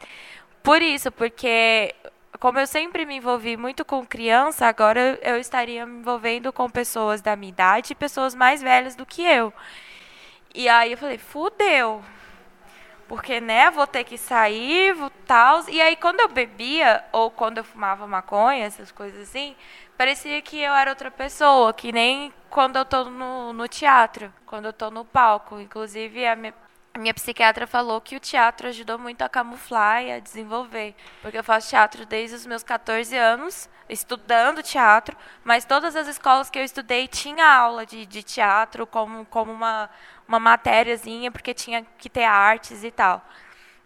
por 0.64 0.82
isso, 0.82 1.12
porque 1.12 1.96
como 2.40 2.58
eu 2.58 2.66
sempre 2.66 3.06
me 3.06 3.18
envolvi 3.18 3.58
muito 3.58 3.84
com 3.84 4.06
criança, 4.06 4.66
agora 4.66 5.20
eu 5.22 5.38
estaria 5.38 5.86
me 5.86 6.00
envolvendo 6.00 6.54
com 6.54 6.70
pessoas 6.70 7.22
da 7.22 7.36
minha 7.36 7.50
idade 7.50 7.92
e 7.92 7.96
pessoas 7.96 8.34
mais 8.34 8.62
velhas 8.62 8.96
do 8.96 9.06
que 9.06 9.22
eu. 9.24 9.54
E 10.54 10.68
aí 10.70 10.94
eu 10.94 10.98
falei, 10.98 11.18
fudeu. 11.18 12.02
Porque, 13.10 13.42
né, 13.42 13.72
vou 13.72 13.88
ter 13.88 14.04
que 14.04 14.18
sair, 14.18 14.96
tal. 15.26 15.68
E 15.68 15.82
aí, 15.82 15.96
quando 15.96 16.20
eu 16.20 16.30
bebia, 16.30 17.04
ou 17.12 17.32
quando 17.32 17.58
eu 17.58 17.64
fumava 17.64 18.06
maconha, 18.06 18.66
essas 18.66 18.92
coisas 18.92 19.28
assim, 19.28 19.56
parecia 19.98 20.40
que 20.44 20.62
eu 20.62 20.74
era 20.74 20.92
outra 20.92 21.10
pessoa, 21.10 21.74
que 21.74 21.92
nem 21.92 22.32
quando 22.52 22.78
eu 22.78 22.86
tô 22.86 23.06
no, 23.06 23.52
no 23.52 23.68
teatro, 23.68 24.32
quando 24.46 24.66
eu 24.66 24.74
tô 24.74 24.92
no 24.92 25.04
palco. 25.04 25.60
Inclusive, 25.60 26.26
a 26.28 26.36
minha, 26.36 26.54
minha 27.00 27.14
psiquiatra 27.14 27.66
falou 27.66 28.00
que 28.02 28.16
o 28.16 28.20
teatro 28.20 28.68
ajudou 28.68 29.00
muito 29.00 29.22
a 29.22 29.30
camuflar 29.30 30.04
e 30.04 30.12
a 30.12 30.20
desenvolver. 30.20 30.96
Porque 31.22 31.38
eu 31.38 31.44
faço 31.44 31.70
teatro 31.70 32.06
desde 32.06 32.36
os 32.36 32.46
meus 32.46 32.62
14 32.62 33.16
anos, 33.16 33.70
estudando 33.88 34.62
teatro, 34.62 35.18
mas 35.44 35.66
todas 35.66 35.96
as 35.96 36.08
escolas 36.08 36.50
que 36.50 36.60
eu 36.60 36.64
estudei 36.64 37.08
tinha 37.08 37.46
aula 37.46 37.86
de, 37.86 38.06
de 38.06 38.22
teatro 38.22 38.86
como, 38.86 39.26
como 39.26 39.52
uma, 39.52 39.90
uma 40.28 40.40
matériazinha, 40.40 41.32
porque 41.32 41.54
tinha 41.54 41.86
que 41.98 42.10
ter 42.10 42.26
artes 42.26 42.84
e 42.84 42.92
tal. 42.92 43.26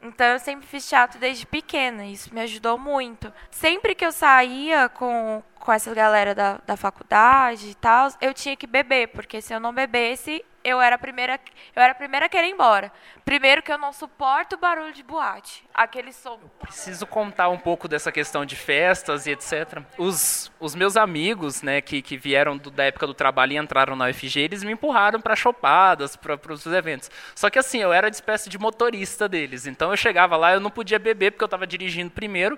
Então 0.01 0.27
eu 0.27 0.39
sempre 0.39 0.67
fiz 0.67 0.87
teatro 0.87 1.17
desde 1.17 1.45
pequena, 1.45 2.05
isso 2.05 2.33
me 2.33 2.41
ajudou 2.41 2.77
muito. 2.77 3.31
Sempre 3.49 3.95
que 3.95 4.05
eu 4.05 4.11
saía 4.11 4.89
com, 4.89 5.41
com 5.55 5.71
essa 5.71 5.93
galera 5.93 6.35
da, 6.35 6.59
da 6.65 6.75
faculdade 6.75 7.69
e 7.69 7.75
tal, 7.75 8.09
eu 8.19 8.33
tinha 8.33 8.57
que 8.57 8.67
beber, 8.67 9.07
porque 9.09 9.41
se 9.41 9.53
eu 9.53 9.61
não 9.61 9.71
bebesse, 9.71 10.43
eu 10.63 10.81
era 10.81 10.95
a 10.95 10.97
primeira, 10.97 11.39
eu 11.75 11.81
era 11.81 11.91
a 11.91 11.95
primeira 11.95 12.25
a 12.25 12.29
querer 12.29 12.47
ir 12.47 12.51
embora. 12.51 12.91
Primeiro 13.25 13.61
que 13.61 13.71
eu 13.71 13.77
não 13.77 13.91
suporto 13.91 14.55
o 14.55 14.57
barulho 14.57 14.93
de 14.93 15.03
boate, 15.03 15.63
aquele 15.73 16.11
som. 16.11 16.39
Preciso 16.59 17.05
contar 17.05 17.49
um 17.49 17.57
pouco 17.57 17.87
dessa 17.87 18.11
questão 18.11 18.45
de 18.45 18.55
festas 18.55 19.25
e 19.25 19.31
etc. 19.31 19.81
Os, 19.97 20.51
os 20.59 20.75
meus 20.75 20.95
amigos, 20.97 21.61
né, 21.61 21.81
que, 21.81 22.01
que 22.01 22.17
vieram 22.17 22.57
do, 22.57 22.71
da 22.71 22.85
época 22.85 23.07
do 23.07 23.13
trabalho 23.13 23.53
e 23.53 23.57
entraram 23.57 23.95
na 23.95 24.09
UFG, 24.09 24.39
eles 24.39 24.63
me 24.63 24.71
empurraram 24.71 25.19
para 25.19 25.35
chopadas, 25.35 26.15
para 26.15 26.53
os 26.53 26.65
eventos. 26.65 27.09
Só 27.35 27.49
que 27.49 27.59
assim, 27.59 27.79
eu 27.79 27.91
era 27.91 28.09
de 28.09 28.15
espécie 28.15 28.49
de 28.49 28.57
motorista 28.57 29.27
deles. 29.27 29.65
Então 29.65 29.91
eu 29.91 29.97
chegava 29.97 30.37
lá, 30.37 30.53
eu 30.53 30.59
não 30.59 30.71
podia 30.71 30.99
beber 30.99 31.31
porque 31.31 31.43
eu 31.43 31.47
estava 31.47 31.67
dirigindo 31.67 32.11
primeiro 32.11 32.57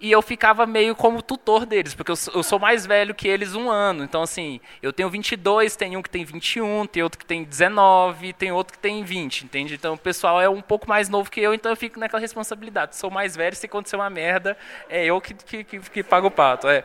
e 0.00 0.10
eu 0.10 0.22
ficava 0.22 0.64
meio 0.66 0.96
como 0.96 1.20
tutor 1.20 1.66
deles, 1.66 1.94
porque 1.94 2.10
eu, 2.10 2.16
eu, 2.34 2.42
sou 2.42 2.58
mais 2.58 2.86
velho 2.86 3.14
que 3.14 3.28
eles 3.28 3.54
um 3.54 3.70
ano. 3.70 4.02
Então, 4.02 4.22
assim, 4.22 4.58
eu 4.82 4.92
tenho 4.92 5.10
22, 5.10 5.76
tem 5.76 5.96
um 5.96 6.02
que 6.02 6.08
tem 6.08 6.24
21, 6.24 6.86
tem 6.86 7.02
outro 7.02 7.18
que 7.18 7.26
tem 7.26 7.44
19, 7.44 8.32
tem 8.32 8.50
outro 8.50 8.72
que 8.72 8.78
tem 8.78 9.04
20, 9.04 9.42
entende? 9.44 9.74
Então, 9.74 9.94
o 9.94 9.98
pessoal 9.98 10.40
é 10.40 10.48
um 10.48 10.62
pouco 10.62 10.88
mais 10.88 11.10
novo 11.10 11.30
que 11.30 11.40
eu, 11.40 11.52
então 11.52 11.70
eu 11.70 11.76
fico 11.76 12.00
naquela 12.00 12.20
responsabilidade. 12.20 12.96
Sou 12.96 13.10
mais 13.10 13.36
velho, 13.36 13.54
se 13.54 13.66
acontecer 13.66 13.96
uma 13.96 14.08
merda, 14.08 14.56
é 14.88 15.04
eu 15.04 15.20
que, 15.20 15.34
que, 15.34 15.64
que, 15.64 15.78
que 15.78 16.02
pago 16.02 16.28
o 16.28 16.30
pato. 16.30 16.66
É. 16.66 16.82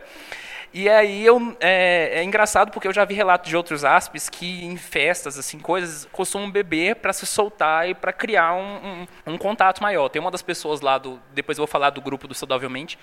E 0.78 0.90
aí 0.90 1.26
eu, 1.26 1.56
é, 1.62 2.20
é, 2.20 2.24
engraçado 2.26 2.70
porque 2.70 2.86
eu 2.86 2.92
já 2.92 3.06
vi 3.06 3.14
relatos 3.14 3.48
de 3.48 3.56
outros 3.56 3.86
aspes 3.86 4.28
que 4.28 4.66
em 4.66 4.76
festas, 4.76 5.40
assim, 5.40 5.58
coisas, 5.58 6.06
costumam 6.12 6.52
beber 6.52 6.98
para 6.98 7.14
se 7.14 7.26
soltar 7.26 7.88
e 7.88 7.94
para 7.96 8.12
criar 8.12 8.54
um, 8.56 9.06
um, 9.26 9.34
um, 9.34 9.38
contato 9.38 9.82
maior. 9.82 10.10
Tem 10.10 10.22
uma 10.22 10.30
das 10.30 10.42
pessoas 10.42 10.82
lá, 10.82 10.98
do, 10.98 11.18
depois 11.34 11.58
eu 11.58 11.62
vou 11.62 11.72
falar 11.72 11.92
do 11.92 12.02
grupo 12.02 12.28
do 12.28 12.34
Saudavelmente, 12.34 13.00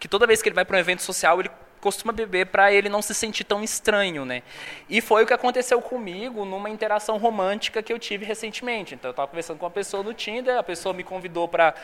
que 0.00 0.08
toda 0.08 0.26
vez 0.26 0.42
que 0.42 0.48
ele 0.48 0.56
vai 0.56 0.64
para 0.64 0.76
um 0.76 0.80
evento 0.80 1.00
social, 1.00 1.38
ele 1.38 1.48
costuma 1.80 2.12
beber 2.12 2.46
para 2.46 2.72
ele 2.72 2.88
não 2.88 3.00
se 3.00 3.14
sentir 3.14 3.44
tão 3.44 3.62
estranho, 3.62 4.24
né? 4.24 4.42
E 4.88 5.00
foi 5.00 5.22
o 5.22 5.26
que 5.26 5.32
aconteceu 5.32 5.80
comigo 5.80 6.44
numa 6.44 6.70
interação 6.70 7.18
romântica 7.18 7.84
que 7.84 7.92
eu 7.92 8.00
tive 8.00 8.24
recentemente. 8.24 8.96
Então 8.96 9.10
eu 9.10 9.12
estava 9.12 9.28
conversando 9.28 9.58
com 9.58 9.64
uma 9.64 9.70
pessoa 9.70 10.02
no 10.02 10.12
Tinder, 10.12 10.58
a 10.58 10.62
pessoa 10.64 10.92
me 10.92 11.04
convidou 11.04 11.46
para 11.46 11.74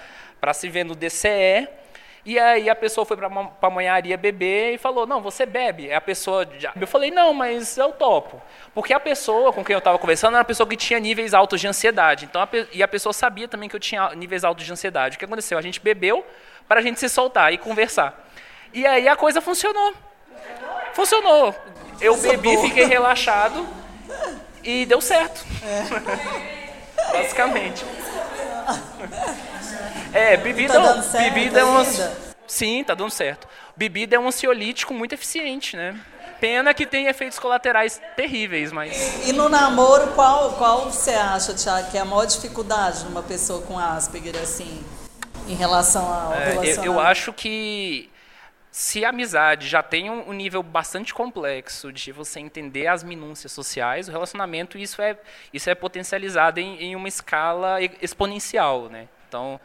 se 0.52 0.68
ver 0.68 0.84
no 0.84 0.96
DCE, 0.96 1.68
e 2.24 2.38
aí 2.38 2.68
a 2.68 2.74
pessoa 2.74 3.04
foi 3.04 3.16
para 3.16 3.28
a 3.62 3.70
manharia 3.70 4.16
beber 4.16 4.74
e 4.74 4.78
falou: 4.78 5.06
Não, 5.06 5.20
você 5.20 5.46
bebe. 5.46 5.92
A 5.92 6.00
pessoa. 6.00 6.46
Já... 6.58 6.72
Eu 6.78 6.86
falei: 6.86 7.10
Não, 7.10 7.32
mas 7.32 7.76
eu 7.76 7.92
topo. 7.92 8.40
Porque 8.74 8.92
a 8.92 9.00
pessoa 9.00 9.52
com 9.52 9.64
quem 9.64 9.74
eu 9.74 9.78
estava 9.78 9.98
conversando 9.98 10.34
era 10.34 10.38
uma 10.38 10.44
pessoa 10.44 10.68
que 10.68 10.76
tinha 10.76 10.98
níveis 10.98 11.32
altos 11.32 11.60
de 11.60 11.66
ansiedade. 11.66 12.24
Então, 12.26 12.42
a 12.42 12.46
pe... 12.46 12.68
E 12.72 12.82
a 12.82 12.88
pessoa 12.88 13.12
sabia 13.12 13.48
também 13.48 13.68
que 13.68 13.76
eu 13.76 13.80
tinha 13.80 14.14
níveis 14.14 14.44
altos 14.44 14.64
de 14.64 14.72
ansiedade. 14.72 15.16
O 15.16 15.18
que 15.18 15.24
aconteceu? 15.24 15.56
A 15.56 15.62
gente 15.62 15.80
bebeu 15.80 16.24
para 16.66 16.80
a 16.80 16.82
gente 16.82 17.00
se 17.00 17.08
soltar 17.08 17.52
e 17.52 17.58
conversar. 17.58 18.28
E 18.72 18.86
aí 18.86 19.08
a 19.08 19.16
coisa 19.16 19.40
funcionou. 19.40 19.94
Funcionou. 20.92 21.54
Eu 22.00 22.16
bebi, 22.16 22.56
fiquei 22.58 22.84
relaxado 22.84 23.66
e 24.62 24.84
deu 24.86 25.00
certo. 25.00 25.44
É. 25.62 27.12
Basicamente. 27.12 27.84
É, 30.12 30.36
bebida, 30.36 30.74
tá 30.74 30.80
dando 30.80 31.02
certo 31.02 31.34
bebida 31.34 31.60
é 31.60 31.64
uma. 31.64 31.84
Sim, 32.46 32.82
tá 32.82 32.94
dando 32.94 33.10
certo. 33.10 33.46
Bebida 33.76 34.16
é 34.16 34.18
um 34.18 34.28
ansiolítico 34.28 34.94
muito 34.94 35.12
eficiente, 35.12 35.76
né? 35.76 35.98
Pena 36.40 36.72
que 36.72 36.86
tem 36.86 37.06
efeitos 37.06 37.38
colaterais 37.38 38.00
terríveis, 38.16 38.72
mas. 38.72 39.26
E 39.26 39.32
no 39.32 39.48
namoro, 39.48 40.12
qual, 40.12 40.52
qual 40.52 40.90
você 40.90 41.10
acha, 41.10 41.52
Tiago, 41.52 41.90
que 41.90 41.98
é 41.98 42.00
a 42.00 42.04
maior 42.04 42.24
dificuldade 42.24 43.04
numa 43.04 43.22
pessoa 43.22 43.60
com 43.62 43.78
Asperger, 43.78 44.36
assim, 44.40 44.84
em 45.48 45.54
relação 45.54 46.06
ao 46.06 46.32
é, 46.32 46.52
relacionamento? 46.52 46.80
Eu, 46.86 46.92
eu 46.94 47.00
acho 47.00 47.32
que 47.32 48.08
se 48.70 49.04
a 49.04 49.08
amizade 49.08 49.66
já 49.66 49.82
tem 49.82 50.08
um, 50.08 50.32
nível 50.32 50.62
bastante 50.62 51.12
complexo 51.12 51.92
de 51.92 52.12
você 52.12 52.38
entender 52.38 52.86
as 52.86 53.02
minúcias 53.02 53.50
sociais, 53.50 54.08
o 54.08 54.12
relacionamento 54.12 54.78
isso 54.78 55.02
é 55.02 55.18
isso 55.52 55.68
é 55.68 55.74
potencializado 55.74 56.60
em, 56.60 56.80
em 56.80 56.96
uma 56.96 57.08
escala 57.08 57.78
exponencial, 58.00 58.88
né? 58.88 59.08
Então 59.26 59.60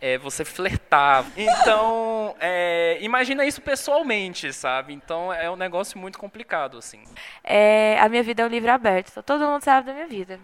é, 0.00 0.18
você 0.18 0.44
flertar. 0.44 1.24
Então, 1.36 2.34
é, 2.40 2.98
imagina 3.00 3.44
isso 3.44 3.60
pessoalmente, 3.60 4.52
sabe? 4.52 4.92
Então, 4.92 5.32
é 5.32 5.50
um 5.50 5.56
negócio 5.56 5.98
muito 5.98 6.18
complicado, 6.18 6.78
assim. 6.78 7.02
É, 7.42 7.98
a 8.00 8.08
minha 8.08 8.22
vida 8.22 8.42
é 8.42 8.46
um 8.46 8.48
livro 8.48 8.70
aberto. 8.70 9.22
Todo 9.22 9.46
mundo 9.46 9.62
sabe 9.62 9.88
da 9.88 9.94
minha 9.94 10.06
vida. 10.06 10.38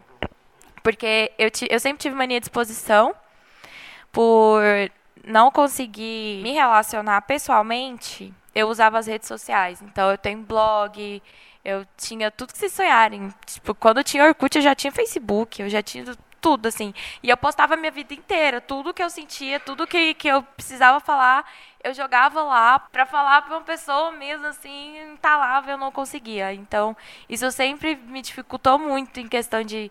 Porque 0.82 1.32
eu, 1.38 1.50
eu 1.70 1.80
sempre 1.80 2.02
tive 2.02 2.14
mania 2.14 2.40
de 2.40 2.46
exposição 2.46 3.14
por 4.12 4.62
não 5.24 5.50
conseguir 5.50 6.42
me 6.42 6.52
relacionar 6.52 7.22
pessoalmente, 7.22 8.32
eu 8.54 8.68
usava 8.68 8.98
as 8.98 9.06
redes 9.06 9.26
sociais. 9.26 9.82
Então, 9.82 10.10
eu 10.10 10.18
tenho 10.18 10.38
blog, 10.42 11.22
eu 11.64 11.86
tinha 11.96 12.30
tudo 12.30 12.52
que 12.52 12.58
vocês 12.58 12.72
sonharem. 12.72 13.32
Tipo, 13.46 13.74
quando 13.74 13.98
eu 13.98 14.04
tinha 14.04 14.24
Orkut, 14.24 14.56
eu 14.56 14.62
já 14.62 14.74
tinha 14.74 14.92
Facebook, 14.92 15.62
eu 15.62 15.68
já 15.68 15.82
tinha 15.82 16.04
tudo, 16.44 16.66
assim. 16.66 16.92
E 17.22 17.30
eu 17.30 17.38
postava 17.38 17.72
a 17.72 17.76
minha 17.76 17.90
vida 17.90 18.12
inteira, 18.12 18.60
tudo 18.60 18.92
que 18.92 19.02
eu 19.02 19.08
sentia, 19.08 19.58
tudo 19.58 19.86
que, 19.86 20.12
que 20.12 20.28
eu 20.28 20.42
precisava 20.42 21.00
falar, 21.00 21.50
eu 21.82 21.94
jogava 21.94 22.42
lá 22.42 22.78
para 22.78 23.06
falar 23.06 23.40
para 23.40 23.56
uma 23.56 23.62
pessoa 23.62 24.12
mesmo, 24.12 24.44
assim, 24.46 24.98
entalável, 25.12 25.72
eu 25.72 25.78
não 25.78 25.90
conseguia. 25.90 26.52
Então, 26.52 26.94
isso 27.30 27.50
sempre 27.50 27.96
me 27.96 28.20
dificultou 28.20 28.78
muito 28.78 29.18
em 29.18 29.26
questão 29.26 29.62
de, 29.62 29.90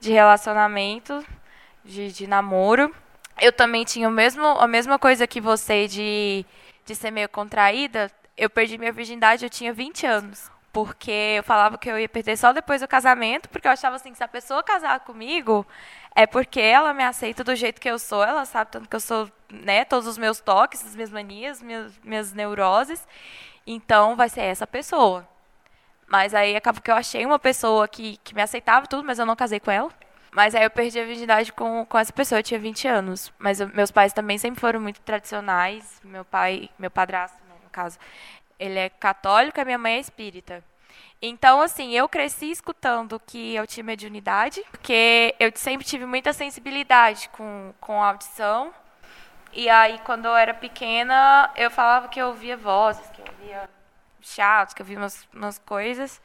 de 0.00 0.10
relacionamento, 0.10 1.24
de, 1.84 2.10
de 2.10 2.26
namoro. 2.26 2.92
Eu 3.40 3.52
também 3.52 3.84
tinha 3.84 4.08
o 4.08 4.12
mesmo, 4.12 4.44
a 4.44 4.66
mesma 4.66 4.98
coisa 4.98 5.24
que 5.24 5.40
você 5.40 5.86
de, 5.86 6.44
de 6.84 6.96
ser 6.96 7.12
meio 7.12 7.28
contraída. 7.28 8.10
Eu 8.36 8.50
perdi 8.50 8.76
minha 8.76 8.92
virgindade, 8.92 9.44
eu 9.44 9.50
tinha 9.50 9.72
20 9.72 10.04
anos 10.04 10.50
porque 10.72 11.34
eu 11.36 11.42
falava 11.42 11.76
que 11.76 11.90
eu 11.90 11.98
ia 11.98 12.08
perder 12.08 12.36
só 12.36 12.52
depois 12.52 12.80
do 12.80 12.88
casamento, 12.88 13.48
porque 13.48 13.68
eu 13.68 13.72
achava 13.72 13.96
assim, 13.96 14.14
se 14.14 14.24
a 14.24 14.28
pessoa 14.28 14.62
casar 14.62 15.00
comigo, 15.00 15.66
é 16.14 16.26
porque 16.26 16.60
ela 16.60 16.94
me 16.94 17.04
aceita 17.04 17.44
do 17.44 17.54
jeito 17.54 17.80
que 17.80 17.90
eu 17.90 17.98
sou, 17.98 18.24
ela 18.24 18.44
sabe 18.46 18.70
tanto 18.70 18.88
que 18.88 18.96
eu 18.96 19.00
sou, 19.00 19.30
né, 19.50 19.84
todos 19.84 20.06
os 20.06 20.16
meus 20.16 20.40
toques, 20.40 20.84
as 20.84 20.94
minhas 20.94 21.10
manias, 21.10 21.62
minhas, 21.62 21.98
minhas 22.02 22.32
neuroses, 22.32 23.06
então 23.66 24.16
vai 24.16 24.28
ser 24.28 24.42
essa 24.42 24.66
pessoa. 24.66 25.28
Mas 26.08 26.34
aí 26.34 26.56
acabou 26.56 26.82
que 26.82 26.90
eu 26.90 26.94
achei 26.94 27.24
uma 27.24 27.38
pessoa 27.38 27.86
que, 27.88 28.18
que 28.24 28.34
me 28.34 28.42
aceitava 28.42 28.86
tudo, 28.86 29.04
mas 29.04 29.18
eu 29.18 29.26
não 29.26 29.36
casei 29.36 29.60
com 29.60 29.70
ela. 29.70 29.90
Mas 30.30 30.54
aí 30.54 30.64
eu 30.64 30.70
perdi 30.70 30.98
a 30.98 31.04
virgindade 31.04 31.52
com, 31.52 31.84
com 31.86 31.98
essa 31.98 32.12
pessoa, 32.12 32.38
eu 32.38 32.42
tinha 32.42 32.60
20 32.60 32.88
anos. 32.88 33.32
Mas 33.38 33.60
eu, 33.60 33.68
meus 33.68 33.90
pais 33.90 34.12
também 34.12 34.38
sempre 34.38 34.60
foram 34.60 34.80
muito 34.80 35.00
tradicionais. 35.00 36.00
Meu 36.04 36.24
pai, 36.24 36.68
meu 36.78 36.90
padrasto, 36.90 37.38
no 37.64 37.70
caso, 37.70 37.98
ele 38.62 38.78
é 38.78 38.88
católico, 38.88 39.60
a 39.60 39.64
minha 39.64 39.78
mãe 39.78 39.94
é 39.94 39.98
espírita. 39.98 40.62
Então, 41.20 41.60
assim, 41.60 41.92
eu 41.92 42.08
cresci 42.08 42.50
escutando 42.50 43.20
que 43.20 43.54
eu 43.54 43.66
tinha 43.66 43.84
mediunidade, 43.84 44.62
porque 44.70 45.34
eu 45.38 45.50
sempre 45.54 45.86
tive 45.86 46.06
muita 46.06 46.32
sensibilidade 46.32 47.28
com, 47.30 47.72
com 47.80 48.02
a 48.02 48.08
audição. 48.08 48.72
E 49.52 49.68
aí, 49.68 49.98
quando 50.04 50.26
eu 50.26 50.36
era 50.36 50.54
pequena, 50.54 51.50
eu 51.56 51.70
falava 51.70 52.08
que 52.08 52.20
eu 52.20 52.28
ouvia 52.28 52.56
vozes, 52.56 53.08
que 53.10 53.20
eu 53.20 53.26
ouvia 53.38 53.70
chatos, 54.20 54.74
que 54.74 54.82
eu 54.82 54.84
ouvia 54.84 54.98
umas, 54.98 55.28
umas 55.32 55.58
coisas, 55.58 56.20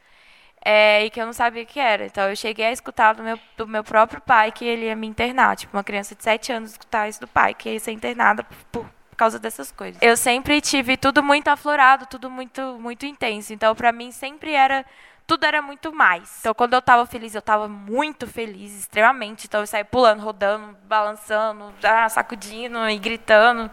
é, 0.64 1.06
e 1.06 1.10
que 1.10 1.22
eu 1.22 1.26
não 1.26 1.34
sabia 1.34 1.64
o 1.64 1.66
que 1.66 1.80
era. 1.80 2.06
Então, 2.06 2.30
eu 2.30 2.36
cheguei 2.36 2.66
a 2.66 2.72
escutar 2.72 3.14
do 3.14 3.24
meu, 3.24 3.40
do 3.56 3.68
meu 3.68 3.84
próprio 3.84 4.22
pai 4.22 4.52
que 4.52 4.66
ele 4.66 4.86
ia 4.86 4.96
me 4.96 5.08
internar. 5.08 5.56
Tipo, 5.58 5.78
uma 5.78 5.84
criança 5.84 6.16
de 6.16 6.24
7 6.24 6.52
anos 6.52 6.72
escutar 6.72 7.08
isso 7.08 7.22
do 7.22 7.28
pai, 7.28 7.54
que 7.54 7.70
ia 7.70 7.80
ser 7.80 7.92
internada 7.92 8.44
por, 8.44 8.58
por 8.72 8.97
causa 9.18 9.40
dessas 9.40 9.72
coisas. 9.72 10.02
Eu 10.02 10.16
sempre 10.16 10.62
tive 10.62 10.96
tudo 10.96 11.24
muito 11.24 11.48
aflorado, 11.48 12.06
tudo 12.06 12.30
muito 12.30 12.62
muito 12.80 13.06
intenso. 13.06 13.54
Então, 13.54 13.76
para 13.76 13.92
mim 13.92 14.12
sempre 14.12 14.54
era 14.54 14.86
tudo 15.28 15.46
era 15.46 15.62
muito 15.62 15.92
mais. 15.92 16.38
Então, 16.40 16.54
quando 16.54 16.74
eu 16.74 16.82
tava 16.82 17.06
feliz, 17.06 17.36
eu 17.36 17.42
tava 17.42 17.68
muito 17.68 18.26
feliz, 18.26 18.74
extremamente. 18.80 19.46
Então, 19.46 19.60
eu 19.60 19.68
saía 19.68 19.84
pulando, 19.84 20.22
rodando, 20.22 20.78
balançando, 20.86 21.74
ah, 21.84 22.08
sacudindo 22.08 22.90
e 22.90 22.98
gritando. 22.98 23.70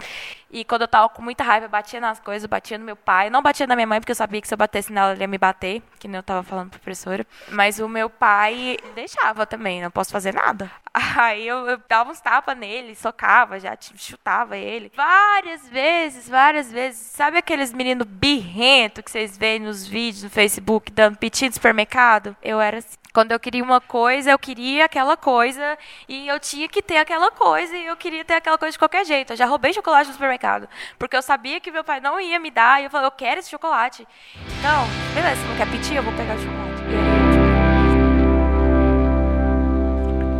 E 0.54 0.64
quando 0.64 0.82
eu 0.82 0.88
tava 0.88 1.08
com 1.08 1.20
muita 1.20 1.42
raiva, 1.42 1.66
eu 1.66 1.70
batia 1.70 2.00
nas 2.00 2.20
coisas, 2.20 2.46
batia 2.46 2.78
no 2.78 2.84
meu 2.84 2.94
pai. 2.94 3.28
Não 3.28 3.42
batia 3.42 3.66
na 3.66 3.74
minha 3.74 3.88
mãe, 3.88 3.98
porque 3.98 4.12
eu 4.12 4.16
sabia 4.16 4.40
que 4.40 4.46
se 4.46 4.54
eu 4.54 4.58
batesse 4.58 4.92
nela, 4.92 5.10
ele 5.10 5.22
ia 5.22 5.26
me 5.26 5.36
bater, 5.36 5.82
que 5.98 6.06
nem 6.06 6.16
eu 6.16 6.22
tava 6.22 6.44
falando 6.44 6.70
pra 6.70 6.78
professora. 6.78 7.26
Mas 7.48 7.80
o 7.80 7.88
meu 7.88 8.08
pai 8.08 8.76
deixava 8.94 9.44
também, 9.46 9.82
não 9.82 9.90
posso 9.90 10.12
fazer 10.12 10.32
nada. 10.32 10.70
Aí 10.94 11.44
eu, 11.44 11.66
eu 11.66 11.82
dava 11.88 12.12
uns 12.12 12.20
tapas 12.20 12.56
nele, 12.56 12.94
socava, 12.94 13.58
já 13.58 13.76
chutava 13.96 14.56
ele. 14.56 14.92
Várias 14.94 15.68
vezes, 15.68 16.28
várias 16.28 16.70
vezes. 16.70 17.00
Sabe 17.00 17.38
aqueles 17.38 17.72
meninos 17.72 18.06
birrento 18.06 19.02
que 19.02 19.10
vocês 19.10 19.36
veem 19.36 19.58
nos 19.58 19.84
vídeos 19.84 20.22
no 20.22 20.30
Facebook 20.30 20.92
dando 20.92 21.18
piti 21.18 21.48
de 21.48 21.54
supermercado? 21.56 22.36
Eu 22.40 22.60
era 22.60 22.78
assim. 22.78 22.96
Quando 23.14 23.30
eu 23.30 23.38
queria 23.38 23.62
uma 23.62 23.80
coisa, 23.80 24.32
eu 24.32 24.38
queria 24.38 24.86
aquela 24.86 25.16
coisa 25.16 25.78
e 26.08 26.26
eu 26.26 26.40
tinha 26.40 26.68
que 26.68 26.82
ter 26.82 26.96
aquela 26.96 27.30
coisa 27.30 27.76
e 27.76 27.86
eu 27.86 27.96
queria 27.96 28.24
ter 28.24 28.34
aquela 28.34 28.58
coisa 28.58 28.72
de 28.72 28.78
qualquer 28.78 29.06
jeito. 29.06 29.32
Eu 29.32 29.36
já 29.36 29.46
roubei 29.46 29.72
chocolate 29.72 30.08
no 30.08 30.14
supermercado, 30.14 30.68
porque 30.98 31.16
eu 31.16 31.22
sabia 31.22 31.60
que 31.60 31.70
meu 31.70 31.84
pai 31.84 32.00
não 32.00 32.20
ia 32.20 32.40
me 32.40 32.50
dar 32.50 32.82
e 32.82 32.86
eu 32.86 32.90
falei, 32.90 33.06
eu 33.06 33.12
quero 33.12 33.38
esse 33.38 33.48
chocolate. 33.48 34.04
Então, 34.58 34.84
beleza, 35.14 35.40
você 35.40 35.48
não 35.48 35.56
quer 35.56 35.70
pedir? 35.70 35.94
Eu 35.94 36.02
vou 36.02 36.12
pegar 36.14 36.34
o 36.34 36.38
chocolate. 36.40 37.23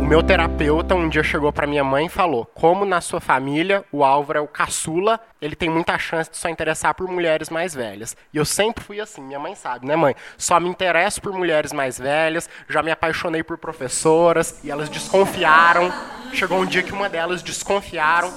O 0.05 0.07
meu 0.07 0.21
terapeuta 0.21 0.93
um 0.93 1.09
dia 1.09 1.23
chegou 1.23 1.51
para 1.51 1.65
minha 1.65 1.83
mãe 1.83 2.05
e 2.05 2.09
falou: 2.09 2.45
Como 2.53 2.85
na 2.85 3.01
sua 3.01 3.19
família 3.19 3.83
o 3.91 4.03
Álvaro 4.03 4.37
é 4.37 4.41
o 4.43 4.47
caçula, 4.47 5.19
ele 5.41 5.55
tem 5.55 5.67
muita 5.67 5.97
chance 5.97 6.29
de 6.29 6.37
só 6.37 6.47
interessar 6.47 6.93
por 6.93 7.07
mulheres 7.07 7.49
mais 7.49 7.73
velhas. 7.73 8.15
E 8.31 8.37
eu 8.37 8.45
sempre 8.45 8.83
fui 8.83 9.01
assim, 9.01 9.19
minha 9.19 9.39
mãe 9.39 9.55
sabe, 9.55 9.87
né, 9.87 9.95
mãe? 9.95 10.15
Só 10.37 10.59
me 10.59 10.69
interesso 10.69 11.19
por 11.19 11.33
mulheres 11.33 11.73
mais 11.73 11.97
velhas, 11.97 12.47
já 12.69 12.83
me 12.83 12.91
apaixonei 12.91 13.41
por 13.41 13.57
professoras 13.57 14.59
e 14.63 14.69
elas 14.69 14.89
desconfiaram. 14.89 15.91
Chegou 16.33 16.59
um 16.59 16.67
dia 16.67 16.83
que 16.83 16.93
uma 16.93 17.09
delas 17.09 17.41
desconfiaram 17.41 18.31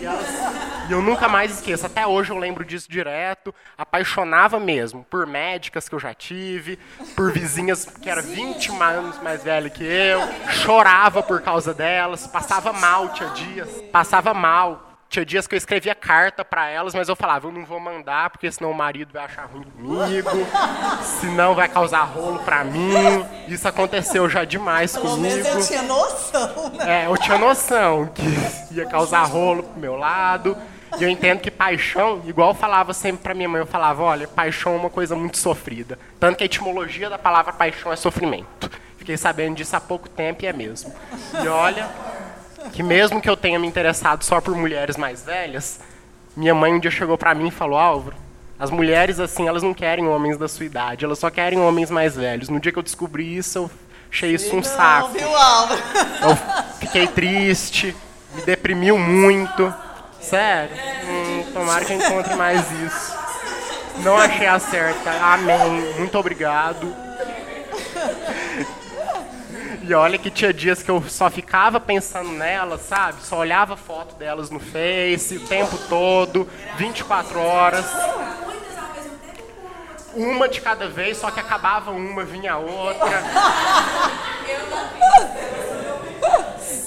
e, 0.00 0.04
elas, 0.04 0.26
e, 0.88 0.92
eu 0.92 1.02
nunca 1.02 1.28
mais 1.28 1.52
esqueço. 1.52 1.86
Até 1.86 2.06
hoje 2.06 2.30
eu 2.30 2.38
lembro 2.38 2.64
disso 2.64 2.90
direto. 2.90 3.54
Apaixonava 3.76 4.58
mesmo 4.58 5.04
por 5.04 5.26
médicas 5.26 5.88
que 5.88 5.94
eu 5.94 6.00
já 6.00 6.14
tive, 6.14 6.78
por 7.16 7.32
vizinhas 7.32 7.84
que 7.84 8.08
eram 8.08 8.22
20 8.22 8.70
anos 8.82 9.22
mais 9.22 9.42
velhas 9.42 9.72
que 9.72 9.84
eu. 9.84 10.20
Chorava 10.52 11.22
por 11.22 11.42
causa 11.42 11.74
delas. 11.74 12.26
Passava 12.26 12.72
mal, 12.72 13.10
tinha 13.10 13.30
dias. 13.30 13.68
Passava 13.92 14.32
mal. 14.32 14.93
Tinha 15.08 15.24
dias 15.24 15.46
que 15.46 15.54
eu 15.54 15.56
escrevia 15.56 15.94
carta 15.94 16.44
para 16.44 16.68
elas, 16.68 16.92
mas 16.94 17.08
eu 17.08 17.14
falava, 17.14 17.46
eu 17.46 17.52
não 17.52 17.64
vou 17.64 17.78
mandar, 17.78 18.30
porque 18.30 18.50
senão 18.50 18.70
o 18.72 18.74
marido 18.74 19.12
vai 19.12 19.24
achar 19.24 19.44
ruim 19.44 19.62
comigo, 19.62 20.30
senão 21.20 21.54
vai 21.54 21.68
causar 21.68 22.02
rolo 22.02 22.40
para 22.40 22.64
mim. 22.64 23.24
Isso 23.46 23.68
aconteceu 23.68 24.28
já 24.28 24.44
demais 24.44 24.92
Pelo 24.92 25.10
comigo. 25.10 25.36
menos 25.36 25.46
eu 25.46 25.66
tinha 25.66 25.82
noção, 25.82 26.70
né? 26.70 27.04
É, 27.04 27.06
eu 27.06 27.16
tinha 27.18 27.38
noção 27.38 28.06
que 28.06 28.74
ia 28.74 28.86
causar 28.86 29.22
rolo 29.24 29.62
pro 29.62 29.80
meu 29.80 29.96
lado. 29.96 30.56
E 30.98 31.02
eu 31.02 31.08
entendo 31.08 31.40
que 31.40 31.50
paixão, 31.50 32.22
igual 32.24 32.50
eu 32.50 32.54
falava 32.54 32.92
sempre 32.92 33.22
pra 33.22 33.34
minha 33.34 33.48
mãe, 33.48 33.60
eu 33.60 33.66
falava, 33.66 34.02
olha, 34.02 34.28
paixão 34.28 34.74
é 34.74 34.76
uma 34.76 34.90
coisa 34.90 35.16
muito 35.16 35.38
sofrida. 35.38 35.98
Tanto 36.20 36.36
que 36.36 36.44
a 36.44 36.46
etimologia 36.46 37.10
da 37.10 37.18
palavra 37.18 37.52
paixão 37.52 37.92
é 37.92 37.96
sofrimento. 37.96 38.70
Fiquei 38.96 39.16
sabendo 39.16 39.56
disso 39.56 39.74
há 39.76 39.80
pouco 39.80 40.08
tempo 40.08 40.44
e 40.44 40.46
é 40.46 40.52
mesmo. 40.52 40.94
E 41.42 41.48
olha, 41.48 41.88
que 42.72 42.82
mesmo 42.82 43.20
que 43.20 43.28
eu 43.28 43.36
tenha 43.36 43.58
me 43.58 43.66
interessado 43.66 44.22
só 44.22 44.40
por 44.40 44.54
mulheres 44.56 44.96
mais 44.96 45.22
velhas, 45.22 45.80
minha 46.36 46.54
mãe 46.54 46.72
um 46.74 46.78
dia 46.80 46.90
chegou 46.90 47.16
pra 47.16 47.34
mim 47.34 47.48
e 47.48 47.50
falou, 47.50 47.78
Álvaro, 47.78 48.16
as 48.58 48.70
mulheres 48.70 49.20
assim, 49.20 49.46
elas 49.48 49.62
não 49.62 49.74
querem 49.74 50.06
homens 50.08 50.36
da 50.36 50.48
sua 50.48 50.66
idade, 50.66 51.04
elas 51.04 51.18
só 51.18 51.30
querem 51.30 51.60
homens 51.60 51.90
mais 51.90 52.16
velhos. 52.16 52.48
No 52.48 52.60
dia 52.60 52.72
que 52.72 52.78
eu 52.78 52.82
descobri 52.82 53.36
isso, 53.36 53.58
eu 53.58 53.70
achei 54.10 54.30
isso 54.34 54.52
um 54.52 54.56
Não, 54.56 54.62
saco. 54.62 55.08
viu, 55.08 55.36
Álvaro? 55.36 55.80
Eu 56.22 56.36
fiquei 56.80 57.06
triste, 57.06 57.94
me 58.34 58.42
deprimiu 58.42 58.98
muito. 58.98 59.72
Sério, 60.20 60.74
hum, 61.06 61.44
tomara 61.52 61.84
que 61.84 61.92
eu 61.92 61.98
encontre 61.98 62.34
mais 62.34 62.60
isso. 62.72 63.14
Não 63.98 64.16
achei 64.16 64.46
a 64.46 64.58
certa. 64.58 65.10
Amém. 65.22 65.94
Muito 65.98 66.18
obrigado. 66.18 66.92
E 69.86 69.92
olha 69.92 70.16
que 70.16 70.30
tinha 70.30 70.50
dias 70.50 70.82
que 70.82 70.90
eu 70.90 71.04
só 71.10 71.28
ficava 71.28 71.78
pensando 71.78 72.30
nelas, 72.30 72.80
sabe? 72.80 73.20
Só 73.22 73.36
olhava 73.36 73.76
foto 73.76 74.14
delas 74.14 74.48
no 74.48 74.58
Face 74.58 75.36
o 75.36 75.46
tempo 75.46 75.76
todo, 75.90 76.48
24 76.78 77.38
horas. 77.38 77.84
Uma 80.14 80.48
de 80.48 80.62
cada 80.62 80.88
vez, 80.88 81.18
só 81.18 81.30
que 81.30 81.38
acabava 81.38 81.90
uma, 81.90 82.24
vinha 82.24 82.56
outra. 82.56 83.22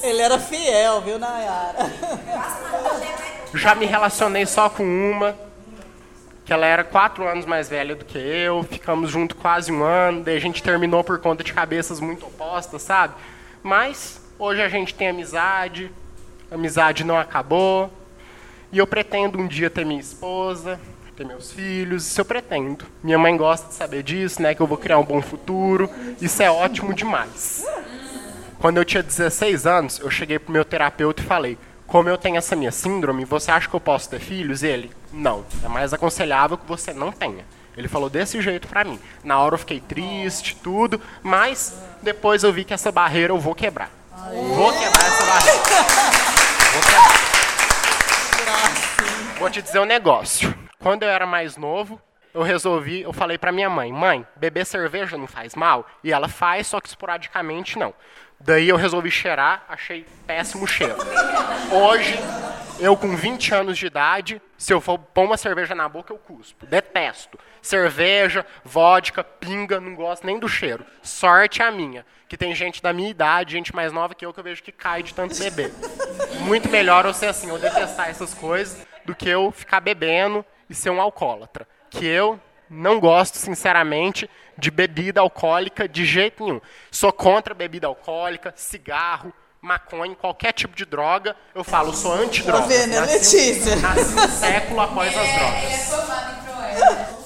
Ele 0.02 0.20
era 0.20 0.40
fiel, 0.40 1.02
viu, 1.02 1.20
Nayara? 1.20 1.92
Já 3.54 3.76
me 3.76 3.86
relacionei 3.86 4.48
só 4.48 4.72
com 4.72 4.84
uma, 4.84 5.38
que 6.48 6.54
ela 6.54 6.66
era 6.66 6.82
quatro 6.82 7.28
anos 7.28 7.46
mais 7.46 7.68
velha 7.68 7.94
do 7.94 8.06
que 8.06 8.18
eu, 8.18 8.64
ficamos 8.64 9.12
junto 9.12 9.36
quase 9.36 9.70
um 9.70 9.84
ano, 9.84 10.24
daí 10.24 10.38
a 10.38 10.40
gente 10.40 10.64
terminou 10.64 11.04
por 11.04 11.20
conta 11.20 11.44
de 11.44 11.52
cabeças 11.52 12.00
muito 12.00 12.26
opostas, 12.26 12.82
sabe? 12.84 13.16
Mas 13.62 14.22
hoje 14.40 14.62
a 14.62 14.70
gente 14.70 14.94
tem 14.94 15.10
amizade, 15.10 15.92
a 16.50 16.56
amizade 16.56 17.04
não 17.04 17.18
acabou, 17.18 17.92
e 18.72 18.78
eu 18.78 18.88
pretendo 18.88 19.38
um 19.38 19.46
dia 19.46 19.70
ter 19.70 19.86
minha 19.86 20.00
esposa, 20.00 20.80
ter 21.18 21.26
meus 21.26 21.52
filhos, 21.52 22.08
isso 22.08 22.22
eu 22.22 22.26
pretendo. 22.26 22.86
Minha 23.04 23.18
mãe 23.18 23.36
gosta 23.36 23.68
de 23.68 23.74
saber 23.74 24.02
disso, 24.02 24.42
né, 24.42 24.56
que 24.56 24.62
eu 24.62 24.68
vou 24.68 24.78
criar 24.78 25.00
um 25.00 25.04
bom 25.04 25.22
futuro, 25.22 25.90
isso 26.22 26.42
é 26.42 26.50
ótimo 26.50 26.94
demais. 26.94 27.66
Quando 28.58 28.78
eu 28.78 28.86
tinha 28.86 29.04
16 29.04 29.68
anos, 29.68 30.00
eu 30.00 30.10
cheguei 30.10 30.40
pro 30.40 30.54
meu 30.54 30.64
terapeuta 30.64 31.22
e 31.22 31.26
falei: 31.26 31.58
como 31.88 32.10
eu 32.10 32.18
tenho 32.18 32.36
essa 32.36 32.56
minha 32.56 32.72
síndrome, 32.72 33.26
você 33.26 33.50
acha 33.50 33.68
que 33.70 33.74
eu 33.74 33.80
posso 33.80 34.10
ter 34.10 34.20
filhos? 34.20 34.62
Ele, 34.62 34.92
não. 35.12 35.46
É 35.64 35.68
mais 35.68 35.94
aconselhável 35.94 36.58
que 36.58 36.68
você 36.68 36.94
não 36.94 37.12
tenha. 37.12 37.46
Ele 37.78 37.88
falou 37.88 38.10
desse 38.10 38.42
jeito 38.42 38.68
pra 38.68 38.84
mim. 38.84 39.00
Na 39.24 39.40
hora 39.40 39.56
eu 39.56 39.60
fiquei 39.60 39.80
triste, 39.80 40.56
tudo, 40.56 41.02
mas 41.24 41.82
depois 42.02 42.44
eu 42.44 42.52
vi 42.52 42.66
que 42.66 42.74
essa 42.74 42.92
barreira 42.92 43.32
eu 43.32 43.40
vou 43.40 43.56
quebrar. 43.56 43.90
Vou 44.56 44.74
quebrar 44.74 45.06
essa 45.06 45.26
barreira. 45.26 45.64
Vou 46.74 46.82
quebrar. 46.82 47.18
Vou 49.40 49.50
te 49.50 49.62
dizer 49.62 49.80
um 49.80 49.86
negócio. 49.86 50.54
Quando 50.80 51.04
eu 51.04 51.10
era 51.10 51.26
mais 51.26 51.56
novo, 51.56 52.02
eu 52.34 52.42
resolvi, 52.44 53.02
eu 53.02 53.14
falei 53.14 53.38
pra 53.38 53.52
minha 53.52 53.70
mãe, 53.70 53.92
mãe, 53.92 54.26
beber 54.36 54.66
cerveja 54.66 55.18
não 55.18 55.28
faz 55.28 55.56
mal? 55.56 55.88
E 56.04 56.12
ela 56.12 56.28
faz, 56.28 56.68
só 56.68 56.82
que 56.82 56.88
esporadicamente 56.88 57.80
não. 57.80 57.94
Daí 58.40 58.70
eu 58.70 58.76
resolvi 58.76 59.10
cheirar, 59.10 59.66
achei 59.68 60.06
péssimo 60.26 60.68
cheiro. 60.68 60.96
Hoje, 61.72 62.16
eu 62.80 62.96
com 62.96 63.16
20 63.16 63.54
anos 63.54 63.78
de 63.78 63.88
idade, 63.88 64.42
se 64.58 64.72
eu 64.72 64.80
for 64.80 65.00
pôr 65.00 65.24
uma 65.24 65.38
cerveja 65.38 65.74
na 65.74 65.90
boca, 65.90 66.14
eu 66.14 66.18
cuspo. 66.18 66.66
Detesto. 66.66 67.40
Cerveja, 67.62 68.46
vodka, 68.64 69.24
pinga, 69.24 69.80
não 69.80 69.96
gosto 69.96 70.26
nem 70.26 70.40
do 70.40 70.48
cheiro. 70.48 70.86
Sorte 71.02 71.64
a 71.64 71.72
minha, 71.72 72.06
que 72.30 72.38
tem 72.38 72.54
gente 72.54 72.82
da 72.82 72.94
minha 72.94 73.10
idade, 73.10 73.54
gente 73.54 73.76
mais 73.76 73.92
nova 73.92 74.14
que 74.14 74.26
eu, 74.26 74.32
que 74.32 74.40
eu 74.40 74.44
vejo 74.44 74.64
que 74.64 74.72
cai 74.72 75.02
de 75.02 75.14
tanto 75.14 75.36
beber. 75.38 75.74
Muito 76.42 76.70
melhor 76.70 77.06
eu 77.06 77.14
ser 77.14 77.28
assim, 77.28 77.50
eu 77.50 77.58
detestar 77.58 78.10
essas 78.10 78.34
coisas, 78.34 78.86
do 79.04 79.16
que 79.16 79.28
eu 79.28 79.52
ficar 79.52 79.80
bebendo 79.80 80.46
e 80.70 80.76
ser 80.76 80.92
um 80.92 81.02
alcoólatra. 81.02 81.68
Que 81.90 82.06
eu 82.06 82.40
não 82.70 83.00
gosto, 83.00 83.36
sinceramente, 83.38 84.30
de 84.58 84.72
bebida 84.72 85.22
alcoólica 85.22 85.88
de 85.88 86.06
jeito 86.06 86.44
nenhum. 86.44 86.62
Sou 86.92 87.12
contra 87.14 87.54
bebida 87.54 87.88
alcoólica, 87.88 88.54
cigarro, 88.56 89.32
maconha, 89.62 90.16
qualquer 90.16 90.52
tipo 90.54 90.76
de 90.76 90.86
droga. 90.86 91.36
Eu 91.54 91.64
falo, 91.64 91.94
sou 91.94 92.14
anti-droga. 92.14 92.62
Tá 92.64 92.68
vendo, 92.68 92.90
né, 92.92 93.00
Nasci- 93.02 93.14
Letícia? 93.38 93.76
Nasci 93.78 94.14
um 94.20 94.28
século 94.30 94.82
após 94.82 95.16
as 95.18 95.28
drogas. 95.34 95.98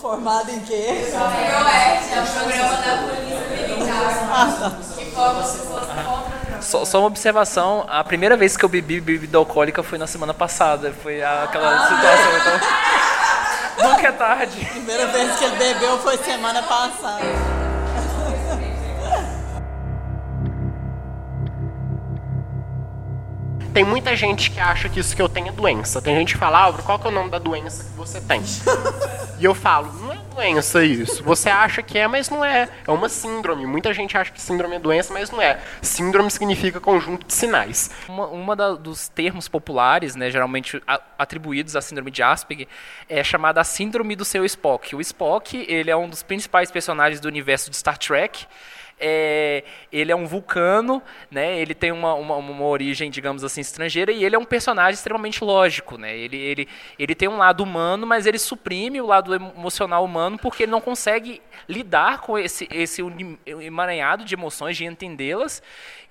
Formado 0.01 0.49
em 0.51 0.59
quê? 0.61 1.05
ProERD, 1.11 2.13
é 2.13 2.21
o 2.21 2.25
programa 2.25 2.75
da 2.77 2.97
Polícia 2.97 3.67
Militar, 3.67 4.79
que 4.97 5.05
forma 5.11 5.43
se 5.43 5.59
fosse 5.59 5.88
contra 5.88 6.61
Só, 6.61 6.86
só 6.86 6.99
uma 6.99 7.07
observação, 7.07 7.86
a 7.88 8.03
primeira 8.03 8.36
vez 8.36 8.57
que 8.57 8.65
eu 8.65 8.69
bebi 8.69 8.99
bebida 8.99 9.38
alcoólica 9.38 9.84
foi 9.84 9.97
na 9.99 10.07
semana 10.07 10.34
passada. 10.34 10.91
Foi 11.03 11.21
aquela 11.21 11.88
situação. 11.88 12.38
Então, 12.39 12.59
nunca 13.84 14.07
é 14.07 14.11
tarde. 14.11 14.65
Primeira 14.65 15.07
vez 15.07 15.38
que 15.38 15.45
ele 15.45 15.55
bebeu 15.55 15.97
foi 15.99 16.17
semana 16.17 16.61
passada. 16.63 17.51
Tem 23.74 23.86
muita 23.86 24.15
gente 24.17 24.51
que 24.51 24.59
acha 24.59 24.89
que 24.89 24.99
isso 24.99 25.15
que 25.15 25.22
eu 25.22 25.30
tenho 25.30 25.47
é 25.47 25.51
doença. 25.51 26.01
Tem 26.01 26.13
gente 26.17 26.34
que 26.34 26.39
fala, 26.39 26.59
Álvaro, 26.59 26.84
qual 26.84 26.99
que 26.99 27.07
é 27.07 27.09
o 27.09 27.13
nome 27.13 27.30
da 27.30 27.39
doença 27.39 27.86
que 27.86 27.91
você 27.91 28.19
tem? 28.19 28.41
e 29.39 29.45
eu 29.45 29.55
falo, 29.55 29.91
não 29.93 30.11
é 30.11 30.17
doença 30.36 30.84
isso. 30.84 31.24
Você 31.24 31.49
acha 31.49 31.82
que 31.82 31.97
é, 31.97 32.05
mas 32.05 32.30
não 32.30 32.43
é. 32.43 32.67
É 32.86 32.91
uma 32.91 33.07
síndrome. 33.07 33.65
Muita 33.65 33.93
gente 33.93 34.17
acha 34.17 34.30
que 34.30 34.41
síndrome 34.41 34.76
é 34.76 34.80
doença, 34.80 35.13
mas 35.13 35.32
não 35.32 35.41
é. 35.41 35.57
Síndrome 35.82 36.30
significa 36.30 36.82
conjunto 36.82 37.26
de 37.26 37.34
sinais. 37.34 37.89
Uma, 38.09 38.28
uma 38.28 38.55
da- 38.57 38.74
dos 38.74 39.07
termos 39.07 39.47
populares, 39.47 40.15
né, 40.17 40.30
geralmente 40.30 40.82
a- 40.86 40.99
atribuídos 41.17 41.74
à 41.78 41.82
síndrome 41.82 42.11
de 42.11 42.22
Asperger, 42.22 42.67
é 43.07 43.24
chamada 43.24 43.61
a 43.61 43.63
síndrome 43.63 44.17
do 44.17 44.26
seu 44.26 44.43
Spock. 44.43 44.93
O 44.97 44.99
Spock, 45.01 45.65
ele 45.69 45.89
é 45.89 45.95
um 45.95 46.09
dos 46.09 46.24
principais 46.24 46.69
personagens 46.69 47.22
do 47.22 47.28
universo 47.30 47.69
de 47.69 47.78
Star 47.78 47.97
Trek. 47.97 48.45
É, 49.02 49.64
ele 49.91 50.12
é 50.12 50.16
um 50.16 50.28
vulcano, 50.28 51.02
né? 51.30 51.60
Ele 51.60 51.74
tem 51.74 51.91
uma, 51.91 52.14
uma, 52.14 52.36
uma 52.36 52.66
origem, 52.66 53.10
digamos 53.10 53.43
assim, 53.43 53.62
estrangeira 53.62 54.12
e 54.12 54.24
ele 54.24 54.36
é 54.36 54.39
um 54.39 54.45
personagem 54.45 54.93
extremamente 54.93 55.43
lógico, 55.43 55.97
né? 55.97 56.16
Ele, 56.16 56.38
ele, 56.38 56.68
ele 56.99 57.16
tem 57.16 57.28
um 57.28 57.38
lado 57.38 57.64
humano, 57.64 58.06
mas 58.06 58.26
ele 58.26 58.38
suprime 58.38 59.02
o 59.02 59.08
lado 59.08 59.34
emocional 59.34 60.06
humano 60.06 60.38
porque 60.38 60.64
ele 60.64 60.72
não 60.72 60.82
consegue 60.82 61.41
lidar 61.68 62.22
com 62.22 62.38
esse, 62.38 62.68
esse 62.72 63.02
emaranhado 63.45 64.24
de 64.24 64.36
emoções, 64.36 64.78
de 64.78 64.86
entendê-las, 64.86 65.62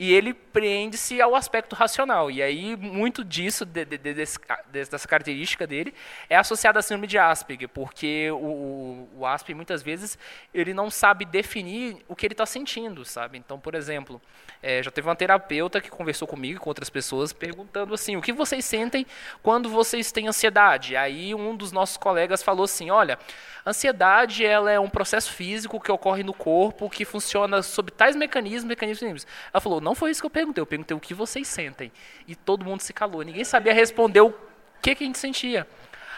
e 0.01 0.12
ele 0.12 0.32
prende-se 0.34 1.20
ao 1.20 1.34
aspecto 1.36 1.76
racional. 1.76 2.30
E 2.30 2.42
aí, 2.42 2.74
muito 2.76 3.22
disso, 3.22 3.64
de, 3.66 3.84
de- 3.84 3.98
de- 3.98 4.14
dessa 4.14 5.07
característica 5.07 5.66
dele, 5.66 5.94
é 6.28 6.36
associado 6.36 6.78
à 6.78 6.82
síndrome 6.82 7.07
de 7.07 7.18
Asperger, 7.18 7.68
porque 7.68 8.30
o, 8.32 9.07
o, 9.18 9.26
Asperger, 9.26 9.55
muitas 9.57 9.82
vezes, 9.82 10.18
ele 10.55 10.72
não 10.72 10.90
sabe 10.90 11.26
definir 11.26 11.98
o 12.09 12.16
que 12.16 12.26
ele 12.26 12.32
está 12.34 12.46
sentindo. 12.46 12.70
sentindo, 12.70 13.05
sabe? 13.05 13.36
Então, 13.36 13.59
por 13.59 13.74
exemplo, 13.74 14.20
é, 14.62 14.82
já 14.82 14.90
teve 14.90 15.09
uma 15.09 15.16
terapeuta 15.16 15.80
que 15.80 15.90
conversou 15.90 16.26
comigo 16.26 16.57
e 16.57 16.61
com 16.61 16.70
outras 16.70 16.88
pessoas 16.88 17.32
perguntando 17.32 17.92
assim, 17.94 18.16
o 18.16 18.22
que 18.22 18.32
vocês 18.32 18.64
sentem 18.64 19.07
quando 19.42 19.68
vocês 19.68 20.12
têm 20.12 20.28
ansiedade? 20.28 20.96
Aí 20.96 21.34
um 21.34 21.55
dos 21.57 21.72
nossos 21.72 21.96
colegas 21.96 22.42
falou 22.42 22.64
assim, 22.64 22.90
olha, 22.90 23.18
ansiedade 23.66 24.44
ela 24.44 24.70
é 24.70 24.78
um 24.78 24.88
processo 24.88 25.32
físico 25.32 25.80
que 25.80 25.90
ocorre 25.90 26.22
no 26.22 26.32
corpo 26.32 26.88
que 26.88 27.05
funciona 27.05 27.62
sob 27.62 27.90
tais 27.90 28.14
mecanismos, 28.16 28.64
mecanismos. 28.64 29.26
Ela 29.53 29.61
falou, 29.61 29.80
não 29.80 29.89
foi 29.95 30.11
isso 30.11 30.20
que 30.20 30.26
eu 30.26 30.30
perguntei, 30.30 30.61
eu 30.61 30.66
perguntei 30.66 30.97
o 30.97 31.01
que 31.01 31.14
vocês 31.14 31.49
sentem. 31.49 31.91
E 32.26 32.34
todo 32.34 32.64
mundo 32.64 32.80
se 32.80 32.93
calou, 32.93 33.22
ninguém 33.22 33.45
sabia 33.45 33.72
responder 33.72 34.20
o 34.20 34.34
que, 34.82 34.95
que 34.95 35.05
a 35.05 35.07
gente 35.07 35.18
sentia. 35.18 35.66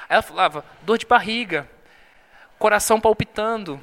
Ela 0.09 0.23
falava, 0.23 0.65
dor 0.83 0.99
de 0.99 1.07
barriga, 1.07 1.69
coração 2.59 3.01
palpitando. 3.01 3.81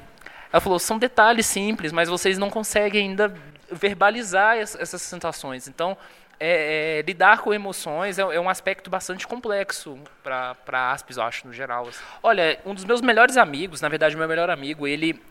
Ela 0.52 0.60
falou, 0.60 0.78
são 0.78 0.98
detalhes 0.98 1.46
simples, 1.46 1.92
mas 1.92 2.08
vocês 2.08 2.38
não 2.38 2.50
conseguem 2.50 3.10
ainda 3.10 3.34
verbalizar 3.70 4.56
essas 4.56 5.02
sensações. 5.02 5.68
Então, 5.68 5.96
é, 6.42 7.00
é, 7.00 7.02
lidar 7.02 7.40
com 7.40 7.52
emoções 7.52 8.18
é, 8.18 8.22
é, 8.22 8.40
um 8.40 8.48
aspecto 8.48 8.88
bastante 8.88 9.26
complexo 9.26 9.98
para 10.22 10.90
Aspes, 10.90 11.18
eu 11.18 11.22
acho, 11.22 11.46
no 11.46 11.52
geral. 11.52 11.86
Assim. 11.86 12.02
Olha, 12.22 12.58
um 12.64 12.74
dos 12.74 12.84
meus 12.84 13.02
melhores 13.02 13.36
amigos, 13.36 13.82
na 13.82 13.88
verdade, 13.90 14.16
meu 14.16 14.26
melhor 14.26 14.48
amigo, 14.48 14.86
ele, 14.86 15.22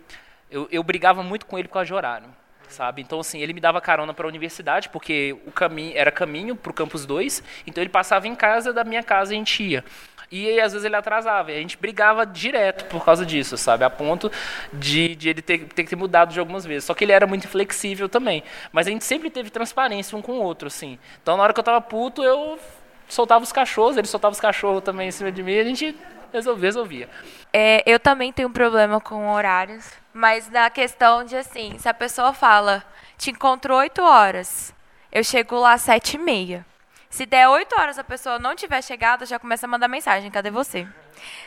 eu, 0.52 0.68
eu 0.72 0.84
brigava 0.84 1.24
muito 1.24 1.48
com 1.48 1.58
ele 1.58 1.68
por 1.68 1.74
causa 1.74 1.88
de 1.88 1.94
horário, 1.96 2.28
sabe? 2.70 3.02
Então, 3.02 3.20
assim, 3.20 3.42
ele 3.42 3.54
me 3.54 3.60
dava 3.60 3.82
carona 3.82 4.14
para 4.14 4.26
a 4.26 4.30
universidade, 4.30 4.90
porque 4.90 5.36
o 5.46 5.52
caminho 5.52 5.94
era 5.96 6.12
caminho 6.12 6.56
para 6.56 6.72
o 6.72 6.74
campus 6.74 7.06
2, 7.06 7.44
então 7.68 7.82
ele 7.82 7.90
passava 7.90 8.28
em 8.28 8.36
casa, 8.36 8.72
da 8.72 8.84
minha 8.84 9.04
casa 9.04 9.32
a 9.32 9.36
gente 9.36 9.64
ia. 9.64 9.84
E 10.32 10.60
às 10.60 10.74
vezes 10.74 10.86
ele 10.86 10.96
atrasava. 10.96 11.52
E 11.52 11.56
a 11.58 11.60
gente 11.60 11.78
brigava 11.78 12.26
direto 12.26 12.86
por 12.86 13.04
causa 13.04 13.26
disso, 13.26 13.58
sabe? 13.58 13.84
A 13.84 13.90
ponto 13.90 14.32
de, 14.72 15.16
de 15.16 15.30
ele 15.30 15.42
ter, 15.42 15.66
ter 15.66 15.84
que 15.84 15.90
ter 15.90 15.96
mudado 15.96 16.32
de 16.32 16.40
algumas 16.40 16.66
vezes. 16.66 16.84
Só 16.84 16.94
que 16.94 17.04
ele 17.04 17.12
era 17.12 17.26
muito 17.26 17.48
flexível 17.48 18.08
também. 18.08 18.44
Mas 18.72 18.88
a 18.88 18.92
gente 18.92 19.04
sempre 19.04 19.30
teve 19.30 19.50
transparência 19.50 20.18
um 20.18 20.22
com 20.22 20.34
o 20.34 20.42
outro, 20.42 20.68
assim. 20.68 21.00
Então 21.22 21.36
na 21.36 21.44
hora 21.44 21.54
que 21.54 21.60
eu 21.60 21.64
tava 21.64 21.82
puto, 21.82 22.24
eu 22.24 22.60
soltava 23.08 23.44
os 23.44 23.52
cachorros, 23.52 23.98
ele 23.98 24.08
soltava 24.08 24.32
os 24.32 24.40
cachorros 24.40 24.84
também 24.84 25.08
em 25.08 25.12
cima 25.12 25.32
de 25.32 25.42
mim 25.42 25.54
e 25.54 25.60
a 25.60 25.64
gente 25.64 25.96
resolvia. 26.32 26.68
resolvia. 26.68 27.10
É, 27.52 27.84
eu 27.92 28.00
também 28.00 28.32
tenho 28.32 28.50
um 28.50 28.54
problema 28.54 29.02
com 29.02 29.32
horários, 29.32 29.92
mas 30.20 30.50
na 30.50 30.70
questão 30.70 31.24
de 31.24 31.38
assim, 31.38 31.78
se 31.80 31.88
a 31.88 31.94
pessoa 31.94 32.34
fala, 32.34 32.84
te 33.18 33.32
encontrou 33.32 33.80
8 33.80 34.02
horas, 34.04 34.76
eu 35.10 35.24
chego 35.24 35.58
lá 35.58 35.72
às 35.72 35.82
7 35.82 36.16
e 36.16 36.18
meia. 36.18 36.66
Se 37.10 37.26
der 37.26 37.48
8 37.48 37.74
horas 37.80 37.98
a 37.98 38.04
pessoa 38.04 38.38
não 38.38 38.54
tiver 38.54 38.84
chegado, 38.84 39.26
já 39.26 39.40
começa 39.40 39.66
a 39.66 39.70
mandar 39.70 39.88
mensagem: 39.88 40.30
cadê 40.30 40.52
você? 40.52 40.86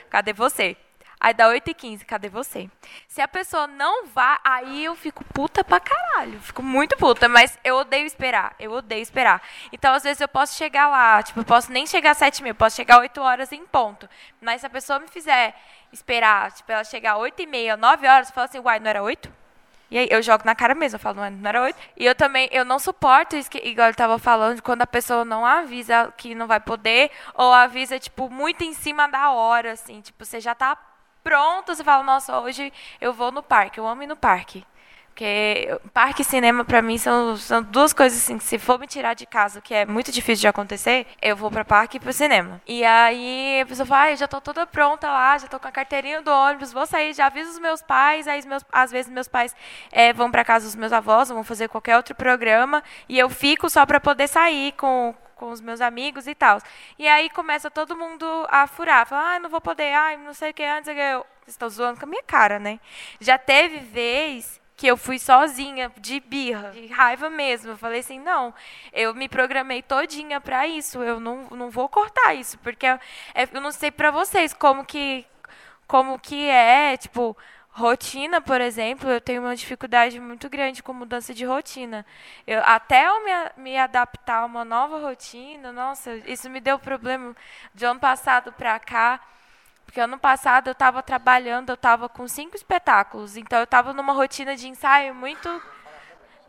Cadê 0.09 0.33
você? 0.33 0.75
Aí 1.25 1.33
dá 1.33 1.47
8 1.47 1.70
e 1.70 1.75
15, 1.75 2.05
cadê 2.05 2.29
você? 2.29 2.68
Se 3.07 3.20
a 3.20 3.29
pessoa 3.29 3.68
não 3.68 4.07
vá, 4.09 4.41
aí 4.43 4.85
eu 4.85 4.97
fico 4.97 5.23
puta 5.27 5.62
pra 5.62 5.79
caralho. 5.79 6.41
Fico 6.41 6.64
muito 6.64 6.97
puta, 6.97 7.29
mas 7.29 7.57
eu 7.62 7.77
odeio 7.77 8.05
esperar. 8.05 8.57
Eu 8.59 8.73
odeio 8.73 9.01
esperar. 9.01 9.41
Então, 9.73 9.95
às 9.95 10.03
vezes, 10.03 10.20
eu 10.20 10.27
posso 10.27 10.59
chegar 10.59 10.89
lá, 10.89 11.23
tipo, 11.23 11.39
eu 11.39 11.45
posso 11.45 11.70
nem 11.70 11.87
chegar 11.87 12.11
às 12.11 12.18
7 12.18 12.43
mil, 12.43 12.57
posso 12.57 12.75
chegar 12.75 12.99
8 12.99 13.20
horas 13.20 13.53
em 13.53 13.64
ponto. 13.64 14.09
Mas 14.41 14.62
se 14.62 14.66
a 14.66 14.70
pessoa 14.70 14.99
me 14.99 15.07
fizer 15.07 15.55
esperar, 15.93 16.51
tipo, 16.51 16.73
ela 16.73 16.83
chegar 16.83 17.16
8 17.16 17.41
e 17.41 17.47
meia, 17.47 17.77
9 17.77 18.09
horas, 18.09 18.29
eu 18.29 18.35
falo 18.35 18.47
assim, 18.47 18.59
uai, 18.59 18.81
não 18.81 18.91
era 18.91 19.01
8? 19.01 19.33
E 19.93 19.99
aí 19.99 20.09
eu 20.11 20.20
jogo 20.23 20.43
na 20.45 20.57
cara 20.57 20.75
mesmo, 20.75 20.97
eu 20.97 21.01
falo, 21.01 21.20
não, 21.20 21.31
não 21.31 21.49
era 21.49 21.62
oito. 21.62 21.79
E 21.97 22.05
eu 22.05 22.14
também, 22.16 22.49
eu 22.51 22.64
não 22.64 22.79
suporto 22.79 23.37
isso 23.37 23.51
que, 23.51 23.59
igual 23.59 23.89
ele 23.89 23.95
tava 23.95 24.18
falando, 24.18 24.61
quando 24.62 24.83
a 24.83 24.87
pessoa 24.87 25.25
não 25.25 25.45
avisa 25.47 26.12
que 26.16 26.35
não 26.35 26.47
vai 26.49 26.59
poder, 26.59 27.11
ou 27.35 27.53
avisa, 27.53 27.99
tipo, 28.01 28.31
muito 28.31 28.64
em 28.64 28.73
cima 28.73 29.07
da 29.07 29.31
hora, 29.31 29.73
assim, 29.73 30.01
tipo, 30.01 30.25
você 30.25 30.41
já 30.41 30.55
tá 30.55 30.75
pronto, 31.23 31.75
você 31.75 31.85
fala, 31.85 32.03
nossa, 32.03 32.39
hoje 32.41 32.73
eu 33.01 33.12
vou 33.12 33.31
no 33.33 33.43
parque, 33.43 33.79
eu 33.79 33.87
amo 33.87 34.03
ir 34.03 34.07
no 34.07 34.16
parque. 34.16 34.64
Porque 35.12 35.79
parque 35.93 36.23
e 36.23 36.25
cinema, 36.25 36.64
para 36.64 36.81
mim, 36.81 36.97
são, 36.97 37.37
são 37.37 37.62
duas 37.62 37.93
coisas 37.93 38.18
assim, 38.18 38.39
que 38.39 38.45
se 38.45 38.59
for 38.59 38.79
me 38.79 38.87
tirar 38.87 39.12
de 39.12 39.27
casa, 39.27 39.61
que 39.61 39.75
é 39.75 39.85
muito 39.85 40.11
difícil 40.11 40.41
de 40.41 40.49
acontecer, 40.49 41.07
eu 41.20 41.37
vou 41.37 41.51
para 41.51 41.66
parque 41.66 41.99
e 41.99 42.01
para 42.01 42.12
cinema. 42.14 42.62
E 42.66 42.83
aí 42.83 43.61
a 43.61 43.66
pessoa 43.66 43.85
fala, 43.85 44.05
ah, 44.05 44.16
já 44.16 44.27
tô 44.27 44.41
toda 44.41 44.66
pronta 44.66 45.11
lá, 45.11 45.37
já 45.37 45.47
tô 45.47 45.61
com 45.61 45.68
a 45.68 45.70
carteirinha 45.70 46.23
do 46.23 46.31
ônibus, 46.31 46.73
vou 46.73 46.87
sair, 46.87 47.12
já 47.12 47.27
aviso 47.27 47.51
os 47.51 47.59
meus 47.59 47.83
pais, 47.83 48.27
aí 48.27 48.43
meus, 48.47 48.64
às 48.73 48.91
vezes 48.91 49.12
meus 49.12 49.29
pais 49.29 49.55
é, 49.91 50.14
vão 50.14 50.31
para 50.31 50.47
casa 50.47 50.64
dos 50.64 50.77
meus 50.77 50.95
avós, 50.95 51.29
vão 51.29 51.45
fazer 51.45 51.68
qualquer 51.68 51.97
outro 51.99 52.14
programa, 52.14 52.83
e 53.07 53.18
eu 53.18 53.29
fico 53.29 53.68
só 53.68 53.85
para 53.85 54.01
poder 54.01 54.29
sair 54.29 54.73
com, 54.73 55.14
com 55.43 55.51
os 55.51 55.61
meus 55.61 55.80
amigos 55.80 56.28
e 56.28 56.36
tal. 56.36 56.59
E 56.97 57.09
aí 57.09 57.28
começa 57.28 57.68
todo 57.68 57.97
mundo 57.97 58.24
a 58.49 58.68
furar, 58.68 59.05
falar, 59.05 59.34
ah, 59.34 59.38
não 59.40 59.51
vou 59.51 59.61
poder, 59.61 59.93
ah, 59.93 60.16
não 60.16 60.32
sei 60.32 60.53
o 60.53 60.55
que, 60.55 60.62
antes 60.62 60.86
eu... 60.88 61.26
Estão 61.45 61.68
zoando 61.68 61.99
com 61.99 62.07
a 62.07 62.09
minha 62.09 62.22
cara, 62.22 62.61
né? 62.61 62.78
Já 63.20 63.36
teve 63.36 63.78
vez 63.78 64.61
que 64.76 64.86
eu 64.86 64.97
fui 64.97 65.18
sozinha, 65.18 65.90
de 65.99 66.20
birra, 66.20 66.70
de 66.70 66.86
raiva 66.86 67.28
mesmo. 67.28 67.72
Eu 67.72 67.76
falei 67.76 67.99
assim, 67.99 68.20
não, 68.20 68.55
eu 68.93 69.12
me 69.12 69.28
programei 69.28 69.82
todinha 69.82 70.40
para 70.40 70.68
isso, 70.68 71.03
eu 71.03 71.18
não, 71.18 71.49
não 71.51 71.68
vou 71.68 71.88
cortar 71.88 72.32
isso, 72.34 72.57
porque 72.61 72.86
é, 72.86 73.01
eu 73.53 73.61
não 73.61 73.72
sei 73.72 73.90
para 73.90 74.12
vocês 74.12 74.55
como 74.55 74.84
que, 74.84 75.26
como 75.88 76.16
que 76.20 76.49
é, 76.49 76.97
tipo, 76.97 77.36
rotina, 77.73 78.41
por 78.41 78.61
exemplo, 78.61 79.11
eu 79.11 79.20
tenho 79.20 79.43
uma 79.43 79.57
dificuldade 79.57 80.20
muito 80.20 80.49
grande 80.49 80.83
com 80.83 80.93
mudança 80.93 81.33
de 81.33 81.45
rotina. 81.45 82.05
Eu, 82.47 82.61
até 82.64 83.07
eu 83.07 83.25
me, 83.25 83.62
me 83.62 83.79
adaptar 83.79 84.41
a 84.41 84.45
uma 84.45 84.64
nova 84.64 84.99
rotina, 84.99 85.73
nossa, 85.73 86.14
isso 86.27 86.51
me 86.51 86.61
deu 86.61 86.79
problema 86.79 87.35
de 87.75 87.85
ano 87.85 87.99
passado 87.99 88.53
para 88.53 88.79
cá. 88.79 89.20
Porque 89.87 90.01
ano 90.01 90.18
passado 90.18 90.68
eu 90.68 90.73
estava 90.73 91.03
trabalhando, 91.03 91.70
eu 91.70 91.75
estava 91.75 92.09
com 92.09 92.27
cinco 92.29 92.57
espetáculos, 92.57 93.37
então 93.37 93.59
eu 93.59 93.64
estava 93.64 93.93
numa 93.93 94.12
rotina 94.12 94.57
de 94.57 94.68
ensaio 94.68 95.14
muito, 95.14 95.62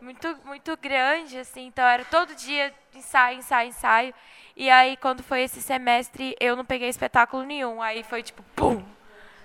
muito, 0.02 0.38
muito 0.46 0.78
grande, 0.78 1.40
assim. 1.40 1.68
Então 1.68 1.86
era 1.86 2.06
todo 2.06 2.36
dia 2.36 2.74
ensaio, 2.94 3.40
ensaio, 3.40 3.70
ensaio. 3.70 4.14
E 4.56 4.70
aí 4.70 4.96
quando 4.98 5.24
foi 5.24 5.42
esse 5.42 5.62
semestre 5.62 6.36
eu 6.40 6.56
não 6.56 6.64
peguei 6.64 6.88
espetáculo 6.90 7.44
nenhum. 7.44 7.82
Aí 7.82 8.04
foi 8.04 8.24
tipo, 8.24 8.42
pum, 8.56 8.82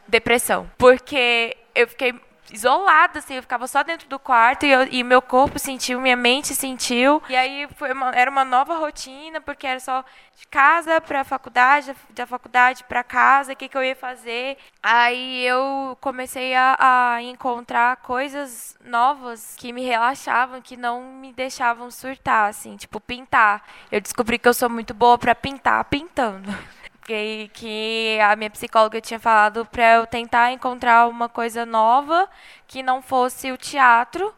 depressão, 0.07 0.71
porque 0.79 1.57
eu 1.79 1.87
fiquei 1.87 2.13
isolada, 2.53 3.19
assim, 3.19 3.35
eu 3.35 3.43
ficava 3.43 3.67
só 3.67 3.83
dentro 3.83 4.09
do 4.09 4.19
quarto 4.19 4.65
e, 4.65 4.71
eu, 4.71 4.85
e 4.91 5.05
meu 5.05 5.21
corpo 5.21 5.59
sentiu, 5.59 6.01
minha 6.01 6.17
mente 6.17 6.55
sentiu. 6.55 7.23
E 7.29 7.37
aí 7.37 7.69
uma, 7.93 8.11
era 8.11 8.31
uma 8.31 8.45
nova 8.45 8.77
rotina, 8.79 9.41
porque 9.41 9.67
era 9.67 9.79
só 9.79 10.05
de 10.35 10.47
casa 10.49 11.01
para 11.01 11.21
a 11.21 11.25
faculdade, 11.25 11.95
da 12.11 12.27
faculdade 12.27 12.85
para 12.85 13.05
casa, 13.05 13.53
o 13.53 13.57
que, 13.57 13.69
que 13.69 13.77
eu 13.77 13.85
ia 13.85 13.95
fazer. 13.95 14.57
Aí 14.83 15.45
eu 15.45 15.97
comecei 16.01 16.55
a, 16.55 16.77
a 16.79 17.23
encontrar 17.23 17.97
coisas 17.99 18.77
novas 18.85 19.55
que 19.57 19.73
me 19.73 19.85
relaxavam, 19.85 20.63
que 20.63 20.77
não 20.77 21.03
me 21.03 21.33
deixavam 21.33 21.91
surtar, 21.91 22.49
assim, 22.49 22.77
tipo 22.77 22.99
pintar. 22.99 23.63
Eu 23.93 24.01
descobri 24.01 24.39
que 24.39 24.49
eu 24.49 24.55
sou 24.55 24.71
muito 24.71 24.95
boa 24.95 25.19
para 25.19 25.35
pintar 25.35 25.85
pintando 25.85 26.51
que, 27.09 27.51
que 27.55 28.19
a 28.21 28.37
minha 28.37 28.51
psicóloga 28.51 29.01
tinha 29.01 29.19
falado 29.19 29.65
para 29.65 29.95
eu 29.95 30.07
tentar 30.07 30.53
encontrar 30.53 31.09
uma 31.09 31.27
coisa 31.27 31.65
nova 31.65 32.29
que 32.67 32.83
não 32.83 33.01
fosse 33.01 33.51
o 33.51 33.57
teatro 33.57 34.35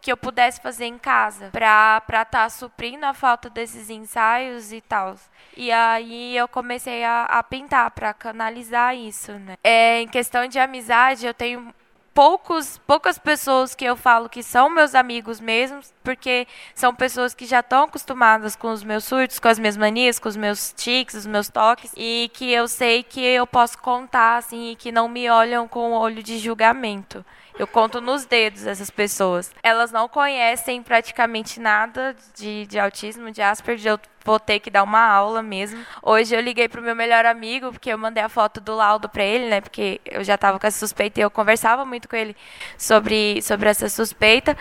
que 0.00 0.12
eu 0.12 0.16
pudesse 0.16 0.60
fazer 0.60 0.84
em 0.84 0.98
casa 0.98 1.48
para 1.50 1.96
estar 1.98 2.24
tá 2.26 2.48
suprindo 2.48 3.04
a 3.04 3.14
falta 3.14 3.50
desses 3.50 3.90
ensaios 3.90 4.70
e 4.70 4.80
tal. 4.80 5.16
E 5.56 5.72
aí 5.72 6.36
eu 6.36 6.46
comecei 6.46 7.02
a, 7.02 7.24
a 7.24 7.42
pintar 7.42 7.90
para 7.90 8.12
canalizar 8.12 8.94
isso, 8.94 9.32
né? 9.32 9.56
É, 9.64 10.00
em 10.00 10.06
questão 10.06 10.46
de 10.46 10.58
amizade, 10.58 11.26
eu 11.26 11.34
tenho 11.34 11.74
poucos, 12.14 12.78
poucas 12.86 13.18
pessoas 13.18 13.74
que 13.74 13.84
eu 13.84 13.96
falo 13.96 14.28
que 14.28 14.42
são 14.42 14.70
meus 14.70 14.94
amigos 14.94 15.40
mesmos, 15.40 15.92
porque 16.02 16.46
são 16.74 16.94
pessoas 16.94 17.34
que 17.34 17.44
já 17.44 17.58
estão 17.58 17.82
acostumadas 17.82 18.54
com 18.54 18.72
os 18.72 18.84
meus 18.84 19.04
surtos, 19.04 19.40
com 19.40 19.48
as 19.48 19.58
minhas 19.58 19.76
manias, 19.76 20.20
com 20.20 20.28
os 20.28 20.36
meus 20.36 20.72
tics, 20.72 21.14
os 21.14 21.26
meus 21.26 21.48
toques, 21.48 21.92
e 21.96 22.30
que 22.32 22.50
eu 22.52 22.68
sei 22.68 23.02
que 23.02 23.20
eu 23.20 23.46
posso 23.46 23.76
contar, 23.78 24.36
assim, 24.36 24.70
e 24.70 24.76
que 24.76 24.92
não 24.92 25.08
me 25.08 25.28
olham 25.28 25.66
com 25.66 25.92
olho 25.92 26.22
de 26.22 26.38
julgamento. 26.38 27.24
Eu 27.56 27.66
conto 27.68 28.00
nos 28.00 28.24
dedos 28.24 28.66
essas 28.66 28.90
pessoas. 28.90 29.52
Elas 29.62 29.92
não 29.92 30.08
conhecem 30.08 30.82
praticamente 30.82 31.60
nada 31.60 32.16
de, 32.34 32.66
de 32.66 32.78
autismo, 32.78 33.30
de 33.30 33.40
Asperger. 33.40 33.92
Eu 33.92 34.00
vou 34.24 34.40
ter 34.40 34.58
que 34.58 34.70
dar 34.70 34.82
uma 34.82 35.00
aula 35.00 35.40
mesmo. 35.40 35.84
Hoje 36.02 36.34
eu 36.34 36.40
liguei 36.40 36.68
pro 36.68 36.82
meu 36.82 36.96
melhor 36.96 37.24
amigo, 37.24 37.70
porque 37.70 37.90
eu 37.90 37.98
mandei 37.98 38.24
a 38.24 38.28
foto 38.28 38.60
do 38.60 38.74
laudo 38.74 39.08
para 39.08 39.22
ele, 39.22 39.48
né? 39.48 39.60
Porque 39.60 40.00
eu 40.04 40.24
já 40.24 40.34
estava 40.34 40.58
com 40.58 40.66
essa 40.66 40.78
suspeita 40.78 41.20
e 41.20 41.22
eu 41.22 41.30
conversava 41.30 41.84
muito 41.84 42.08
com 42.08 42.16
ele 42.16 42.36
sobre, 42.76 43.40
sobre 43.40 43.68
essa 43.68 43.88
suspeita. 43.88 44.56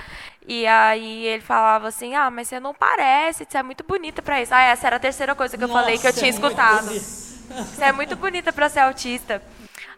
E 0.46 0.68
aí 0.68 1.26
ele 1.26 1.42
falava 1.42 1.88
assim: 1.88 2.14
Ah, 2.14 2.30
mas 2.30 2.48
você 2.48 2.60
não 2.60 2.76
parece, 2.76 3.46
você 3.50 3.58
é 3.58 3.64
muito 3.64 3.84
bonita 3.84 4.22
para 4.22 4.40
isso. 4.40 4.54
Ah, 4.54 4.62
essa 4.62 4.86
era 4.86 4.98
a 4.98 5.00
terceira 5.00 5.34
coisa 5.34 5.58
que 5.58 5.64
eu 5.64 5.68
Nossa, 5.68 5.80
falei 5.80 5.98
que 5.98 6.08
eu 6.08 6.14
tinha 6.14 6.28
é 6.28 6.30
escutado. 6.30 6.90
Você 6.90 7.84
é 7.84 7.92
muito 7.92 8.16
bonita 8.16 8.54
para 8.54 8.70
ser 8.70 8.82
autista. 8.82 9.42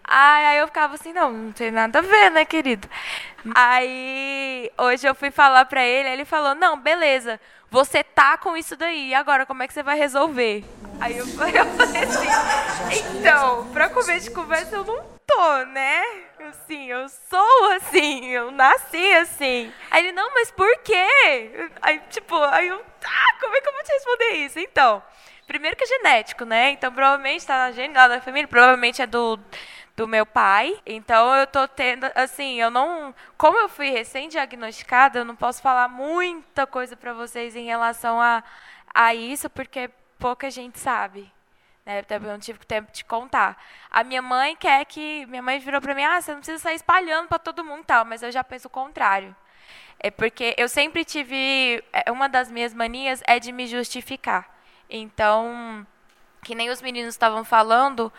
Aí, 0.07 0.45
aí 0.45 0.57
eu 0.59 0.67
ficava 0.67 0.93
assim, 0.95 1.11
não, 1.13 1.31
não 1.31 1.51
tem 1.51 1.71
nada 1.71 1.99
a 1.99 2.01
ver, 2.01 2.29
né, 2.29 2.45
querido? 2.45 2.87
Aí 3.55 4.71
hoje 4.77 5.07
eu 5.07 5.15
fui 5.15 5.31
falar 5.31 5.65
pra 5.65 5.83
ele, 5.83 6.09
ele 6.09 6.25
falou, 6.25 6.53
não, 6.53 6.79
beleza, 6.79 7.39
você 7.71 8.03
tá 8.03 8.37
com 8.37 8.55
isso 8.55 8.75
daí, 8.75 9.13
agora 9.13 9.45
como 9.45 9.63
é 9.63 9.67
que 9.67 9.73
você 9.73 9.83
vai 9.83 9.97
resolver? 9.97 10.63
Aí 10.99 11.17
eu, 11.17 11.25
eu 11.27 11.65
falei 11.75 12.03
assim, 12.03 13.17
então, 13.17 13.67
pra 13.73 13.89
comer 13.89 14.19
de 14.19 14.31
conversa 14.31 14.75
eu 14.75 14.85
não 14.85 15.03
tô, 15.25 15.65
né? 15.65 16.03
Assim, 16.47 16.85
eu 16.85 17.09
sou 17.09 17.71
assim, 17.71 18.27
eu 18.27 18.51
nasci 18.51 19.13
assim. 19.13 19.71
Aí 19.89 20.03
ele, 20.03 20.11
não, 20.11 20.33
mas 20.33 20.51
por 20.51 20.77
quê? 20.79 21.69
Aí, 21.81 21.99
tipo, 22.09 22.35
aí 22.35 22.67
eu, 22.67 22.79
ah, 23.03 23.39
como 23.39 23.55
é 23.55 23.61
que 23.61 23.67
eu 23.67 23.73
vou 23.73 23.83
te 23.83 23.91
responder 23.91 24.29
isso? 24.45 24.59
Então, 24.59 25.01
primeiro 25.47 25.75
que 25.75 25.83
é 25.83 25.87
genético, 25.87 26.45
né? 26.45 26.69
Então, 26.71 26.93
provavelmente 26.93 27.45
tá 27.45 27.57
na 27.57 27.71
gene 27.71 27.93
lá 27.93 28.07
da 28.07 28.21
família, 28.21 28.47
provavelmente 28.47 29.01
é 29.01 29.07
do 29.07 29.39
do 29.95 30.07
meu 30.07 30.25
pai. 30.25 30.77
Então 30.85 31.35
eu 31.35 31.47
tô 31.47 31.67
tendo, 31.67 32.05
assim, 32.15 32.59
eu 32.59 32.69
não, 32.69 33.13
como 33.37 33.57
eu 33.57 33.69
fui 33.69 33.89
recém-diagnosticada, 33.89 35.19
eu 35.19 35.25
não 35.25 35.35
posso 35.35 35.61
falar 35.61 35.87
muita 35.87 36.67
coisa 36.67 36.95
para 36.95 37.13
vocês 37.13 37.55
em 37.55 37.65
relação 37.65 38.19
a, 38.19 38.43
a 38.93 39.15
isso, 39.15 39.49
porque 39.49 39.89
pouca 40.19 40.49
gente 40.51 40.79
sabe. 40.79 41.31
Né? 41.85 42.03
Eu 42.09 42.19
não 42.19 42.39
tive 42.39 42.59
tempo 42.59 42.91
de 42.91 43.05
contar. 43.05 43.61
A 43.91 44.03
minha 44.03 44.21
mãe 44.21 44.55
quer 44.55 44.83
que. 44.85 45.25
Minha 45.27 45.41
mãe 45.41 45.59
virou 45.59 45.79
para 45.79 45.93
mim: 45.93 46.03
ah, 46.03 46.19
você 46.19 46.31
não 46.31 46.39
precisa 46.39 46.59
sair 46.59 46.75
espalhando 46.75 47.27
para 47.27 47.37
todo 47.39 47.63
mundo 47.63 47.83
tal, 47.85 48.03
mas 48.03 48.23
eu 48.23 48.31
já 48.31 48.43
penso 48.43 48.67
o 48.67 48.71
contrário. 48.71 49.35
É 49.99 50.09
porque 50.09 50.55
eu 50.57 50.67
sempre 50.67 51.05
tive. 51.05 51.83
É, 51.93 52.11
uma 52.11 52.27
das 52.27 52.51
minhas 52.51 52.73
manias 52.73 53.21
é 53.27 53.39
de 53.39 53.51
me 53.51 53.67
justificar. 53.67 54.49
Então, 54.89 55.85
que 56.43 56.55
nem 56.55 56.69
os 56.69 56.81
meninos 56.81 57.13
estavam 57.13 57.43
falando 57.43 58.11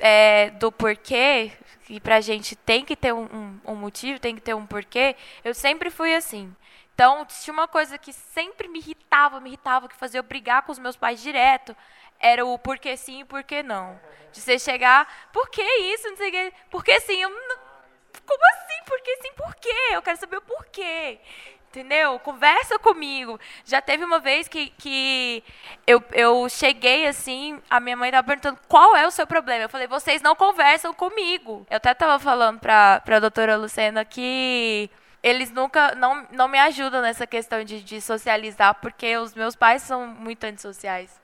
é, 0.00 0.50
do 0.50 0.72
porquê, 0.72 1.52
que 1.84 2.00
pra 2.00 2.20
gente 2.20 2.56
tem 2.56 2.84
que 2.84 2.96
ter 2.96 3.12
um, 3.12 3.24
um, 3.24 3.60
um 3.72 3.74
motivo, 3.76 4.18
tem 4.18 4.34
que 4.34 4.40
ter 4.40 4.54
um 4.54 4.66
porquê, 4.66 5.16
eu 5.44 5.54
sempre 5.54 5.90
fui 5.90 6.14
assim. 6.14 6.54
Então, 6.94 7.24
tinha 7.24 7.52
uma 7.52 7.66
coisa 7.68 7.96
que 7.96 8.12
sempre 8.12 8.68
me 8.68 8.78
irritava, 8.78 9.40
me 9.40 9.48
irritava, 9.48 9.88
que 9.88 9.96
fazia 9.96 10.18
eu 10.18 10.24
brigar 10.24 10.62
com 10.62 10.72
os 10.72 10.78
meus 10.78 10.96
pais 10.96 11.22
direto, 11.22 11.74
era 12.18 12.44
o 12.44 12.58
porquê 12.58 12.96
sim 12.96 13.20
e 13.20 13.24
porquê 13.24 13.62
não. 13.62 13.98
De 14.32 14.40
você 14.40 14.58
chegar, 14.58 15.30
por 15.32 15.48
que 15.48 15.62
isso? 15.62 16.08
Não 16.10 16.16
sei 16.16 16.28
o 16.28 16.32
sim? 17.00 17.22
Eu, 17.22 17.30
como 17.30 18.44
assim? 18.52 18.84
Por 18.86 19.00
que 19.00 19.16
sim? 19.16 19.32
Por 19.32 19.54
quê? 19.54 19.88
Eu 19.92 20.02
quero 20.02 20.18
saber 20.18 20.36
o 20.36 20.42
porquê. 20.42 21.18
Entendeu? 21.70 22.18
Conversa 22.18 22.80
comigo. 22.80 23.38
Já 23.64 23.80
teve 23.80 24.04
uma 24.04 24.18
vez 24.18 24.48
que, 24.48 24.70
que 24.76 25.44
eu, 25.86 26.02
eu 26.10 26.48
cheguei 26.48 27.06
assim, 27.06 27.60
a 27.70 27.78
minha 27.78 27.96
mãe 27.96 28.08
estava 28.08 28.26
perguntando 28.26 28.58
qual 28.66 28.96
é 28.96 29.06
o 29.06 29.10
seu 29.10 29.24
problema. 29.24 29.62
Eu 29.62 29.68
falei, 29.68 29.86
vocês 29.86 30.20
não 30.20 30.34
conversam 30.34 30.92
comigo. 30.92 31.64
Eu 31.70 31.76
até 31.76 31.92
estava 31.92 32.18
falando 32.18 32.58
para 32.58 33.00
a 33.06 33.20
doutora 33.20 33.56
Lucena 33.56 34.04
que 34.04 34.90
eles 35.22 35.52
nunca 35.52 35.94
não, 35.94 36.26
não 36.32 36.48
me 36.48 36.58
ajudam 36.58 37.02
nessa 37.02 37.24
questão 37.24 37.62
de, 37.62 37.80
de 37.82 38.00
socializar, 38.00 38.74
porque 38.80 39.16
os 39.16 39.32
meus 39.32 39.54
pais 39.54 39.82
são 39.82 40.08
muito 40.08 40.42
antissociais. 40.42 41.20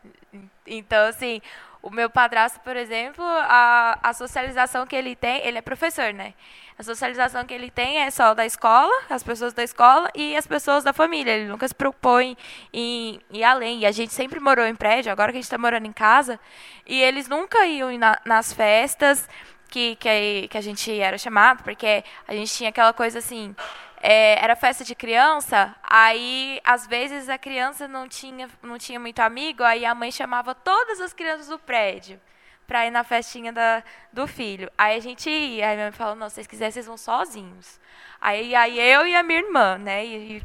Então, 0.64 1.08
assim, 1.08 1.42
o 1.86 1.90
meu 1.90 2.10
padrasto, 2.10 2.58
por 2.60 2.76
exemplo, 2.76 3.24
a, 3.24 3.96
a 4.02 4.12
socialização 4.12 4.84
que 4.84 4.96
ele 4.96 5.14
tem, 5.14 5.46
ele 5.46 5.58
é 5.58 5.62
professor, 5.62 6.12
né? 6.12 6.34
A 6.76 6.82
socialização 6.82 7.44
que 7.44 7.54
ele 7.54 7.70
tem 7.70 7.98
é 7.98 8.10
só 8.10 8.34
da 8.34 8.44
escola, 8.44 8.92
as 9.08 9.22
pessoas 9.22 9.52
da 9.52 9.62
escola 9.62 10.10
e 10.12 10.36
as 10.36 10.48
pessoas 10.48 10.82
da 10.82 10.92
família. 10.92 11.30
Ele 11.30 11.48
nunca 11.48 11.66
se 11.68 11.74
propõe 11.74 12.36
em, 12.72 13.20
ir 13.30 13.44
além. 13.44 13.78
E 13.80 13.86
a 13.86 13.92
gente 13.92 14.12
sempre 14.12 14.40
morou 14.40 14.66
em 14.66 14.74
prédio, 14.74 15.12
agora 15.12 15.30
que 15.30 15.38
a 15.38 15.40
gente 15.40 15.44
está 15.44 15.58
morando 15.58 15.86
em 15.86 15.92
casa, 15.92 16.40
e 16.84 17.00
eles 17.00 17.28
nunca 17.28 17.64
iam 17.64 17.96
na, 17.96 18.18
nas 18.24 18.52
festas 18.52 19.28
que, 19.68 19.94
que, 19.94 20.48
que 20.48 20.58
a 20.58 20.60
gente 20.60 20.90
era 20.98 21.16
chamado, 21.16 21.62
porque 21.62 22.02
a 22.26 22.34
gente 22.34 22.52
tinha 22.52 22.70
aquela 22.70 22.92
coisa 22.92 23.20
assim, 23.20 23.54
é, 24.00 24.42
era 24.42 24.54
festa 24.54 24.84
de 24.84 24.94
criança, 24.94 25.74
aí 25.82 26.60
às 26.64 26.86
vezes 26.86 27.28
a 27.28 27.38
criança 27.38 27.88
não 27.88 28.08
tinha, 28.08 28.48
não 28.62 28.78
tinha 28.78 29.00
muito 29.00 29.20
amigo, 29.20 29.62
aí 29.62 29.84
a 29.84 29.94
mãe 29.94 30.10
chamava 30.10 30.54
todas 30.54 31.00
as 31.00 31.12
crianças 31.12 31.48
do 31.48 31.58
prédio 31.58 32.20
para 32.66 32.86
ir 32.86 32.90
na 32.90 33.04
festinha 33.04 33.52
da, 33.52 33.82
do 34.12 34.26
filho. 34.26 34.70
Aí 34.76 34.96
a 34.96 35.00
gente 35.00 35.30
ia, 35.30 35.68
aí 35.68 35.76
minha 35.76 35.86
mãe 35.86 35.92
falou, 35.92 36.16
não, 36.16 36.28
se 36.28 36.36
vocês 36.36 36.46
quiserem, 36.46 36.72
vocês 36.72 36.86
vão 36.86 36.96
sozinhos. 36.96 37.80
Aí, 38.20 38.54
aí 38.54 38.78
eu 38.78 39.06
e 39.06 39.14
a 39.14 39.22
minha 39.22 39.40
irmã, 39.40 39.78
né, 39.78 40.04
e, 40.04 40.42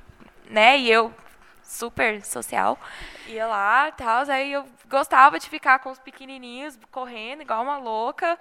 né, 0.50 0.78
e 0.78 0.92
eu 0.92 1.14
super 1.64 2.22
social, 2.24 2.78
ia 3.28 3.48
lá 3.48 3.88
e 3.88 3.92
tal, 3.94 4.30
aí 4.30 4.52
eu 4.52 4.66
gostava 4.90 5.40
de 5.40 5.50
ficar 5.50 5.80
com 5.80 5.90
os 5.90 6.00
pequenininhos 6.00 6.78
correndo 6.92 7.42
igual 7.42 7.64
uma 7.64 7.78
louca, 7.78 8.38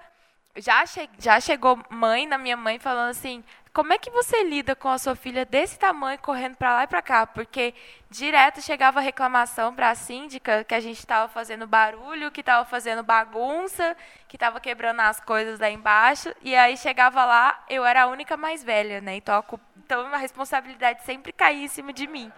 já, 0.57 0.85
che 0.85 1.09
já 1.17 1.39
chegou 1.39 1.79
mãe 1.89 2.27
na 2.27 2.37
minha 2.37 2.57
mãe 2.57 2.77
falando 2.77 3.11
assim: 3.11 3.43
como 3.73 3.93
é 3.93 3.97
que 3.97 4.09
você 4.09 4.43
lida 4.43 4.75
com 4.75 4.89
a 4.89 4.97
sua 4.97 5.15
filha 5.15 5.45
desse 5.45 5.79
tamanho 5.79 6.19
correndo 6.19 6.57
para 6.57 6.73
lá 6.73 6.83
e 6.83 6.87
para 6.87 7.01
cá? 7.01 7.25
Porque 7.25 7.73
direto 8.09 8.61
chegava 8.61 8.99
reclamação 8.99 9.73
para 9.73 9.91
a 9.91 9.95
síndica 9.95 10.65
que 10.65 10.75
a 10.75 10.79
gente 10.81 10.99
estava 10.99 11.29
fazendo 11.29 11.65
barulho, 11.65 12.31
que 12.31 12.41
estava 12.41 12.65
fazendo 12.65 13.01
bagunça, 13.01 13.95
que 14.27 14.35
estava 14.35 14.59
quebrando 14.59 14.99
as 14.99 15.21
coisas 15.21 15.57
lá 15.59 15.69
embaixo. 15.69 16.33
E 16.41 16.53
aí 16.53 16.75
chegava 16.75 17.23
lá, 17.23 17.63
eu 17.69 17.85
era 17.85 18.03
a 18.03 18.07
única 18.07 18.35
mais 18.35 18.61
velha, 18.61 18.99
né? 18.99 19.15
Então 19.15 19.35
a, 19.35 19.59
então 19.77 20.13
a 20.13 20.17
responsabilidade 20.17 21.03
sempre 21.05 21.31
caía 21.31 21.63
em 21.63 21.69
cima 21.69 21.93
de 21.93 22.07
mim. 22.07 22.29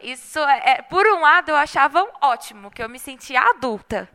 Isso, 0.00 0.38
é, 0.38 0.62
é 0.64 0.82
por 0.82 1.04
um 1.06 1.20
lado, 1.20 1.48
eu 1.48 1.56
achava 1.56 2.06
ótimo, 2.20 2.70
que 2.70 2.82
eu 2.82 2.88
me 2.88 3.00
sentia 3.00 3.40
adulta. 3.40 4.08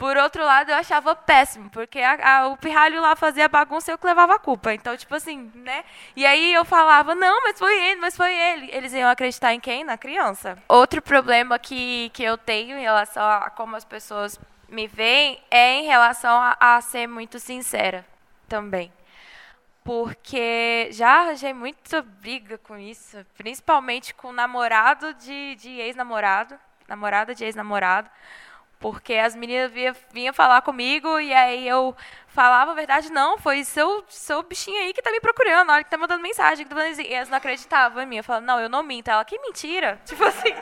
Por 0.00 0.16
outro 0.16 0.42
lado, 0.42 0.70
eu 0.70 0.76
achava 0.76 1.14
péssimo, 1.14 1.68
porque 1.68 1.98
a, 1.98 2.38
a, 2.38 2.48
o 2.48 2.56
pirralho 2.56 3.02
lá 3.02 3.14
fazia 3.14 3.46
bagunça 3.50 3.90
e 3.90 3.92
eu 3.92 3.98
que 3.98 4.06
levava 4.06 4.36
a 4.36 4.38
culpa. 4.38 4.72
Então, 4.72 4.96
tipo 4.96 5.14
assim, 5.14 5.52
né? 5.54 5.84
E 6.16 6.24
aí 6.24 6.54
eu 6.54 6.64
falava, 6.64 7.14
não, 7.14 7.42
mas 7.42 7.58
foi 7.58 7.78
ele, 7.78 8.00
mas 8.00 8.16
foi 8.16 8.34
ele. 8.34 8.70
Eles 8.72 8.94
iam 8.94 9.10
acreditar 9.10 9.52
em 9.52 9.60
quem? 9.60 9.84
Na 9.84 9.98
criança. 9.98 10.56
Outro 10.66 11.02
problema 11.02 11.58
que, 11.58 12.08
que 12.14 12.22
eu 12.22 12.38
tenho 12.38 12.78
em 12.78 12.80
relação 12.80 13.22
a 13.22 13.50
como 13.50 13.76
as 13.76 13.84
pessoas 13.84 14.40
me 14.70 14.86
veem 14.86 15.38
é 15.50 15.74
em 15.74 15.84
relação 15.84 16.34
a, 16.34 16.56
a 16.58 16.80
ser 16.80 17.06
muito 17.06 17.38
sincera 17.38 18.02
também. 18.48 18.90
Porque 19.84 20.88
já 20.92 21.20
arranjei 21.20 21.52
muita 21.52 22.00
briga 22.00 22.56
com 22.56 22.78
isso, 22.78 23.18
principalmente 23.36 24.14
com 24.14 24.32
namorado 24.32 25.12
de, 25.12 25.56
de 25.56 25.68
ex-namorado, 25.78 26.58
namorada 26.88 27.34
de 27.34 27.44
ex-namorado 27.44 28.10
porque 28.80 29.14
as 29.14 29.36
meninas 29.36 29.70
vinham, 29.70 29.94
vinham 30.10 30.34
falar 30.34 30.62
comigo 30.62 31.20
e 31.20 31.32
aí 31.34 31.68
eu 31.68 31.94
falava 32.28 32.72
a 32.72 32.74
verdade, 32.74 33.12
não, 33.12 33.36
foi 33.36 33.62
seu, 33.62 34.02
seu 34.08 34.42
bichinho 34.42 34.80
aí 34.80 34.94
que 34.94 35.02
tá 35.02 35.12
me 35.12 35.20
procurando, 35.20 35.70
olha 35.70 35.84
que 35.84 35.90
tá 35.90 35.98
mandando 35.98 36.22
mensagem, 36.22 36.64
que 36.64 36.70
tá 36.70 36.74
mandando... 36.74 37.02
e 37.02 37.12
elas 37.12 37.28
não 37.28 37.36
acreditavam 37.36 38.02
em 38.02 38.06
mim. 38.06 38.16
Eu 38.16 38.24
falava, 38.24 38.46
não, 38.46 38.58
eu 38.58 38.68
não 38.68 38.82
minto. 38.82 39.08
Ela, 39.08 39.24
que 39.24 39.38
mentira. 39.38 40.00
Tipo 40.06 40.24
assim. 40.24 40.54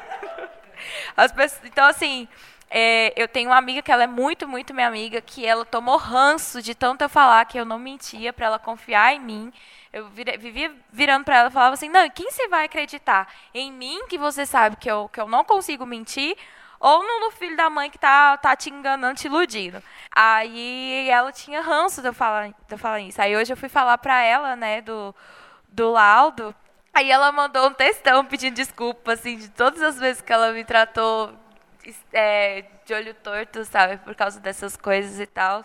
As 1.17 1.31
pessoas, 1.31 1.65
então, 1.65 1.87
assim, 1.87 2.29
é, 2.71 3.13
eu 3.17 3.29
tenho 3.29 3.51
uma 3.51 3.57
amiga 3.57 3.83
que 3.83 3.91
ela 3.93 4.03
é 4.03 4.07
muito, 4.07 4.49
muito 4.49 4.75
minha 4.75 4.89
amiga, 4.89 5.21
que 5.21 5.47
ela 5.47 5.65
tomou 5.65 5.97
ranço 5.97 6.61
de 6.61 6.75
tanto 6.75 7.03
eu 7.03 7.09
falar 7.09 7.45
que 7.45 7.59
eu 7.59 7.65
não 7.65 7.79
mentia 7.79 8.33
para 8.33 8.47
ela 8.47 8.59
confiar 8.59 9.15
em 9.15 9.21
mim. 9.21 9.53
Eu 9.93 10.09
vivia 10.09 10.75
virando 10.93 11.25
para 11.25 11.37
ela 11.39 11.49
e 11.49 11.53
falava 11.53 11.75
assim: 11.75 11.89
não, 11.89 12.09
quem 12.11 12.31
você 12.31 12.49
vai 12.49 12.65
acreditar? 12.65 13.33
Em 13.55 13.73
mim, 13.73 14.07
que 14.09 14.19
você 14.19 14.45
sabe 14.45 14.77
que 14.77 14.91
eu, 14.91 15.09
que 15.09 15.21
eu 15.21 15.29
não 15.29 15.45
consigo 15.45 15.87
mentir, 15.87 16.37
ou 16.81 17.03
no, 17.03 17.21
no, 17.21 17.31
filho 17.31 17.57
da 17.57 17.69
mãe 17.69 17.91
que 17.91 17.99
tá, 17.99 18.37
tá 18.37 18.55
te 18.55 18.71
enganando, 18.71 19.19
te 19.19 19.27
iludindo. 19.27 19.83
Aí 20.13 21.09
ela 21.11 21.33
tinha 21.33 21.61
ranço 21.61 22.01
de 22.01 22.09
eu 22.09 22.13
falar, 22.15 22.49
de 22.49 22.55
eu 22.71 22.79
falar 22.79 23.01
isso. 23.01 23.21
Aí 23.21 23.37
hoje 23.37 23.53
eu 23.53 23.57
fui 23.57 23.69
falar 23.69 23.99
pra 23.99 24.23
ela, 24.23 24.55
né, 24.57 24.81
do, 24.81 25.15
do 25.69 25.91
laudo. 25.91 26.55
Aí 26.95 27.11
ela 27.11 27.31
mandou 27.33 27.69
um 27.69 27.73
textão 27.73 28.25
pedindo 28.25 28.55
desculpa, 28.55 29.13
assim, 29.13 29.37
de 29.39 29.49
todas 29.51 29.83
as 29.83 29.99
vezes 29.99 30.23
que 30.23 30.33
ela 30.33 30.53
me 30.53 30.65
tratou 30.65 31.33
é, 32.13 32.65
de 32.85 32.95
olho 32.95 33.15
torto, 33.15 33.65
sabe, 33.65 33.99
por 33.99 34.15
causa 34.15 34.41
dessas 34.41 34.77
coisas 34.77 35.21
e 35.21 35.27
tal. 35.27 35.65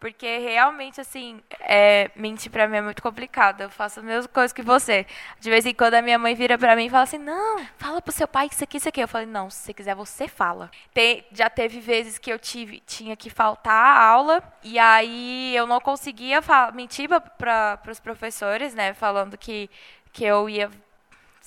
Porque 0.00 0.38
realmente, 0.38 0.98
assim, 0.98 1.42
é, 1.60 2.10
mentir 2.16 2.50
pra 2.50 2.66
mim 2.66 2.78
é 2.78 2.80
muito 2.80 3.02
complicado. 3.02 3.60
Eu 3.60 3.68
faço 3.68 4.00
a 4.00 4.02
mesma 4.02 4.28
coisa 4.28 4.54
que 4.54 4.62
você. 4.62 5.06
De 5.38 5.50
vez 5.50 5.66
em 5.66 5.74
quando 5.74 5.92
a 5.92 6.00
minha 6.00 6.18
mãe 6.18 6.34
vira 6.34 6.56
pra 6.56 6.74
mim 6.74 6.86
e 6.86 6.90
fala 6.90 7.02
assim: 7.02 7.18
Não, 7.18 7.62
fala 7.76 8.00
pro 8.00 8.10
seu 8.10 8.26
pai 8.26 8.48
que 8.48 8.54
isso 8.54 8.64
aqui, 8.64 8.78
isso 8.78 8.88
aqui. 8.88 9.02
Eu 9.02 9.06
falei: 9.06 9.26
Não, 9.26 9.50
se 9.50 9.58
você 9.58 9.74
quiser, 9.74 9.94
você 9.94 10.26
fala. 10.26 10.70
Tem, 10.94 11.22
já 11.32 11.50
teve 11.50 11.80
vezes 11.80 12.16
que 12.16 12.32
eu 12.32 12.38
tive, 12.38 12.80
tinha 12.86 13.14
que 13.14 13.28
faltar 13.28 13.74
a 13.74 14.02
aula 14.02 14.42
e 14.62 14.78
aí 14.78 15.54
eu 15.54 15.66
não 15.66 15.80
conseguia 15.80 16.40
mentir 16.72 17.06
para 17.36 17.78
os 17.86 18.00
professores, 18.00 18.74
né? 18.74 18.94
Falando 18.94 19.36
que, 19.36 19.68
que 20.14 20.24
eu 20.24 20.48
ia 20.48 20.70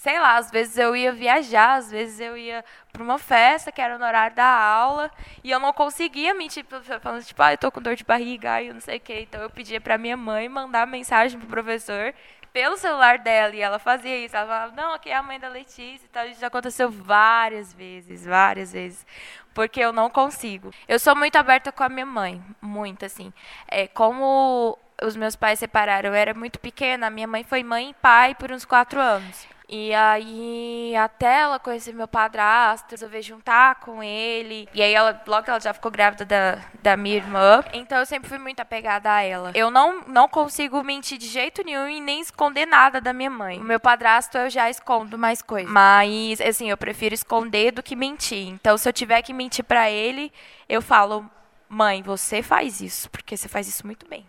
sei 0.03 0.19
lá, 0.19 0.35
às 0.35 0.51
vezes 0.51 0.77
eu 0.77 0.93
ia 0.93 1.13
viajar, 1.13 1.75
às 1.75 1.89
vezes 1.89 2.19
eu 2.19 2.35
ia 2.35 2.65
para 2.91 3.01
uma 3.01 3.17
festa 3.17 3.71
que 3.71 3.79
era 3.79 3.97
no 3.97 4.03
horário 4.03 4.35
da 4.35 4.45
aula 4.45 5.09
e 5.41 5.49
eu 5.49 5.61
não 5.61 5.71
conseguia 5.71 6.33
mentir, 6.33 6.65
falando 7.01 7.23
tipo, 7.23 7.41
ah, 7.41 7.53
eu 7.53 7.57
tô 7.57 7.71
com 7.71 7.81
dor 7.81 7.95
de 7.95 8.03
barriga, 8.03 8.61
e 8.61 8.73
não 8.73 8.81
sei 8.81 8.97
o 8.97 8.99
quê. 8.99 9.21
Então 9.21 9.41
eu 9.41 9.49
pedia 9.49 9.79
para 9.79 9.97
minha 9.97 10.17
mãe 10.17 10.49
mandar 10.49 10.85
mensagem 10.85 11.39
pro 11.39 11.47
professor 11.47 12.13
pelo 12.51 12.75
celular 12.75 13.17
dela 13.17 13.55
e 13.55 13.61
ela 13.61 13.79
fazia 13.79 14.17
isso. 14.17 14.35
Ela 14.35 14.45
falava, 14.45 14.75
não, 14.75 14.93
aqui 14.93 15.09
é 15.09 15.15
a 15.15 15.23
mãe 15.23 15.39
da 15.39 15.47
Letícia 15.47 16.05
e 16.05 16.09
tal. 16.09 16.27
Isso 16.27 16.41
já 16.41 16.47
aconteceu 16.47 16.91
várias 16.91 17.73
vezes, 17.73 18.25
várias 18.25 18.73
vezes. 18.73 19.05
Porque 19.53 19.79
eu 19.79 19.93
não 19.93 20.09
consigo. 20.09 20.73
Eu 20.85 20.99
sou 20.99 21.15
muito 21.15 21.37
aberta 21.37 21.71
com 21.71 21.81
a 21.81 21.87
minha 21.87 22.05
mãe, 22.05 22.43
muito 22.61 23.05
assim. 23.05 23.31
É, 23.69 23.87
como 23.87 24.77
os 25.01 25.15
meus 25.15 25.37
pais 25.37 25.59
separaram, 25.59 26.09
eu 26.09 26.13
era 26.13 26.33
muito 26.33 26.59
pequena, 26.59 27.09
minha 27.09 27.27
mãe 27.27 27.45
foi 27.45 27.63
mãe 27.63 27.91
e 27.91 27.93
pai 27.93 28.35
por 28.35 28.51
uns 28.51 28.65
quatro 28.65 28.99
anos. 28.99 29.52
E 29.75 29.91
aí, 29.91 30.95
até 30.95 31.39
ela 31.39 31.57
conhecer 31.57 31.93
meu 31.93 32.07
padrasto, 32.07 32.91
resolver 32.91 33.23
juntar 33.23 33.79
com 33.79 34.03
ele. 34.03 34.69
E 34.71 34.83
aí, 34.83 34.93
ela, 34.93 35.19
logo 35.25 35.49
ela 35.49 35.59
já 35.59 35.73
ficou 35.73 35.89
grávida 35.89 36.23
da, 36.23 36.59
da 36.83 36.95
minha 36.95 37.15
irmã. 37.15 37.63
Então, 37.73 37.97
eu 37.97 38.05
sempre 38.05 38.29
fui 38.29 38.37
muito 38.37 38.59
apegada 38.59 39.11
a 39.11 39.21
ela. 39.23 39.51
Eu 39.55 39.71
não, 39.71 40.01
não 40.01 40.29
consigo 40.29 40.83
mentir 40.83 41.17
de 41.17 41.25
jeito 41.25 41.63
nenhum 41.63 41.89
e 41.89 41.99
nem 41.99 42.21
esconder 42.21 42.67
nada 42.67 43.01
da 43.01 43.11
minha 43.13 43.31
mãe. 43.31 43.59
O 43.59 43.63
meu 43.63 43.79
padrasto, 43.79 44.37
eu 44.37 44.47
já 44.47 44.69
escondo 44.69 45.17
mais 45.17 45.41
coisas. 45.41 45.71
Mas, 45.71 46.39
assim, 46.39 46.69
eu 46.69 46.77
prefiro 46.77 47.15
esconder 47.15 47.71
do 47.71 47.81
que 47.81 47.95
mentir. 47.95 48.49
Então, 48.49 48.77
se 48.77 48.87
eu 48.87 48.93
tiver 48.93 49.23
que 49.23 49.33
mentir 49.33 49.65
para 49.65 49.89
ele, 49.89 50.31
eu 50.69 50.83
falo, 50.83 51.27
mãe, 51.67 52.03
você 52.03 52.43
faz 52.43 52.79
isso, 52.79 53.09
porque 53.09 53.35
você 53.35 53.47
faz 53.47 53.67
isso 53.67 53.87
muito 53.87 54.07
bem. 54.07 54.23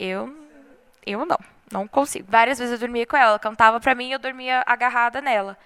Eu, 0.00 0.34
eu 1.04 1.26
não. 1.26 1.55
Não 1.72 1.86
consigo. 1.88 2.26
Várias 2.30 2.58
vezes 2.58 2.72
eu 2.72 2.78
dormia 2.78 3.06
com 3.06 3.16
ela. 3.16 3.30
Ela 3.30 3.38
cantava 3.38 3.80
pra 3.80 3.94
mim 3.94 4.08
e 4.08 4.12
eu 4.12 4.18
dormia 4.18 4.62
agarrada 4.66 5.20
nela. 5.20 5.56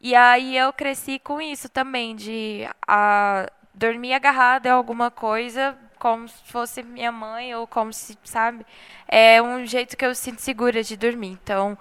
E 0.00 0.14
aí 0.14 0.56
eu 0.56 0.72
cresci 0.72 1.18
com 1.18 1.40
isso 1.40 1.68
também, 1.68 2.14
de 2.14 2.68
a, 2.86 3.50
dormir 3.74 4.12
agarrada 4.14 4.68
em 4.68 4.72
alguma 4.72 5.10
coisa, 5.10 5.76
como 5.98 6.28
se 6.28 6.42
fosse 6.44 6.82
minha 6.82 7.10
mãe, 7.10 7.54
ou 7.54 7.66
como 7.66 7.92
se, 7.92 8.18
sabe? 8.24 8.66
É 9.08 9.40
um 9.40 9.64
jeito 9.64 9.96
que 9.96 10.04
eu 10.04 10.14
sinto 10.14 10.40
segura 10.40 10.82
de 10.82 10.96
dormir. 10.96 11.38
Então, 11.42 11.78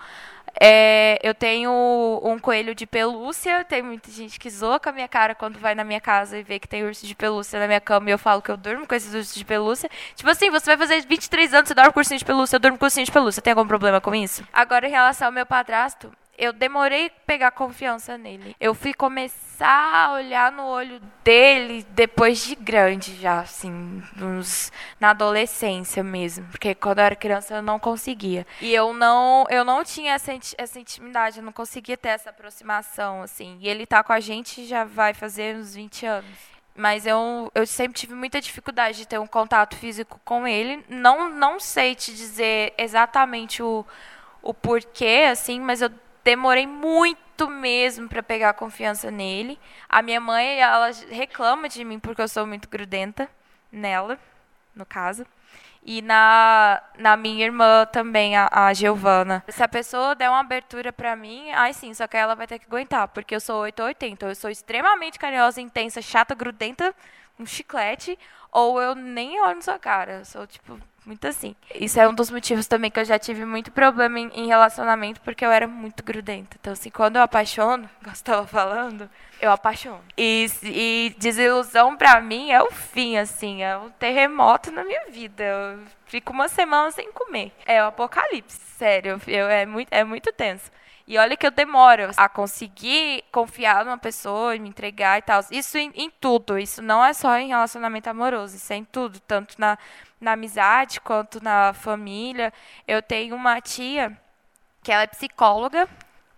é, 0.60 1.20
eu 1.22 1.34
tenho 1.34 1.72
um 2.24 2.40
coelho 2.40 2.74
de 2.74 2.86
pelúcia. 2.86 3.64
Tem 3.66 3.82
muita 3.82 4.10
gente 4.12 4.40
que 4.40 4.50
zoa 4.50 4.80
com 4.80 4.90
a 4.90 4.92
minha 4.92 5.08
cara 5.08 5.36
quando 5.36 5.60
vai 5.60 5.76
na 5.76 5.84
minha 5.84 6.02
casa 6.02 6.38
e 6.38 6.44
vê 6.44 6.60
que 6.60 6.68
tem 6.68 6.84
urso 6.84 7.06
de 7.06 7.16
pelúcia 7.16 7.60
na 7.60 7.68
minha 7.68 7.82
cama 7.82 8.10
e 8.10 8.14
eu 8.14 8.20
falo 8.20 8.42
que 8.42 8.50
eu 8.50 8.58
durmo 8.58 8.88
com 8.88 8.96
esses 8.96 9.14
ursos 9.14 9.36
de 9.36 9.46
pelúcia. 9.46 9.90
Tipo 10.16 10.30
assim, 10.30 10.50
você 10.50 10.66
vai 10.66 10.78
fazer 10.78 11.06
23 11.06 11.54
anos, 11.54 11.68
você 11.68 11.74
dorme 11.74 11.92
com 11.92 12.00
ursinho 12.00 12.20
de 12.20 12.26
pelúcia, 12.26 12.56
eu 12.56 12.60
durmo 12.60 12.78
com 12.78 12.86
ursinho 12.86 13.06
de 13.06 13.12
pelúcia. 13.12 13.42
Tem 13.42 13.52
algum 13.52 13.68
problema 13.68 14.00
com 14.00 14.16
isso? 14.16 14.44
Agora, 14.54 14.88
em 14.88 14.92
relação 14.92 15.28
ao 15.28 15.34
meu 15.34 15.46
padrasto, 15.46 16.12
eu 16.38 16.54
demorei 16.54 17.10
pegar 17.26 17.52
confiança 17.52 18.18
nele. 18.18 18.56
Eu 18.60 18.74
fui 18.74 18.94
começar 18.94 20.08
a 20.08 20.14
olhar 20.14 20.52
no 20.52 20.64
olho 20.64 21.00
dele 21.24 21.86
depois 21.92 22.46
de 22.46 22.56
grande 22.56 23.16
já, 23.16 23.40
assim, 23.40 24.04
uns, 24.22 24.72
na 25.00 25.12
adolescência 25.12 26.04
mesmo, 26.04 26.46
porque 26.48 26.76
quando 26.76 27.00
eu 27.00 27.06
era 27.06 27.16
criança 27.16 27.56
eu 27.56 27.62
não 27.62 27.80
conseguia. 27.80 28.46
E 28.62 28.74
eu 28.74 28.94
não, 28.94 29.46
eu 29.50 29.64
não 29.64 29.84
tinha 29.84 30.14
essa, 30.14 30.32
essa 30.58 30.80
intimidade, 30.80 31.40
eu 31.40 31.44
não 31.44 31.54
conseguia 31.54 31.98
ter 31.98 32.10
essa 32.10 32.30
aproximação, 32.30 33.22
assim. 33.22 33.58
E 33.62 33.68
ele 33.68 33.86
tá 33.86 34.04
com 34.04 34.14
a 34.14 34.20
gente 34.20 34.66
já 34.66 34.84
vai 34.84 35.14
fazer 35.14 35.56
uns 35.56 35.76
20 35.76 36.06
anos 36.06 36.56
mas 36.78 37.06
eu, 37.06 37.50
eu 37.56 37.66
sempre 37.66 37.98
tive 37.98 38.14
muita 38.14 38.42
dificuldade 38.42 38.98
de 38.98 39.08
ter 39.08 39.18
um 39.18 39.26
contato 39.26 39.78
físico 39.78 40.20
com 40.26 40.46
ele. 40.46 40.84
Não, 40.90 41.30
não 41.30 41.58
sei 41.58 41.96
te 41.96 42.14
dizer 42.14 42.74
exatamente 42.78 43.64
o, 43.64 43.86
o 44.42 44.54
porquê, 44.54 45.26
assim, 45.32 45.62
mas 45.62 45.82
eu 45.82 45.90
demorei 46.26 46.66
muito 46.66 47.48
mesmo 47.48 48.10
para 48.10 48.24
pegar 48.24 48.54
confiança 48.54 49.12
nele. 49.12 49.60
A 49.88 50.02
minha 50.02 50.20
mãe, 50.20 50.60
ela 50.60 50.90
reclama 51.12 51.70
de 51.70 51.86
mim 51.86 52.00
porque 52.00 52.22
eu 52.22 52.28
sou 52.28 52.48
muito 52.48 52.68
grudenta 52.68 53.30
nela, 53.72 54.20
no 54.76 54.86
caso. 54.86 55.24
E 55.84 56.02
na, 56.02 56.82
na 56.98 57.16
minha 57.16 57.46
irmã 57.46 57.86
também, 57.86 58.36
a, 58.36 58.50
a 58.52 58.74
Giovana. 58.74 59.44
Se 59.48 59.62
a 59.62 59.68
pessoa 59.68 60.16
der 60.16 60.28
uma 60.28 60.40
abertura 60.40 60.92
para 60.92 61.16
mim, 61.16 61.52
ai 61.52 61.74
sim, 61.74 61.94
só 61.94 62.08
que 62.08 62.18
ela 62.18 62.34
vai 62.34 62.48
ter 62.48 62.58
que 62.58 62.66
aguentar, 62.66 63.08
porque 63.10 63.36
eu 63.36 63.40
sou 63.40 63.62
880. 63.62 64.26
Eu 64.26 64.36
sou 64.36 64.50
extremamente 64.50 65.20
carinhosa, 65.20 65.62
intensa, 65.62 66.02
chata, 66.02 66.34
grudenta, 66.34 66.96
um 67.40 67.46
chiclete, 67.46 68.18
ou 68.52 68.82
eu 68.82 68.96
nem 68.96 69.40
olho 69.42 69.58
na 69.58 69.62
sua 69.62 69.78
cara. 69.78 70.20
Eu 70.20 70.26
sou, 70.26 70.48
tipo, 70.48 70.80
muito 71.06 71.28
assim. 71.28 71.56
Isso 71.76 72.00
é 72.00 72.08
um 72.08 72.14
dos 72.14 72.32
motivos 72.32 72.68
também 72.68 72.90
que 72.90 73.00
eu 73.00 73.06
já 73.06 73.20
tive 73.20 73.46
muito 73.46 73.72
problema 73.72 74.20
em, 74.20 74.28
em 74.34 74.48
relacionamento, 74.48 75.22
porque 75.22 75.46
eu 75.46 75.52
era 75.52 75.68
muito 75.68 76.04
grudenta. 76.04 76.58
Então, 76.60 76.74
assim, 76.74 76.90
quando 76.90 77.18
eu 77.18 77.22
apaixono, 77.22 77.90
estava 78.12 78.48
falando, 78.48 79.10
eu 79.40 79.52
apaixono. 79.52 80.04
E, 80.18 80.48
e 80.64 81.16
desilusão 81.18 81.96
pra 81.96 82.20
mim 82.22 82.52
é 82.52 82.62
o 82.62 82.72
fim, 82.72 83.18
assim, 83.18 83.64
é 83.64 83.78
um 83.78 83.90
terremoto 83.92 84.72
na 84.72 84.84
minha 84.84 85.06
vida. 85.10 85.44
Eu 85.44 85.80
fico 86.06 86.34
uma 86.34 86.48
semana 86.48 86.92
sem 86.92 87.12
comer. 87.12 87.52
É 87.66 87.84
o 87.84 87.88
apocalipse, 87.88 88.60
sério. 88.78 89.22
Eu, 89.28 89.48
é, 89.48 89.66
muito, 89.66 89.90
é 89.92 90.04
muito 90.04 90.32
tenso. 90.34 90.72
E 91.08 91.18
olha 91.20 91.38
que 91.38 91.46
eu 91.46 91.52
demoro 91.52 92.10
a 92.18 92.28
conseguir 92.28 93.24
confiar 93.32 93.86
numa 93.86 93.98
pessoa 93.98 94.56
e 94.56 94.60
me 94.60 94.70
entregar 94.70 95.20
e 95.20 95.22
tal. 95.22 95.42
Isso 95.52 95.78
em, 95.78 95.92
em, 95.96 96.10
tudo. 96.10 96.58
Isso 96.58 96.82
não 96.82 97.06
é 97.06 97.14
só 97.14 97.38
em 97.38 97.50
relacionamento 97.50 98.10
amoroso. 98.10 98.56
Isso 98.56 98.74
é 98.74 98.78
em 98.78 98.84
tudo. 98.86 99.20
Tanto 99.20 99.56
na, 99.60 99.78
na 100.20 100.32
amizade 100.32 101.00
quanto 101.00 101.44
na 101.44 101.74
família. 101.74 102.52
Eu 102.88 103.04
tenho 103.04 103.36
uma 103.36 103.62
tia 103.62 104.18
que 104.82 104.92
ela 104.92 105.04
é 105.04 105.08
psicóloga. 105.08 105.88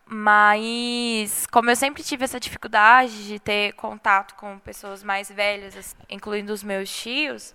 Mas, 0.10 1.46
como 1.48 1.70
eu 1.70 1.76
sempre 1.76 2.02
tive 2.02 2.24
essa 2.24 2.40
dificuldade 2.40 3.28
de 3.28 3.40
ter 3.40 3.74
contato 3.74 4.36
com 4.36 4.58
pessoas 4.60 5.04
mais 5.04 5.30
velhas, 5.30 5.96
incluindo 6.10 6.54
os 6.54 6.64
meus 6.64 6.90
tios, 6.90 7.54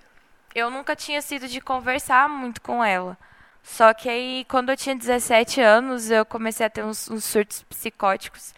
eu 0.55 0.71
nunca 0.71 0.95
tinha 0.95 1.23
sido 1.23 1.49
de 1.49 1.61
conversar 1.63 2.29
muito 2.29 2.61
com 2.61 2.85
ela. 2.85 3.17
Só 3.63 3.95
que 3.95 4.09
aí, 4.09 4.45
quando 4.49 4.71
eu 4.71 4.77
tinha 4.77 4.95
17 4.97 5.61
anos, 5.61 6.11
eu 6.11 6.25
comecei 6.27 6.67
a 6.67 6.71
ter 6.71 6.85
uns, 6.85 7.09
uns 7.11 7.25
surtos 7.25 7.63
psicóticos. 7.65 8.55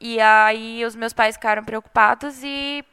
E 0.00 0.20
aí, 0.20 0.84
os 0.84 0.94
meus 0.96 1.12
pais 1.12 1.36
ficaram 1.36 1.64
preocupados 1.64 2.42
e 2.42 2.84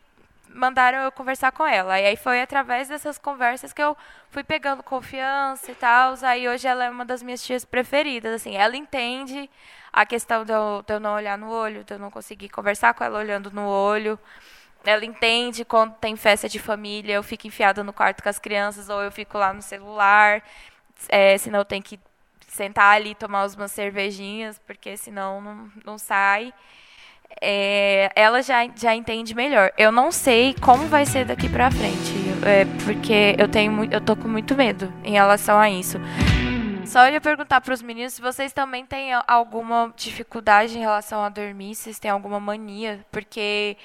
mandaram 0.55 0.99
eu 0.99 1.11
conversar 1.11 1.51
com 1.51 1.65
ela. 1.65 1.99
E 1.99 2.05
aí 2.05 2.15
foi 2.15 2.41
através 2.41 2.87
dessas 2.87 3.17
conversas 3.17 3.73
que 3.73 3.81
eu 3.81 3.95
fui 4.29 4.43
pegando 4.43 4.81
confiança 4.81 5.71
e 5.71 5.75
tal. 5.75 6.15
Aí 6.23 6.47
hoje 6.47 6.67
ela 6.67 6.85
é 6.85 6.89
uma 6.89 7.05
das 7.05 7.21
minhas 7.21 7.43
tias 7.43 7.65
preferidas. 7.65 8.33
Assim, 8.33 8.55
ela 8.55 8.75
entende 8.75 9.49
a 9.91 10.05
questão 10.05 10.45
de 10.45 10.53
eu, 10.53 10.83
de 10.85 10.93
eu 10.93 10.99
não 10.99 11.13
olhar 11.15 11.37
no 11.37 11.49
olho, 11.51 11.83
de 11.83 11.93
eu 11.93 11.99
não 11.99 12.09
conseguir 12.09 12.49
conversar 12.49 12.93
com 12.93 13.03
ela 13.03 13.19
olhando 13.19 13.51
no 13.51 13.67
olho. 13.67 14.17
Ela 14.83 15.05
entende 15.05 15.65
quando 15.65 15.93
tem 15.95 16.15
festa 16.15 16.47
de 16.47 16.59
família, 16.59 17.13
eu 17.15 17.23
fico 17.23 17.47
enfiada 17.47 17.83
no 17.83 17.91
quarto 17.91 18.21
com 18.23 18.29
as 18.29 18.39
crianças 18.39 18.87
ou 18.89 19.01
eu 19.01 19.11
fico 19.11 19.37
lá 19.37 19.51
no 19.53 19.61
celular 19.61 20.43
é, 21.09 21.37
senão 21.37 21.63
tenho 21.65 21.83
que 21.83 21.99
sentar 22.47 22.95
ali 22.95 23.13
tomar 23.13 23.47
umas 23.47 23.71
cervejinhas, 23.71 24.59
porque 24.65 24.95
senão 24.95 25.41
não, 25.41 25.69
não 25.85 25.97
sai. 25.97 26.53
É, 27.41 28.09
ela 28.15 28.41
já, 28.41 28.67
já 28.75 28.95
entende 28.95 29.35
melhor. 29.35 29.71
Eu 29.77 29.91
não 29.91 30.11
sei 30.11 30.55
como 30.61 30.87
vai 30.87 31.05
ser 31.05 31.25
daqui 31.25 31.49
pra 31.49 31.69
frente, 31.69 32.13
é, 32.45 32.65
porque 32.85 33.35
eu 33.37 33.47
tenho 33.47 33.91
eu 33.91 33.99
tô 33.99 34.15
com 34.15 34.27
muito 34.27 34.55
medo 34.55 34.91
em 35.03 35.11
relação 35.11 35.59
a 35.59 35.69
isso. 35.69 35.97
Só 36.85 37.09
ia 37.09 37.19
perguntar 37.19 37.61
para 37.61 37.73
os 37.73 37.81
meninos 37.81 38.13
se 38.13 38.21
vocês 38.21 38.53
também 38.53 38.85
têm 38.85 39.11
alguma 39.27 39.91
dificuldade 39.97 40.77
em 40.77 40.81
relação 40.81 41.23
a 41.23 41.29
dormir, 41.29 41.75
se 41.75 41.83
vocês 41.83 41.99
têm 41.99 42.11
alguma 42.11 42.39
mania, 42.39 43.03
porque 43.11 43.75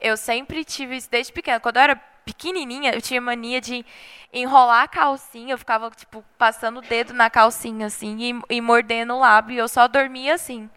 eu 0.00 0.16
sempre 0.16 0.64
tive 0.64 0.96
isso 0.96 1.08
desde 1.10 1.32
pequena. 1.32 1.60
Quando 1.60 1.76
eu 1.76 1.82
era 1.82 2.00
pequenininha, 2.26 2.92
eu 2.92 3.00
tinha 3.00 3.20
mania 3.20 3.60
de 3.60 3.86
enrolar 4.32 4.82
a 4.82 4.88
calcinha, 4.88 5.54
eu 5.54 5.58
ficava, 5.58 5.88
tipo, 5.90 6.24
passando 6.36 6.78
o 6.78 6.82
dedo 6.82 7.14
na 7.14 7.30
calcinha, 7.30 7.86
assim, 7.86 8.42
e, 8.50 8.56
e 8.56 8.60
mordendo 8.60 9.14
o 9.14 9.20
lábio, 9.20 9.54
e 9.54 9.58
eu 9.58 9.68
só 9.68 9.86
dormia 9.88 10.34
assim. 10.34 10.68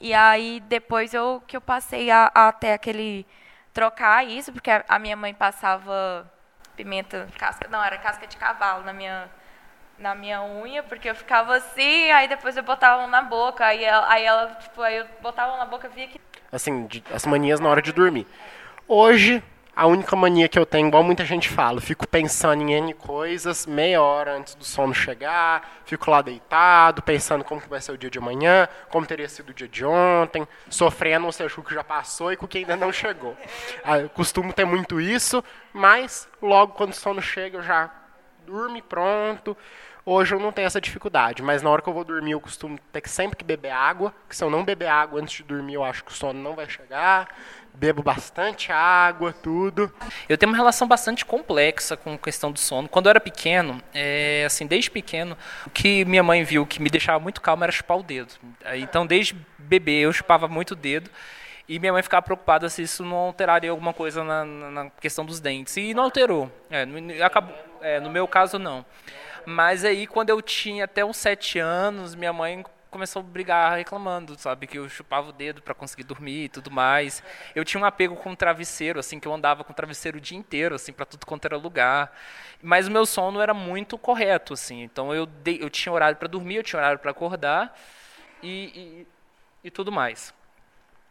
E 0.00 0.12
aí, 0.12 0.60
depois 0.66 1.14
eu, 1.14 1.42
que 1.46 1.56
eu 1.56 1.60
passei 1.60 2.10
a, 2.10 2.30
até 2.34 2.74
aquele... 2.74 3.24
trocar 3.72 4.26
isso, 4.26 4.52
porque 4.52 4.70
a, 4.70 4.84
a 4.88 4.98
minha 4.98 5.16
mãe 5.16 5.32
passava 5.32 6.30
pimenta, 6.76 7.28
casca, 7.38 7.68
não, 7.70 7.82
era 7.82 7.96
casca 7.98 8.26
de 8.26 8.36
cavalo 8.36 8.84
na 8.84 8.92
minha 8.92 9.30
na 9.98 10.16
minha 10.16 10.42
unha, 10.42 10.82
porque 10.82 11.08
eu 11.08 11.14
ficava 11.14 11.54
assim, 11.56 12.10
aí 12.10 12.26
depois 12.26 12.56
eu 12.56 12.62
botava 12.64 13.06
na 13.06 13.22
boca, 13.22 13.64
aí 13.64 13.84
ela, 13.84 14.10
aí 14.10 14.24
ela 14.24 14.46
tipo, 14.56 14.82
aí 14.82 14.96
eu 14.96 15.06
botava 15.20 15.56
na 15.58 15.64
boca 15.64 15.88
via 15.88 16.08
que 16.08 16.20
assim, 16.50 16.86
de, 16.86 17.04
as 17.14 17.24
manias 17.24 17.60
na 17.60 17.68
hora 17.68 17.80
de 17.80 17.92
dormir. 17.92 18.26
Hoje 18.88 19.42
a 19.74 19.86
única 19.86 20.14
mania 20.14 20.48
que 20.48 20.58
eu 20.58 20.66
tenho, 20.66 20.88
igual 20.88 21.02
muita 21.02 21.24
gente 21.24 21.48
fala, 21.48 21.80
fico 21.80 22.06
pensando 22.06 22.62
em 22.62 22.74
N 22.74 22.92
coisas 22.92 23.64
meia 23.64 24.02
hora 24.02 24.36
antes 24.36 24.54
do 24.54 24.64
sono 24.64 24.92
chegar, 24.92 25.80
fico 25.86 26.10
lá 26.10 26.20
deitado, 26.20 27.00
pensando 27.00 27.42
como 27.42 27.62
vai 27.62 27.80
ser 27.80 27.92
o 27.92 27.98
dia 27.98 28.10
de 28.10 28.18
amanhã, 28.18 28.68
como 28.90 29.06
teria 29.06 29.28
sido 29.28 29.48
o 29.48 29.54
dia 29.54 29.68
de 29.68 29.82
ontem, 29.84 30.46
sofrendo, 30.68 31.24
ou 31.24 31.32
seja, 31.32 31.58
o 31.58 31.64
que 31.64 31.74
já 31.74 31.82
passou 31.82 32.30
e 32.32 32.36
com 32.36 32.44
o 32.44 32.48
que 32.48 32.58
ainda 32.58 32.76
não 32.76 32.92
chegou. 32.92 33.34
Ah, 33.82 33.98
eu 33.98 34.10
costumo 34.10 34.52
ter 34.52 34.66
muito 34.66 35.00
isso, 35.00 35.42
mas 35.72 36.28
logo 36.40 36.74
quando 36.74 36.92
o 36.92 36.96
sono 36.96 37.22
chega 37.22 37.56
eu 37.56 37.62
já 37.62 37.90
durmo 38.46 38.82
pronto. 38.82 39.56
Hoje 40.04 40.34
eu 40.34 40.40
não 40.40 40.50
tenho 40.50 40.66
essa 40.66 40.80
dificuldade, 40.80 41.42
mas 41.42 41.62
na 41.62 41.70
hora 41.70 41.80
que 41.80 41.88
eu 41.88 41.92
vou 41.92 42.02
dormir 42.02 42.32
eu 42.32 42.40
costumo 42.40 42.76
ter 42.92 43.00
que 43.00 43.08
sempre 43.08 43.36
que 43.36 43.44
beber 43.44 43.70
água, 43.70 44.12
que 44.28 44.34
se 44.34 44.42
eu 44.42 44.50
não 44.50 44.64
beber 44.64 44.88
água 44.88 45.20
antes 45.20 45.36
de 45.36 45.44
dormir 45.44 45.74
eu 45.74 45.84
acho 45.84 46.04
que 46.04 46.10
o 46.10 46.14
sono 46.14 46.42
não 46.42 46.56
vai 46.56 46.68
chegar 46.68 47.28
bebo 47.74 48.02
bastante 48.02 48.70
água, 48.70 49.32
tudo. 49.32 49.92
Eu 50.28 50.38
tenho 50.38 50.50
uma 50.50 50.56
relação 50.56 50.86
bastante 50.86 51.24
complexa 51.24 51.96
com 51.96 52.14
a 52.14 52.18
questão 52.18 52.52
do 52.52 52.58
sono. 52.58 52.88
Quando 52.88 53.06
eu 53.06 53.10
era 53.10 53.20
pequeno, 53.20 53.82
é, 53.92 54.44
assim, 54.46 54.66
desde 54.66 54.90
pequeno, 54.90 55.36
o 55.66 55.70
que 55.70 56.04
minha 56.04 56.22
mãe 56.22 56.44
viu 56.44 56.66
que 56.66 56.80
me 56.80 56.90
deixava 56.90 57.18
muito 57.18 57.40
calmo 57.40 57.64
era 57.64 57.72
chupar 57.72 57.98
o 57.98 58.02
dedo. 58.02 58.34
Então, 58.74 59.06
desde 59.06 59.34
bebê, 59.58 60.00
eu 60.00 60.12
chupava 60.12 60.46
muito 60.46 60.72
o 60.72 60.76
dedo. 60.76 61.10
E 61.68 61.78
minha 61.78 61.92
mãe 61.92 62.02
ficava 62.02 62.22
preocupada 62.22 62.68
se 62.68 62.82
isso 62.82 63.04
não 63.04 63.16
alteraria 63.16 63.70
alguma 63.70 63.94
coisa 63.94 64.22
na, 64.22 64.44
na 64.44 64.90
questão 65.00 65.24
dos 65.24 65.40
dentes. 65.40 65.76
E 65.76 65.94
não 65.94 66.04
alterou. 66.04 66.50
É, 66.70 66.86
acabou, 67.22 67.56
é, 67.80 67.98
no 68.00 68.10
meu 68.10 68.28
caso, 68.28 68.58
não. 68.58 68.84
Mas 69.46 69.84
aí, 69.84 70.06
quando 70.06 70.30
eu 70.30 70.40
tinha 70.42 70.84
até 70.84 71.04
uns 71.04 71.16
sete 71.16 71.58
anos, 71.58 72.14
minha 72.14 72.32
mãe 72.32 72.64
começou 72.92 73.20
a 73.20 73.22
brigar 73.22 73.76
reclamando, 73.78 74.38
sabe? 74.38 74.66
Que 74.66 74.78
eu 74.78 74.86
chupava 74.88 75.30
o 75.30 75.32
dedo 75.32 75.62
para 75.62 75.74
conseguir 75.74 76.04
dormir 76.04 76.44
e 76.44 76.48
tudo 76.48 76.70
mais. 76.70 77.22
Eu 77.54 77.64
tinha 77.64 77.82
um 77.82 77.86
apego 77.86 78.14
com 78.14 78.32
o 78.32 78.36
travesseiro, 78.36 79.00
assim, 79.00 79.18
que 79.18 79.26
eu 79.26 79.32
andava 79.32 79.64
com 79.64 79.72
o 79.72 79.74
travesseiro 79.74 80.18
o 80.18 80.20
dia 80.20 80.36
inteiro, 80.36 80.74
assim, 80.74 80.92
para 80.92 81.06
tudo 81.06 81.24
quanto 81.26 81.46
era 81.46 81.56
lugar. 81.56 82.14
Mas 82.62 82.86
o 82.86 82.90
meu 82.90 83.06
sono 83.06 83.40
era 83.40 83.54
muito 83.54 83.96
correto, 83.96 84.52
assim. 84.52 84.82
Então 84.82 85.12
eu, 85.14 85.24
dei, 85.24 85.58
eu 85.60 85.70
tinha 85.70 85.92
horário 85.92 86.18
para 86.18 86.28
dormir, 86.28 86.56
eu 86.56 86.62
tinha 86.62 86.78
horário 86.78 86.98
para 86.98 87.10
acordar 87.10 87.76
e, 88.42 89.06
e, 89.64 89.68
e 89.68 89.70
tudo 89.70 89.90
mais. 89.90 90.34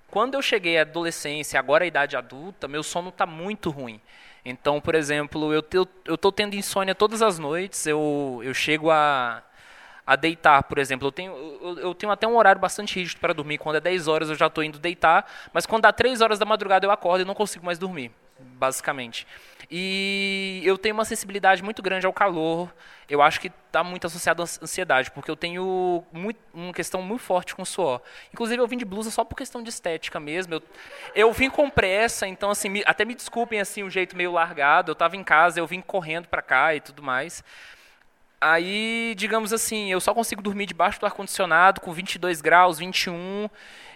Quando 0.07 0.35
eu 0.35 0.41
cheguei 0.41 0.77
à 0.77 0.81
adolescência, 0.81 1.59
agora 1.59 1.83
à 1.83 1.87
idade 1.87 2.15
adulta, 2.15 2.67
meu 2.67 2.83
sono 2.83 3.09
está 3.09 3.25
muito 3.25 3.71
ruim. 3.71 3.99
Então, 4.45 4.79
por 4.79 4.93
exemplo, 4.93 5.51
eu 5.53 5.63
estou 6.07 6.31
tendo 6.31 6.55
insônia 6.55 6.93
todas 6.93 7.21
as 7.21 7.39
noites, 7.39 7.87
eu, 7.87 8.41
eu 8.43 8.53
chego 8.53 8.91
a, 8.91 9.41
a 10.05 10.15
deitar, 10.15 10.63
por 10.63 10.77
exemplo. 10.77 11.07
Eu 11.07 11.11
tenho, 11.11 11.31
eu, 11.61 11.79
eu 11.79 11.95
tenho 11.95 12.11
até 12.11 12.27
um 12.27 12.35
horário 12.35 12.59
bastante 12.59 12.95
rígido 12.99 13.19
para 13.19 13.33
dormir. 13.33 13.57
Quando 13.57 13.77
é 13.77 13.79
10 13.79 14.07
horas 14.07 14.29
eu 14.29 14.35
já 14.35 14.47
estou 14.47 14.63
indo 14.63 14.79
deitar, 14.79 15.25
mas 15.53 15.65
quando 15.65 15.83
dá 15.83 15.93
3 15.93 16.21
horas 16.21 16.39
da 16.39 16.45
madrugada 16.45 16.85
eu 16.85 16.91
acordo 16.91 17.21
e 17.21 17.25
não 17.25 17.33
consigo 17.33 17.65
mais 17.65 17.77
dormir, 17.77 18.11
basicamente. 18.39 19.25
E 19.73 20.61
eu 20.65 20.77
tenho 20.77 20.93
uma 20.93 21.05
sensibilidade 21.05 21.63
muito 21.63 21.81
grande 21.81 22.05
ao 22.05 22.11
calor. 22.11 22.69
Eu 23.07 23.21
acho 23.21 23.39
que 23.39 23.47
está 23.67 23.81
muito 23.81 24.05
associado 24.05 24.41
à 24.41 24.43
ansiedade, 24.43 25.09
porque 25.11 25.31
eu 25.31 25.35
tenho 25.35 26.03
muito, 26.11 26.39
uma 26.53 26.73
questão 26.73 27.01
muito 27.01 27.21
forte 27.21 27.55
com 27.55 27.63
suor. 27.63 28.01
Inclusive, 28.33 28.61
eu 28.61 28.67
vim 28.67 28.77
de 28.77 28.83
blusa 28.83 29.09
só 29.09 29.23
por 29.23 29.37
questão 29.37 29.63
de 29.63 29.69
estética 29.69 30.19
mesmo. 30.19 30.55
Eu, 30.55 30.63
eu 31.15 31.31
vim 31.31 31.49
com 31.49 31.69
pressa, 31.69 32.27
então, 32.27 32.49
assim, 32.49 32.67
me, 32.67 32.83
até 32.85 33.05
me 33.05 33.15
desculpem 33.15 33.61
assim, 33.61 33.81
o 33.81 33.85
um 33.85 33.89
jeito 33.89 34.15
meio 34.15 34.33
largado. 34.33 34.91
Eu 34.91 34.93
estava 34.93 35.15
em 35.15 35.23
casa, 35.23 35.57
eu 35.57 35.65
vim 35.65 35.79
correndo 35.79 36.27
para 36.27 36.41
cá 36.41 36.75
e 36.75 36.81
tudo 36.81 37.01
mais. 37.01 37.41
Aí, 38.43 39.13
digamos 39.15 39.53
assim, 39.53 39.91
eu 39.91 40.01
só 40.01 40.15
consigo 40.15 40.41
dormir 40.41 40.65
debaixo 40.65 40.99
do 40.99 41.05
ar-condicionado 41.05 41.79
com 41.79 41.93
22 41.93 42.41
graus, 42.41 42.79
21, 42.79 43.47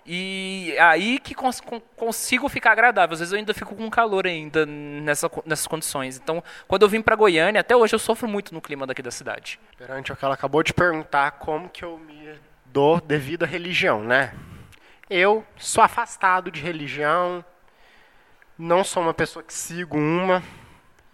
e 0.06 0.76
aí 0.80 1.18
que 1.18 1.34
cons 1.34 1.60
consigo 1.96 2.48
ficar 2.48 2.74
agradável. 2.74 3.14
Às 3.16 3.22
vezes 3.22 3.32
eu 3.32 3.39
ainda 3.39 3.56
fico 3.56 3.74
com 3.74 3.89
calor 3.89 4.28
ainda 4.28 4.64
nessa, 4.64 5.32
nessas 5.48 5.66
condições. 5.66 6.18
Então, 6.18 6.43
quando 6.68 6.84
eu 6.84 6.89
vim 6.89 7.02
para 7.02 7.16
Goiânia, 7.16 7.62
até 7.62 7.76
hoje 7.76 7.96
eu 7.96 8.00
sofro 8.00 8.28
muito 8.28 8.54
no 8.54 8.62
clima 8.62 8.86
daqui 8.86 9.02
da 9.02 9.10
cidade. 9.10 9.60
Perante 9.80 10.12
o 10.12 10.16
que 10.16 10.24
ela 10.24 10.36
acabou 10.36 10.62
de 10.62 10.76
perguntar, 10.76 11.32
como 11.32 11.68
que 11.68 11.84
eu 11.84 11.98
me 11.98 12.39
dou 12.68 13.02
devido 13.02 13.43
à 13.43 13.48
religião, 13.48 14.04
né? 14.04 14.32
Eu 15.10 15.43
sou 15.58 15.84
afastado 15.84 16.52
de 16.52 16.62
religião, 16.62 17.43
não 18.60 18.84
sou 18.84 19.02
uma 19.02 19.14
pessoa 19.14 19.41
que 19.41 19.54
sigo 19.54 19.98
uma, 19.98 20.43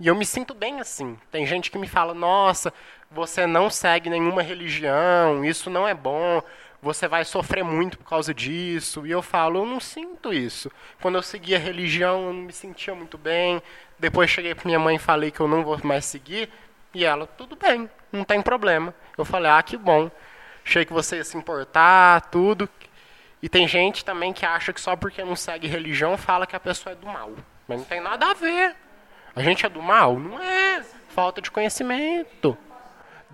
e 0.02 0.08
eu 0.08 0.16
me 0.16 0.26
sinto 0.26 0.56
bem 0.56 0.80
assim. 0.80 1.16
Tem 1.30 1.46
gente 1.46 1.70
que 1.70 1.78
me 1.78 1.88
fala, 1.88 2.14
nossa, 2.14 2.74
você 3.12 3.46
não 3.46 3.70
segue 3.70 4.10
nenhuma 4.10 4.42
religião, 4.42 5.44
isso 5.44 5.70
não 5.70 5.86
é 5.86 5.94
bom, 5.94 6.42
você 6.82 7.08
vai 7.08 7.26
sofrer 7.26 7.64
muito 7.64 7.98
por 7.98 8.10
causa 8.10 8.34
disso. 8.34 9.06
E 9.06 9.12
eu 9.12 9.22
falo, 9.22 9.60
eu 9.60 9.66
não 9.66 9.80
sinto 9.80 10.34
isso. 10.34 10.72
Quando 11.02 11.16
eu 11.16 11.22
seguia 11.22 11.60
religião, 11.60 12.28
eu 12.28 12.34
não 12.34 12.42
me 12.44 12.54
sentia 12.54 12.96
muito 12.96 13.18
bem. 13.18 13.62
Depois 14.00 14.30
cheguei 14.30 14.56
para 14.56 14.66
minha 14.66 14.80
mãe 14.80 14.96
e 14.96 15.00
falei 15.00 15.30
que 15.30 15.42
eu 15.42 15.48
não 15.48 15.64
vou 15.64 15.78
mais 15.84 16.06
seguir. 16.06 16.50
E 16.94 17.06
ela, 17.06 17.28
tudo 17.28 17.56
bem, 17.56 17.90
não 18.12 18.24
tem 18.24 18.42
problema. 18.42 18.94
Eu 19.18 19.26
falei, 19.26 19.52
ah, 19.52 19.62
que 19.62 19.78
bom. 19.78 20.10
Achei 20.66 20.86
que 20.86 20.94
você 20.94 21.18
ia 21.18 21.24
se 21.24 21.38
importar, 21.38 22.22
tudo. 22.30 22.68
E 23.44 23.50
tem 23.50 23.68
gente 23.68 24.06
também 24.06 24.32
que 24.32 24.46
acha 24.46 24.72
que 24.72 24.80
só 24.80 24.96
porque 24.96 25.24
não 25.24 25.36
segue 25.36 25.68
religião 25.68 26.18
fala 26.18 26.48
que 26.48 26.56
a 26.56 26.60
pessoa 26.60 26.94
é 26.94 26.96
do 26.96 27.08
mal. 27.08 27.32
Mas 27.68 27.80
não 27.80 27.86
tem 27.86 28.00
nada 28.00 28.32
a 28.32 28.34
ver. 28.34 28.76
A 29.36 29.42
gente 29.42 29.66
é 29.66 29.70
do 29.70 29.82
mal? 29.82 30.18
Não 30.18 30.42
é. 30.42 30.84
Falta 31.10 31.42
de 31.42 31.52
conhecimento 31.52 32.58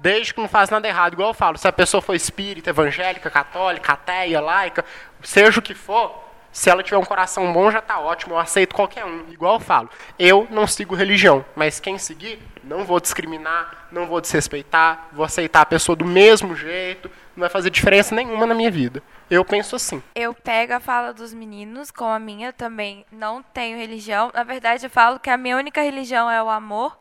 desde 0.01 0.33
que 0.33 0.41
não 0.41 0.47
faz 0.47 0.69
nada 0.69 0.87
errado. 0.87 1.13
Igual 1.13 1.29
eu 1.29 1.33
falo, 1.33 1.57
se 1.57 1.67
a 1.67 1.71
pessoa 1.71 2.01
for 2.01 2.15
espírita, 2.15 2.69
evangélica, 2.69 3.29
católica, 3.29 3.93
ateia, 3.93 4.39
laica, 4.39 4.85
seja 5.21 5.59
o 5.59 5.61
que 5.61 5.73
for, 5.73 6.27
se 6.51 6.69
ela 6.69 6.81
tiver 6.81 6.97
um 6.97 7.05
coração 7.05 7.51
bom, 7.53 7.69
já 7.69 7.79
está 7.79 7.99
ótimo, 7.99 8.33
eu 8.33 8.39
aceito 8.39 8.73
qualquer 8.73 9.05
um. 9.05 9.25
Igual 9.29 9.55
eu 9.55 9.59
falo, 9.59 9.89
eu 10.17 10.47
não 10.49 10.65
sigo 10.65 10.95
religião, 10.95 11.45
mas 11.55 11.79
quem 11.79 11.97
seguir, 11.97 12.41
não 12.63 12.83
vou 12.83 12.99
discriminar, 12.99 13.87
não 13.91 14.07
vou 14.07 14.19
desrespeitar, 14.19 15.07
vou 15.11 15.23
aceitar 15.23 15.61
a 15.61 15.65
pessoa 15.65 15.95
do 15.95 16.05
mesmo 16.05 16.55
jeito, 16.55 17.11
não 17.35 17.41
vai 17.41 17.49
fazer 17.49 17.69
diferença 17.69 18.15
nenhuma 18.15 18.47
na 18.47 18.55
minha 18.55 18.71
vida. 18.71 19.03
Eu 19.29 19.45
penso 19.45 19.75
assim. 19.75 20.01
Eu 20.15 20.33
pego 20.33 20.73
a 20.73 20.79
fala 20.79 21.13
dos 21.13 21.33
meninos, 21.33 21.91
com 21.91 22.05
a 22.05 22.17
minha 22.17 22.51
também 22.51 23.05
não 23.11 23.43
tenho 23.43 23.77
religião. 23.77 24.31
Na 24.33 24.43
verdade, 24.43 24.85
eu 24.85 24.89
falo 24.89 25.19
que 25.19 25.29
a 25.29 25.37
minha 25.37 25.57
única 25.57 25.81
religião 25.81 26.31
é 26.31 26.41
o 26.41 26.49
amor, 26.49 26.97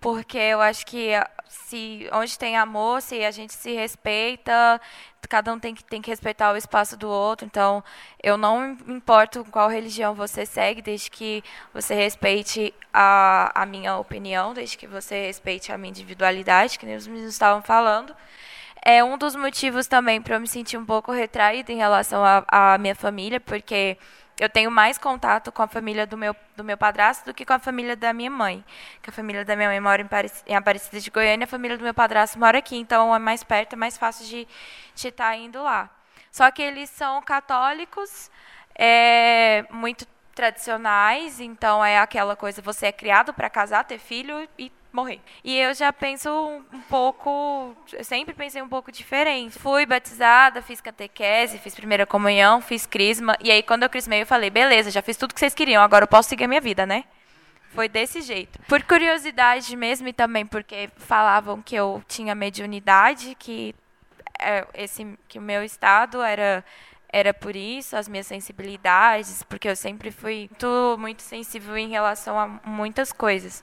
porque 0.00 0.38
eu 0.38 0.60
acho 0.60 0.86
que 0.86 1.12
se 1.52 2.08
onde 2.12 2.38
tem 2.38 2.56
amor, 2.56 3.02
se 3.02 3.22
a 3.22 3.30
gente 3.30 3.52
se 3.52 3.72
respeita, 3.74 4.80
cada 5.28 5.52
um 5.52 5.58
tem 5.58 5.74
que, 5.74 5.84
tem 5.84 6.00
que 6.00 6.10
respeitar 6.10 6.50
o 6.50 6.56
espaço 6.56 6.96
do 6.96 7.08
outro. 7.08 7.46
Então, 7.46 7.84
eu 8.22 8.38
não 8.38 8.72
importo 8.88 9.44
qual 9.50 9.68
religião 9.68 10.14
você 10.14 10.46
segue, 10.46 10.80
desde 10.80 11.10
que 11.10 11.44
você 11.72 11.94
respeite 11.94 12.72
a, 12.92 13.62
a 13.62 13.66
minha 13.66 13.98
opinião, 13.98 14.54
desde 14.54 14.78
que 14.78 14.86
você 14.86 15.26
respeite 15.26 15.70
a 15.70 15.76
minha 15.76 15.90
individualidade, 15.90 16.78
que 16.78 16.86
nem 16.86 16.96
os 16.96 17.06
meninos 17.06 17.32
estavam 17.32 17.60
falando. 17.60 18.16
É 18.82 19.04
um 19.04 19.18
dos 19.18 19.36
motivos 19.36 19.86
também 19.86 20.22
para 20.22 20.36
eu 20.36 20.40
me 20.40 20.48
sentir 20.48 20.78
um 20.78 20.86
pouco 20.86 21.12
retraída 21.12 21.70
em 21.70 21.76
relação 21.76 22.22
à 22.48 22.78
minha 22.78 22.94
família, 22.94 23.38
porque 23.38 23.98
eu 24.42 24.48
tenho 24.48 24.72
mais 24.72 24.98
contato 24.98 25.52
com 25.52 25.62
a 25.62 25.68
família 25.68 26.04
do 26.04 26.18
meu, 26.18 26.34
do 26.56 26.64
meu 26.64 26.76
padrasto 26.76 27.26
do 27.26 27.32
que 27.32 27.44
com 27.44 27.52
a 27.52 27.60
família 27.60 27.94
da 27.94 28.12
minha 28.12 28.28
mãe. 28.28 28.64
Que 29.00 29.08
a 29.08 29.12
família 29.12 29.44
da 29.44 29.54
minha 29.54 29.68
mãe 29.68 29.78
mora 29.78 30.02
em, 30.02 30.06
Paris, 30.08 30.42
em 30.48 30.56
Aparecida 30.56 30.98
de 30.98 31.10
Goiânia, 31.10 31.44
a 31.44 31.46
família 31.46 31.78
do 31.78 31.84
meu 31.84 31.94
padrasto 31.94 32.36
mora 32.40 32.58
aqui, 32.58 32.76
então 32.76 33.14
é 33.14 33.20
mais 33.20 33.44
perto, 33.44 33.74
é 33.74 33.76
mais 33.76 33.96
fácil 33.96 34.26
de 34.26 34.48
estar 34.96 35.30
tá 35.30 35.36
indo 35.36 35.62
lá. 35.62 35.88
Só 36.32 36.50
que 36.50 36.60
eles 36.60 36.90
são 36.90 37.22
católicos, 37.22 38.32
é, 38.74 39.64
muito 39.70 40.06
tradicionais, 40.34 41.38
então 41.38 41.84
é 41.84 41.98
aquela 41.98 42.34
coisa, 42.34 42.60
você 42.60 42.86
é 42.86 42.92
criado 42.92 43.32
para 43.32 43.48
casar, 43.48 43.84
ter 43.84 44.00
filho 44.00 44.48
e 44.58 44.72
morrer. 44.92 45.20
E 45.42 45.58
eu 45.58 45.74
já 45.74 45.92
penso 45.92 46.28
um 46.72 46.80
pouco, 46.82 47.74
sempre 48.02 48.34
pensei 48.34 48.60
um 48.60 48.68
pouco 48.68 48.92
diferente. 48.92 49.58
Fui 49.58 49.86
batizada, 49.86 50.60
fiz 50.62 50.80
catequese, 50.80 51.58
fiz 51.58 51.74
primeira 51.74 52.06
comunhão, 52.06 52.60
fiz 52.60 52.86
crisma, 52.86 53.36
e 53.40 53.50
aí 53.50 53.62
quando 53.62 53.84
eu 53.84 53.90
crismei 53.90 54.22
eu 54.22 54.26
falei, 54.26 54.50
beleza, 54.50 54.90
já 54.90 55.02
fiz 55.02 55.16
tudo 55.16 55.34
que 55.34 55.40
vocês 55.40 55.54
queriam, 55.54 55.82
agora 55.82 56.04
eu 56.04 56.08
posso 56.08 56.28
seguir 56.28 56.44
a 56.44 56.48
minha 56.48 56.60
vida, 56.60 56.84
né? 56.84 57.04
Foi 57.70 57.88
desse 57.88 58.20
jeito. 58.20 58.58
Por 58.68 58.82
curiosidade 58.82 59.74
mesmo 59.74 60.06
e 60.08 60.12
também 60.12 60.44
porque 60.44 60.90
falavam 60.96 61.62
que 61.62 61.74
eu 61.74 62.02
tinha 62.06 62.34
mediunidade, 62.34 63.34
que 63.38 63.74
é, 64.38 64.66
esse 64.74 65.18
que 65.26 65.38
o 65.38 65.42
meu 65.42 65.64
estado 65.64 66.20
era 66.22 66.64
era 67.14 67.34
por 67.34 67.54
isso, 67.54 67.94
as 67.94 68.08
minhas 68.08 68.26
sensibilidades, 68.26 69.42
porque 69.42 69.68
eu 69.68 69.76
sempre 69.76 70.10
fui 70.10 70.48
muito, 70.50 70.96
muito 70.98 71.20
sensível 71.20 71.76
em 71.76 71.90
relação 71.90 72.38
a 72.38 72.48
muitas 72.64 73.12
coisas 73.12 73.62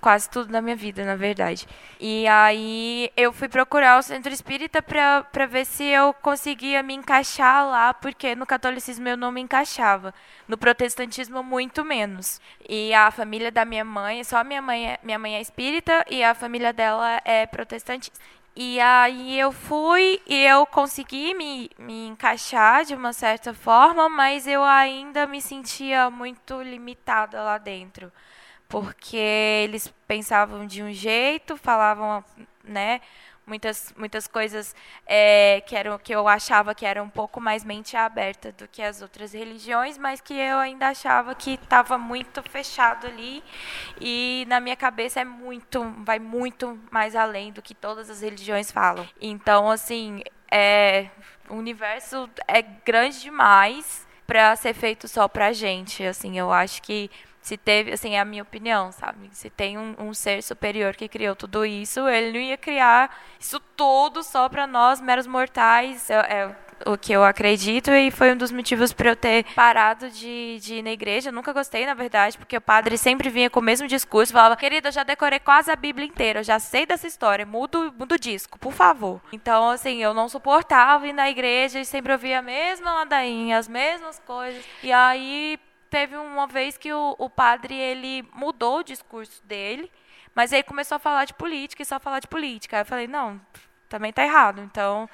quase 0.00 0.28
tudo 0.30 0.50
na 0.50 0.60
minha 0.62 0.74
vida, 0.76 1.04
na 1.04 1.14
verdade. 1.14 1.66
E 2.00 2.26
aí 2.26 3.10
eu 3.16 3.32
fui 3.32 3.48
procurar 3.48 3.98
o 3.98 4.02
centro 4.02 4.32
espírita 4.32 4.82
para 4.82 5.46
ver 5.46 5.66
se 5.66 5.84
eu 5.84 6.12
conseguia 6.14 6.82
me 6.82 6.94
encaixar 6.94 7.66
lá, 7.66 7.92
porque 7.94 8.34
no 8.34 8.46
catolicismo 8.46 9.08
eu 9.08 9.16
não 9.16 9.30
me 9.30 9.40
encaixava, 9.40 10.14
no 10.48 10.56
protestantismo 10.56 11.42
muito 11.42 11.84
menos. 11.84 12.40
E 12.68 12.94
a 12.94 13.10
família 13.10 13.50
da 13.52 13.64
minha 13.64 13.84
mãe, 13.84 14.24
só 14.24 14.42
minha 14.42 14.62
mãe 14.62 14.92
é, 14.92 14.98
minha 15.02 15.18
mãe 15.18 15.36
é 15.36 15.40
espírita 15.40 16.04
e 16.10 16.24
a 16.24 16.34
família 16.34 16.72
dela 16.72 17.20
é 17.24 17.46
protestante. 17.46 18.10
E 18.56 18.80
aí 18.80 19.38
eu 19.38 19.52
fui 19.52 20.20
e 20.26 20.44
eu 20.44 20.66
consegui 20.66 21.34
me, 21.34 21.70
me 21.78 22.08
encaixar 22.08 22.84
de 22.84 22.94
uma 22.94 23.12
certa 23.12 23.54
forma, 23.54 24.08
mas 24.08 24.46
eu 24.46 24.62
ainda 24.64 25.26
me 25.26 25.40
sentia 25.40 26.10
muito 26.10 26.60
limitada 26.60 27.42
lá 27.42 27.58
dentro 27.58 28.12
porque 28.70 29.16
eles 29.16 29.92
pensavam 30.06 30.64
de 30.64 30.80
um 30.82 30.92
jeito, 30.92 31.56
falavam, 31.56 32.24
né, 32.64 33.00
muitas 33.44 33.92
muitas 33.96 34.28
coisas 34.28 34.76
é, 35.04 35.60
que 35.66 35.74
eram 35.74 35.98
que 35.98 36.14
eu 36.14 36.28
achava 36.28 36.72
que 36.72 36.86
era 36.86 37.02
um 37.02 37.08
pouco 37.10 37.40
mais 37.40 37.64
mente 37.64 37.96
aberta 37.96 38.52
do 38.52 38.68
que 38.68 38.80
as 38.80 39.02
outras 39.02 39.32
religiões, 39.32 39.98
mas 39.98 40.20
que 40.20 40.34
eu 40.34 40.56
ainda 40.58 40.88
achava 40.88 41.34
que 41.34 41.54
estava 41.54 41.98
muito 41.98 42.42
fechado 42.44 43.08
ali 43.08 43.42
e 44.00 44.44
na 44.48 44.60
minha 44.60 44.76
cabeça 44.76 45.20
é 45.20 45.24
muito 45.24 45.82
vai 45.98 46.20
muito 46.20 46.78
mais 46.92 47.16
além 47.16 47.52
do 47.52 47.60
que 47.60 47.74
todas 47.74 48.08
as 48.08 48.20
religiões 48.22 48.70
falam. 48.70 49.06
Então 49.20 49.68
assim 49.68 50.22
é, 50.48 51.08
o 51.48 51.54
universo 51.56 52.30
é 52.46 52.62
grande 52.62 53.20
demais 53.20 54.06
para 54.30 54.54
ser 54.54 54.74
feito 54.74 55.08
só 55.08 55.26
para 55.26 55.52
gente. 55.52 56.04
Assim, 56.04 56.38
eu 56.38 56.52
acho 56.52 56.80
que 56.82 57.10
se 57.40 57.56
teve, 57.56 57.92
assim, 57.92 58.14
é 58.14 58.20
a 58.20 58.24
minha 58.24 58.42
opinião, 58.42 58.92
sabe? 58.92 59.30
Se 59.32 59.48
tem 59.48 59.78
um, 59.78 59.94
um, 59.98 60.14
ser 60.14 60.42
superior 60.42 60.94
que 60.94 61.08
criou 61.08 61.34
tudo 61.34 61.64
isso, 61.64 62.06
ele 62.08 62.32
não 62.32 62.40
ia 62.40 62.56
criar 62.56 63.18
isso 63.38 63.58
tudo 63.76 64.22
só 64.22 64.48
para 64.48 64.66
nós, 64.66 65.00
meros 65.00 65.26
mortais. 65.26 66.10
É, 66.10 66.14
é, 66.14 66.56
o 66.86 66.96
que 66.96 67.12
eu 67.12 67.22
acredito 67.24 67.90
e 67.90 68.10
foi 68.10 68.32
um 68.32 68.36
dos 68.36 68.50
motivos 68.50 68.92
para 68.92 69.10
eu 69.10 69.16
ter 69.16 69.44
parado 69.54 70.10
de, 70.10 70.58
de 70.60 70.76
ir 70.76 70.82
na 70.82 70.90
igreja. 70.90 71.28
Eu 71.28 71.32
nunca 71.32 71.52
gostei, 71.52 71.84
na 71.84 71.94
verdade, 71.94 72.38
porque 72.38 72.56
o 72.56 72.60
padre 72.60 72.96
sempre 72.96 73.28
vinha 73.28 73.50
com 73.50 73.60
o 73.60 73.62
mesmo 73.62 73.86
discurso, 73.86 74.32
falava: 74.32 74.56
"Querida, 74.56 74.88
eu 74.88 74.92
já 74.92 75.02
decorei 75.02 75.38
quase 75.38 75.70
a 75.70 75.76
Bíblia 75.76 76.06
inteira, 76.06 76.40
eu 76.40 76.44
já 76.44 76.58
sei 76.58 76.86
dessa 76.86 77.06
história, 77.06 77.44
muda, 77.44 77.92
muda 77.98 78.14
o 78.14 78.18
disco, 78.18 78.58
por 78.58 78.72
favor". 78.72 79.20
Então, 79.32 79.70
assim, 79.70 80.02
eu 80.02 80.14
não 80.14 80.28
suportava 80.28 81.06
ir 81.06 81.12
na 81.12 81.30
igreja 81.30 81.80
e 81.80 81.84
sempre 81.84 82.12
ouvia 82.12 82.38
a 82.38 82.42
mesma 82.42 82.94
ladainha, 82.94 83.58
as 83.58 83.68
mesmas 83.68 84.18
coisas. 84.20 84.64
E 84.82 84.92
aí 84.92 85.58
teve 85.90 86.16
uma 86.16 86.46
vez 86.46 86.78
que 86.78 86.92
o, 86.92 87.16
o 87.18 87.28
padre 87.28 87.74
ele 87.74 88.26
mudou 88.32 88.78
o 88.78 88.84
discurso 88.84 89.44
dele, 89.44 89.90
mas 90.34 90.52
aí 90.52 90.62
começou 90.62 90.96
a 90.96 91.00
falar 91.00 91.24
de 91.24 91.34
política 91.34 91.82
e 91.82 91.86
só 91.86 91.98
falar 91.98 92.20
de 92.20 92.28
política. 92.28 92.76
Aí 92.76 92.82
eu 92.82 92.86
falei: 92.86 93.06
"Não, 93.06 93.40
também 93.88 94.12
tá 94.12 94.22
errado". 94.22 94.62
Então, 94.62 95.08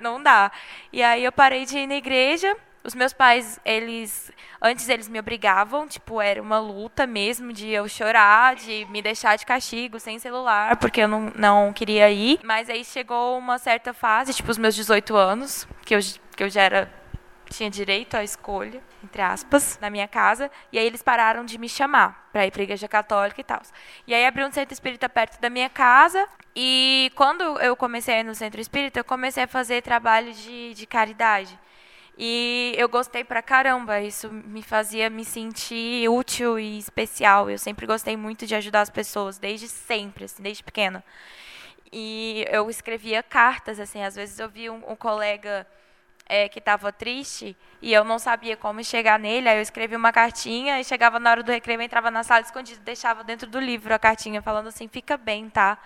não 0.00 0.22
dá. 0.22 0.50
E 0.92 1.02
aí 1.02 1.22
eu 1.22 1.32
parei 1.32 1.64
de 1.66 1.78
ir 1.78 1.86
na 1.86 1.96
igreja. 1.96 2.56
Os 2.82 2.94
meus 2.94 3.12
pais, 3.12 3.60
eles 3.62 4.32
antes 4.60 4.88
eles 4.88 5.06
me 5.06 5.18
obrigavam, 5.18 5.86
tipo, 5.86 6.18
era 6.18 6.40
uma 6.40 6.58
luta 6.58 7.06
mesmo 7.06 7.52
de 7.52 7.68
eu 7.68 7.86
chorar, 7.86 8.56
de 8.56 8.86
me 8.86 9.02
deixar 9.02 9.36
de 9.36 9.44
castigo 9.44 10.00
sem 10.00 10.18
celular, 10.18 10.74
porque 10.78 11.02
eu 11.02 11.08
não, 11.08 11.30
não 11.36 11.72
queria 11.74 12.10
ir. 12.10 12.40
Mas 12.42 12.70
aí 12.70 12.82
chegou 12.82 13.36
uma 13.36 13.58
certa 13.58 13.92
fase, 13.92 14.32
tipo 14.32 14.50
os 14.50 14.56
meus 14.56 14.74
18 14.74 15.14
anos, 15.14 15.68
que 15.84 15.94
eu, 15.94 16.00
que 16.34 16.42
eu 16.42 16.48
já 16.48 16.62
era 16.62 16.90
tinha 17.50 17.68
direito 17.68 18.16
à 18.16 18.24
escolha, 18.24 18.80
entre 19.04 19.22
aspas, 19.22 19.78
na 19.80 19.90
minha 19.90 20.06
casa, 20.06 20.50
e 20.72 20.78
aí 20.78 20.86
eles 20.86 21.02
pararam 21.02 21.44
de 21.44 21.58
me 21.58 21.68
chamar 21.68 22.28
para 22.32 22.46
ir 22.46 22.50
para 22.50 22.62
a 22.62 22.64
igreja 22.64 22.88
católica 22.88 23.40
e 23.40 23.44
tal. 23.44 23.62
E 24.06 24.14
aí 24.14 24.24
abriu 24.26 24.46
um 24.46 24.52
centro 24.52 24.72
espírita 24.72 25.08
perto 25.08 25.40
da 25.40 25.50
minha 25.50 25.68
casa, 25.68 26.26
e 26.54 27.10
quando 27.14 27.42
eu 27.60 27.76
comecei 27.76 28.22
no 28.22 28.34
centro 28.34 28.60
espírita, 28.60 29.00
eu 29.00 29.04
comecei 29.04 29.44
a 29.44 29.48
fazer 29.48 29.82
trabalho 29.82 30.32
de, 30.32 30.74
de 30.74 30.86
caridade. 30.86 31.58
E 32.22 32.74
eu 32.76 32.86
gostei 32.88 33.24
pra 33.24 33.40
caramba, 33.40 34.00
isso 34.00 34.30
me 34.30 34.62
fazia 34.62 35.08
me 35.08 35.24
sentir 35.24 36.06
útil 36.08 36.58
e 36.58 36.78
especial. 36.78 37.48
Eu 37.48 37.56
sempre 37.56 37.86
gostei 37.86 38.14
muito 38.14 38.46
de 38.46 38.54
ajudar 38.54 38.82
as 38.82 38.90
pessoas, 38.90 39.38
desde 39.38 39.66
sempre, 39.66 40.24
assim, 40.24 40.42
desde 40.42 40.62
pequena. 40.62 41.02
E 41.92 42.44
eu 42.50 42.68
escrevia 42.68 43.22
cartas, 43.22 43.80
assim, 43.80 44.02
às 44.02 44.14
vezes 44.14 44.38
eu 44.38 44.48
via 44.48 44.72
um, 44.72 44.82
um 44.92 44.94
colega 44.94 45.66
é, 46.30 46.48
que 46.48 46.60
estava 46.60 46.92
triste 46.92 47.56
e 47.82 47.92
eu 47.92 48.04
não 48.04 48.16
sabia 48.16 48.56
como 48.56 48.82
chegar 48.84 49.18
nele, 49.18 49.48
aí 49.48 49.58
eu 49.58 49.62
escrevi 49.62 49.96
uma 49.96 50.12
cartinha 50.12 50.80
e 50.80 50.84
chegava 50.84 51.18
na 51.18 51.32
hora 51.32 51.42
do 51.42 51.50
recreio, 51.50 51.82
entrava 51.82 52.08
na 52.08 52.22
sala 52.22 52.42
escondido, 52.42 52.80
deixava 52.82 53.24
dentro 53.24 53.50
do 53.50 53.58
livro 53.58 53.92
a 53.92 53.98
cartinha 53.98 54.40
falando 54.40 54.68
assim, 54.68 54.86
fica 54.86 55.16
bem, 55.16 55.50
tá? 55.50 55.76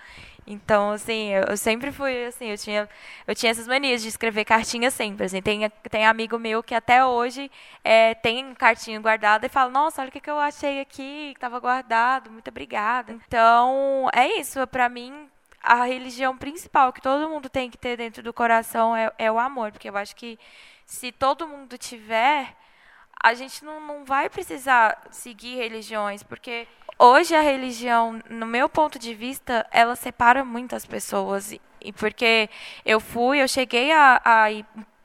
Então, 0.47 0.91
assim, 0.91 1.29
eu 1.29 1.57
sempre 1.57 1.91
fui 1.91 2.25
assim, 2.25 2.51
eu 2.51 2.57
tinha, 2.59 2.87
eu 3.25 3.33
tinha 3.33 3.51
essas 3.51 3.67
manias 3.67 4.03
de 4.03 4.09
escrever 4.09 4.45
cartinha 4.45 4.91
sempre. 4.91 5.25
Assim, 5.25 5.41
tem, 5.41 5.67
tem 5.89 6.05
amigo 6.05 6.37
meu 6.37 6.61
que 6.61 6.75
até 6.75 7.03
hoje 7.03 7.49
é, 7.83 8.13
tem 8.13 8.53
cartinha 8.53 8.99
guardada 8.99 9.47
e 9.47 9.49
fala, 9.49 9.71
nossa, 9.71 10.01
olha 10.01 10.09
o 10.09 10.11
que, 10.11 10.19
que 10.19 10.29
eu 10.29 10.37
achei 10.37 10.79
aqui, 10.79 11.31
que 11.31 11.37
estava 11.37 11.59
guardado, 11.59 12.29
muito 12.29 12.47
obrigada. 12.49 13.13
Então, 13.27 14.07
é 14.13 14.39
isso, 14.39 14.65
para 14.67 14.87
mim, 14.87 15.27
a 15.65 15.83
religião 15.83 16.37
principal 16.37 16.93
que 16.93 17.01
todo 17.01 17.27
mundo 17.27 17.49
tem 17.49 17.71
que 17.71 17.77
ter 17.77 17.97
dentro 17.97 18.21
do 18.21 18.31
coração 18.31 18.95
é, 18.95 19.11
é 19.17 19.31
o 19.31 19.39
amor, 19.39 19.71
porque 19.71 19.89
eu 19.89 19.97
acho 19.97 20.15
que 20.15 20.37
se 20.85 21.11
todo 21.11 21.47
mundo 21.47 21.75
tiver, 21.77 22.55
a 23.21 23.33
gente 23.33 23.65
não, 23.65 23.79
não 23.79 24.05
vai 24.05 24.29
precisar 24.29 25.01
seguir 25.09 25.55
religiões, 25.55 26.21
porque 26.21 26.67
hoje 26.99 27.35
a 27.35 27.41
religião, 27.41 28.21
no 28.29 28.45
meu 28.45 28.69
ponto 28.69 28.99
de 28.99 29.15
vista, 29.15 29.65
ela 29.71 29.95
separa 29.95 30.45
muitas 30.45 30.85
pessoas. 30.85 31.51
E, 31.81 31.91
porque 31.93 32.47
eu 32.85 32.99
fui, 32.99 33.41
eu 33.41 33.47
cheguei 33.47 33.91
a, 33.91 34.21
a 34.23 34.47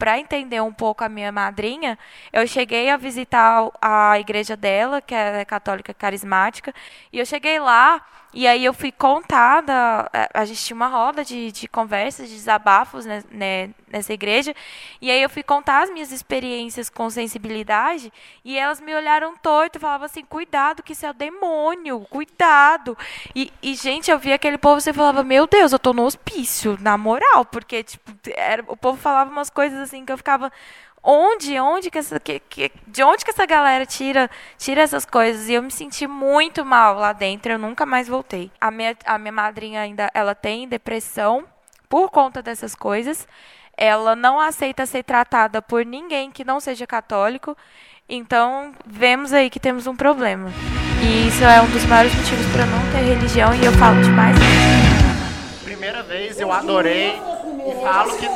para 0.00 0.18
entender 0.18 0.62
um 0.62 0.72
pouco 0.72 1.04
a 1.04 1.10
minha 1.10 1.30
madrinha, 1.30 1.98
eu 2.32 2.46
cheguei 2.46 2.88
a 2.88 2.96
visitar 2.96 3.70
a 3.82 4.18
igreja 4.18 4.56
dela, 4.56 5.02
que 5.02 5.14
é 5.14 5.44
católica 5.44 5.92
carismática, 5.92 6.74
e 7.12 7.18
eu 7.18 7.26
cheguei 7.26 7.60
lá 7.60 8.02
e 8.32 8.46
aí 8.46 8.64
eu 8.64 8.72
fui 8.72 8.92
contada, 8.92 10.08
a 10.32 10.44
gente 10.44 10.64
tinha 10.64 10.76
uma 10.76 10.86
roda 10.86 11.24
de, 11.24 11.50
de 11.50 11.66
conversas, 11.66 12.28
de 12.28 12.36
desabafos 12.36 13.04
né, 13.04 13.24
né, 13.28 13.70
nessa 13.88 14.12
igreja, 14.12 14.54
e 15.00 15.10
aí 15.10 15.20
eu 15.20 15.28
fui 15.28 15.42
contar 15.42 15.82
as 15.82 15.90
minhas 15.90 16.12
experiências 16.12 16.88
com 16.88 17.10
sensibilidade, 17.10 18.12
e 18.44 18.56
elas 18.56 18.80
me 18.80 18.94
olharam 18.94 19.36
torto 19.36 19.78
e 19.78 19.80
falavam 19.80 20.06
assim, 20.06 20.24
cuidado 20.24 20.80
que 20.80 20.92
isso 20.92 21.04
é 21.04 21.10
o 21.10 21.14
demônio, 21.14 22.06
cuidado. 22.08 22.96
E, 23.34 23.52
e 23.60 23.74
gente, 23.74 24.12
eu 24.12 24.18
via 24.18 24.36
aquele 24.36 24.58
povo 24.58 24.80
você 24.80 24.92
falava, 24.92 25.24
meu 25.24 25.48
Deus, 25.48 25.72
eu 25.72 25.78
tô 25.78 25.92
no 25.92 26.04
hospício, 26.04 26.78
na 26.80 26.96
moral, 26.96 27.44
porque 27.44 27.82
tipo, 27.82 28.12
era, 28.36 28.64
o 28.68 28.76
povo 28.76 28.96
falava 28.96 29.28
umas 29.28 29.50
coisas 29.50 29.89
assim 29.90 30.04
que 30.04 30.12
eu 30.12 30.16
ficava, 30.16 30.52
onde, 31.02 31.58
onde 31.58 31.90
que 31.90 31.98
essa, 31.98 32.20
que, 32.20 32.40
que, 32.40 32.70
de 32.86 33.02
onde 33.02 33.24
que 33.24 33.30
essa 33.30 33.44
galera 33.44 33.84
tira, 33.84 34.30
tira 34.56 34.82
essas 34.82 35.04
coisas? 35.04 35.48
E 35.48 35.54
eu 35.54 35.62
me 35.62 35.70
senti 35.70 36.06
muito 36.06 36.64
mal 36.64 36.94
lá 36.94 37.12
dentro, 37.12 37.52
eu 37.52 37.58
nunca 37.58 37.84
mais 37.84 38.06
voltei. 38.06 38.50
A 38.60 38.70
minha, 38.70 38.96
a 39.04 39.18
minha 39.18 39.32
madrinha 39.32 39.80
ainda, 39.80 40.10
ela 40.14 40.34
tem 40.34 40.68
depressão 40.68 41.44
por 41.88 42.10
conta 42.10 42.40
dessas 42.40 42.74
coisas. 42.74 43.26
Ela 43.76 44.14
não 44.14 44.38
aceita 44.38 44.86
ser 44.86 45.02
tratada 45.02 45.60
por 45.60 45.84
ninguém 45.84 46.30
que 46.30 46.44
não 46.44 46.60
seja 46.60 46.86
católico. 46.86 47.56
Então, 48.08 48.72
vemos 48.86 49.32
aí 49.32 49.48
que 49.48 49.58
temos 49.58 49.86
um 49.86 49.96
problema. 49.96 50.50
E 51.02 51.28
isso 51.28 51.42
é 51.44 51.60
um 51.62 51.70
dos 51.70 51.84
maiores 51.86 52.14
motivos 52.14 52.46
para 52.52 52.66
não 52.66 52.92
ter 52.92 52.98
religião 52.98 53.54
e 53.54 53.64
eu 53.64 53.72
falo 53.72 54.02
demais. 54.02 54.36
Primeira 55.64 56.02
vez 56.02 56.38
eu 56.38 56.52
adorei 56.52 57.14
e 57.14 57.82
falo 57.82 58.18
que 58.18 58.26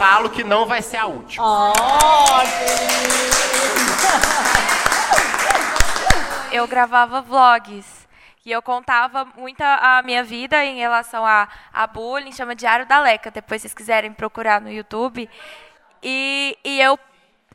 falo 0.00 0.30
que 0.30 0.42
não 0.42 0.64
vai 0.64 0.80
ser 0.80 0.96
a 0.96 1.04
última. 1.04 1.44
Oh, 1.44 1.72
eu 6.50 6.66
gravava 6.66 7.20
vlogs. 7.20 8.08
E 8.46 8.50
eu 8.50 8.62
contava 8.62 9.26
muito 9.36 9.60
a 9.60 10.00
minha 10.02 10.24
vida 10.24 10.64
em 10.64 10.78
relação 10.78 11.26
a, 11.26 11.46
a 11.70 11.86
bullying, 11.86 12.32
chama 12.32 12.54
Diário 12.54 12.86
da 12.86 12.98
Leca, 12.98 13.30
depois 13.30 13.60
vocês 13.60 13.74
quiserem 13.74 14.10
procurar 14.10 14.58
no 14.58 14.70
YouTube. 14.70 15.28
E, 16.02 16.56
e 16.64 16.80
eu, 16.80 16.98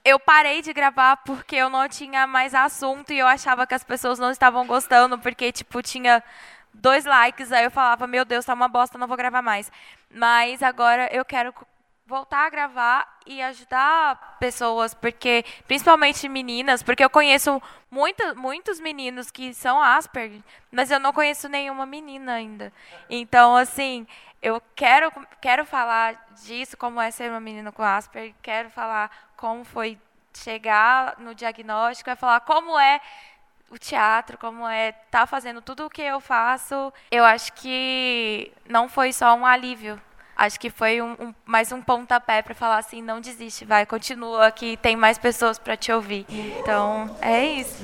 eu 0.04 0.20
parei 0.20 0.62
de 0.62 0.72
gravar 0.72 1.18
porque 1.18 1.56
eu 1.56 1.68
não 1.68 1.90
tinha 1.90 2.28
mais 2.28 2.54
assunto 2.54 3.12
e 3.12 3.18
eu 3.18 3.26
achava 3.26 3.66
que 3.66 3.74
as 3.74 3.84
pessoas 3.84 4.20
não 4.20 4.30
estavam 4.30 4.68
gostando, 4.68 5.18
porque, 5.18 5.52
tipo, 5.52 5.82
tinha 5.82 6.24
dois 6.72 7.06
likes, 7.06 7.52
aí 7.52 7.64
eu 7.64 7.72
falava, 7.72 8.06
meu 8.06 8.24
Deus, 8.24 8.46
tá 8.46 8.54
uma 8.54 8.68
bosta, 8.68 9.00
não 9.00 9.08
vou 9.08 9.18
gravar 9.18 9.42
mais. 9.42 9.72
Mas 10.12 10.62
agora 10.62 11.10
eu 11.12 11.26
quero 11.26 11.52
voltar 12.06 12.46
a 12.46 12.50
gravar 12.50 13.20
e 13.26 13.42
ajudar 13.42 14.38
pessoas, 14.40 14.94
porque 14.94 15.44
principalmente 15.68 16.30
meninas, 16.30 16.84
porque 16.84 17.04
eu 17.04 17.10
conheço 17.10 17.62
muita, 17.90 18.36
muitos 18.36 18.80
meninos 18.80 19.32
que 19.32 19.54
são 19.54 19.82
Asperger, 19.82 20.42
mas 20.72 20.92
eu 20.92 21.00
não 21.00 21.12
conheço 21.12 21.50
nenhuma 21.50 21.86
menina 21.86 22.34
ainda. 22.34 22.72
Então, 23.10 23.56
assim, 23.56 24.06
eu 24.42 24.62
quero 24.76 25.12
quero 25.42 25.66
falar 25.66 26.28
disso, 26.44 26.78
como 26.78 27.02
é 27.02 27.10
ser 27.10 27.32
uma 27.32 27.40
menina 27.40 27.72
com 27.72 27.82
Asperger, 27.82 28.36
quero 28.42 28.70
falar 28.70 29.10
como 29.36 29.64
foi 29.64 29.98
chegar 30.34 31.16
no 31.18 31.34
diagnóstico, 31.34 32.10
é 32.10 32.16
falar 32.16 32.42
como 32.42 32.78
é 32.78 33.02
o 33.72 33.80
teatro, 33.80 34.38
como 34.38 34.68
é 34.68 34.90
estar 34.90 35.22
tá 35.22 35.28
fazendo 35.28 35.60
tudo 35.60 35.88
o 35.88 35.90
que 35.90 36.04
eu 36.04 36.20
faço. 36.20 36.94
Eu 37.10 37.26
acho 37.26 37.52
que 37.54 38.52
não 38.70 38.88
foi 38.88 39.12
só 39.12 39.34
um 39.34 39.46
alívio 39.46 40.00
acho 40.36 40.60
que 40.60 40.70
foi 40.70 41.02
um, 41.02 41.14
um, 41.14 41.34
mais 41.46 41.72
um 41.72 41.82
pontapé 41.82 42.42
para 42.42 42.54
falar 42.54 42.78
assim, 42.78 43.02
não 43.02 43.22
desiste, 43.22 43.66
vai, 43.66 43.86
continua 43.86 44.52
que 44.52 44.78
tem 44.78 44.96
mais 44.96 45.18
pessoas 45.18 45.58
para 45.58 45.78
te 45.78 45.92
ouvir. 45.92 46.26
Então, 46.30 47.16
é 47.22 47.46
isso. 47.46 47.84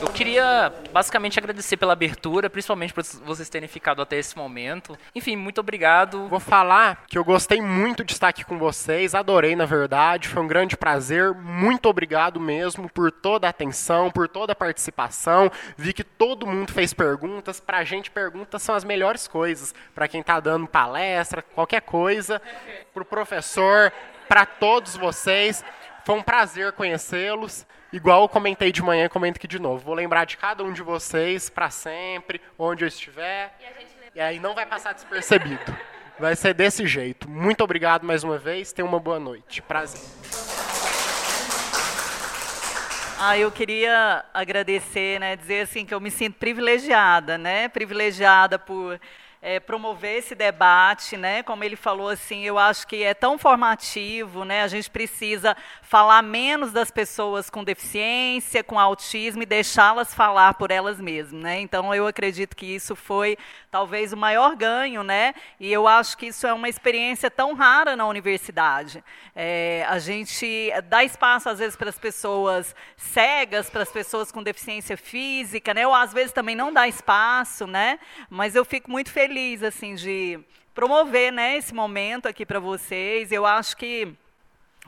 Eu 0.00 0.08
queria 0.08 0.72
basicamente 0.92 1.38
agradecer 1.38 1.76
pela 1.76 1.92
abertura, 1.92 2.48
principalmente 2.48 2.94
por 2.94 3.04
vocês 3.04 3.50
terem 3.50 3.68
ficado 3.68 4.00
até 4.00 4.16
esse 4.16 4.34
momento. 4.34 4.96
Enfim, 5.14 5.36
muito 5.36 5.60
obrigado. 5.60 6.26
Vou 6.26 6.40
falar 6.40 7.04
que 7.06 7.18
eu 7.18 7.24
gostei 7.24 7.60
muito 7.60 8.02
de 8.02 8.14
estar 8.14 8.28
aqui 8.28 8.42
com 8.42 8.58
vocês, 8.58 9.14
adorei 9.14 9.54
na 9.54 9.66
verdade, 9.66 10.26
foi 10.26 10.42
um 10.42 10.46
grande 10.46 10.74
prazer. 10.74 11.34
Muito 11.34 11.86
obrigado 11.86 12.40
mesmo 12.40 12.88
por 12.88 13.12
toda 13.12 13.46
a 13.46 13.50
atenção, 13.50 14.10
por 14.10 14.26
toda 14.26 14.54
a 14.54 14.56
participação. 14.56 15.52
Vi 15.76 15.92
que 15.92 16.02
todo 16.02 16.46
mundo 16.46 16.72
fez 16.72 16.94
perguntas. 16.94 17.60
Pra 17.60 17.84
gente, 17.84 18.10
perguntas 18.10 18.62
são 18.62 18.74
as 18.74 18.84
melhores 18.84 19.28
coisas. 19.28 19.74
Para 19.94 20.08
quem 20.08 20.22
está 20.22 20.40
dando 20.40 20.66
palestra, 20.66 21.42
qualquer 21.42 21.82
coisa, 21.82 22.40
pro 22.94 23.04
professor, 23.04 23.92
para 24.26 24.46
todos 24.46 24.96
vocês. 24.96 25.62
Foi 26.06 26.14
um 26.14 26.22
prazer 26.22 26.72
conhecê-los. 26.72 27.66
Igual 27.92 28.22
eu 28.22 28.28
comentei 28.28 28.70
de 28.70 28.82
manhã, 28.82 29.08
comento 29.08 29.36
aqui 29.36 29.48
de 29.48 29.58
novo. 29.58 29.84
Vou 29.84 29.94
lembrar 29.94 30.24
de 30.24 30.36
cada 30.36 30.62
um 30.62 30.72
de 30.72 30.80
vocês 30.80 31.50
para 31.50 31.70
sempre, 31.70 32.40
onde 32.56 32.84
eu 32.84 32.88
estiver. 32.88 33.52
E, 34.14 34.18
e 34.18 34.20
aí 34.20 34.38
não 34.38 34.54
vai 34.54 34.64
passar 34.64 34.92
despercebido. 34.92 35.76
Vai 36.16 36.36
ser 36.36 36.54
desse 36.54 36.86
jeito. 36.86 37.28
Muito 37.28 37.64
obrigado 37.64 38.06
mais 38.06 38.22
uma 38.22 38.38
vez. 38.38 38.72
Tenha 38.72 38.86
uma 38.86 39.00
boa 39.00 39.18
noite. 39.18 39.60
Prazer. 39.62 40.00
Ah, 43.18 43.36
eu 43.36 43.50
queria 43.50 44.24
agradecer, 44.32 45.18
né, 45.18 45.36
dizer 45.36 45.62
assim 45.62 45.84
que 45.84 45.92
eu 45.92 46.00
me 46.00 46.10
sinto 46.10 46.38
privilegiada, 46.38 47.36
né, 47.36 47.68
privilegiada 47.68 48.58
por 48.58 48.98
é, 49.42 49.58
promover 49.58 50.18
esse 50.18 50.34
debate, 50.34 51.16
né? 51.16 51.42
Como 51.42 51.64
ele 51.64 51.76
falou 51.76 52.08
assim, 52.08 52.44
eu 52.44 52.58
acho 52.58 52.86
que 52.86 53.02
é 53.02 53.14
tão 53.14 53.38
formativo, 53.38 54.44
né? 54.44 54.62
A 54.62 54.68
gente 54.68 54.90
precisa 54.90 55.56
falar 55.90 56.22
menos 56.22 56.70
das 56.70 56.88
pessoas 56.88 57.50
com 57.50 57.64
deficiência, 57.64 58.62
com 58.62 58.78
autismo 58.78 59.42
e 59.42 59.46
deixá-las 59.46 60.14
falar 60.14 60.54
por 60.54 60.70
elas 60.70 61.00
mesmas, 61.00 61.42
né? 61.42 61.58
Então 61.58 61.92
eu 61.92 62.06
acredito 62.06 62.56
que 62.56 62.64
isso 62.64 62.94
foi 62.94 63.36
talvez 63.72 64.12
o 64.12 64.16
maior 64.16 64.54
ganho, 64.54 65.02
né? 65.02 65.34
E 65.58 65.72
eu 65.72 65.88
acho 65.88 66.16
que 66.16 66.26
isso 66.26 66.46
é 66.46 66.52
uma 66.52 66.68
experiência 66.68 67.28
tão 67.28 67.54
rara 67.54 67.96
na 67.96 68.06
universidade. 68.06 69.02
É, 69.34 69.84
a 69.88 69.98
gente 69.98 70.70
dá 70.88 71.02
espaço 71.02 71.48
às 71.48 71.58
vezes 71.58 71.74
para 71.74 71.88
as 71.88 71.98
pessoas 71.98 72.72
cegas, 72.96 73.68
para 73.68 73.82
as 73.82 73.90
pessoas 73.90 74.30
com 74.30 74.44
deficiência 74.44 74.96
física, 74.96 75.74
né? 75.74 75.84
Ou 75.88 75.92
às 75.92 76.12
vezes 76.12 76.30
também 76.30 76.54
não 76.54 76.72
dá 76.72 76.86
espaço, 76.86 77.66
né? 77.66 77.98
Mas 78.30 78.54
eu 78.54 78.64
fico 78.64 78.88
muito 78.88 79.10
feliz 79.10 79.60
assim 79.64 79.96
de 79.96 80.38
promover, 80.72 81.32
né, 81.32 81.56
esse 81.56 81.74
momento 81.74 82.28
aqui 82.28 82.46
para 82.46 82.60
vocês. 82.60 83.32
Eu 83.32 83.44
acho 83.44 83.76
que 83.76 84.16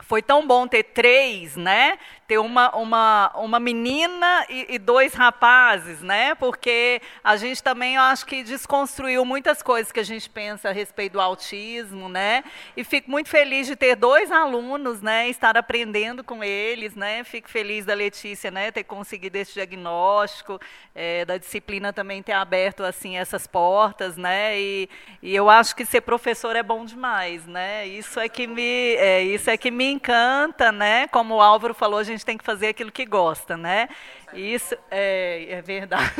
foi 0.03 0.21
tão 0.23 0.47
bom 0.47 0.67
ter 0.67 0.83
três, 0.83 1.57
né? 1.57 1.99
Ter 2.33 2.39
uma, 2.39 2.75
uma, 2.75 3.31
uma 3.35 3.61
menina 3.61 4.47
e, 4.49 4.77
e, 4.77 4.79
dois 4.79 5.13
rapazes, 5.13 6.01
né? 6.01 6.35
Porque 6.35 7.03
a 7.23 7.37
gente 7.37 7.63
também, 7.63 7.97
eu 7.97 8.01
acho 8.01 8.25
que 8.25 8.43
desconstruiu 8.43 9.23
muitas 9.23 9.63
coisas 9.63 9.93
que 9.93 10.01
a 10.01 10.03
gente 10.03 10.31
pensa 10.31 10.71
a 10.71 10.73
respeito 10.73 11.13
do 11.13 11.21
autismo, 11.21 12.09
né? 12.09 12.43
E 12.75 12.83
fico 12.85 13.11
muito 13.11 13.29
feliz 13.29 13.67
de 13.67 13.77
ter 13.77 13.97
dois 13.97 14.33
alunos, 14.33 15.03
né? 15.03 15.29
Estar 15.29 15.59
aprendendo 15.59 16.25
com 16.25 16.43
eles, 16.43 16.95
né? 16.95 17.23
Fico 17.23 17.51
feliz 17.51 17.85
da 17.85 17.93
Letícia, 17.93 18.51
né? 18.51 18.71
Ter 18.71 18.85
conseguido 18.85 19.37
esse 19.37 19.53
diagnóstico, 19.53 20.59
é, 20.95 21.27
da 21.27 21.37
disciplina 21.37 21.93
também 21.93 22.23
ter 22.23 22.33
aberto, 22.33 22.83
assim, 22.83 23.19
essas 23.19 23.47
portas, 23.47 24.17
né? 24.17 24.59
E, 24.59 24.89
e 25.23 25.37
eu 25.37 25.51
acho 25.51 25.77
que 25.77 25.85
ser 25.85 26.01
professor 26.01 26.57
é 26.57 26.63
bom 26.63 26.87
demais, 26.87 27.47
né? 27.47 27.87
Isso 27.87 28.19
é 28.19 28.27
que 28.27 28.47
me, 28.47 28.95
é, 28.95 29.23
isso 29.23 29.51
é 29.51 29.59
que 29.59 29.71
me 29.71 29.85
encanta, 29.85 30.73
né? 30.73 31.07
Como 31.09 31.35
o 31.35 31.43
Álvaro 31.43 31.75
falou, 31.75 31.99
a 31.99 32.05
gente 32.05 32.22
gente 32.23 32.25
tem 32.25 32.39
que 32.39 32.45
fazer 32.45 32.69
aquilo 32.69 32.91
que 32.91 33.05
gosta, 33.05 33.57
né? 33.57 33.89
Isso 34.33 34.77
é, 34.91 35.47
é 35.51 35.63
verdade. 35.63 36.13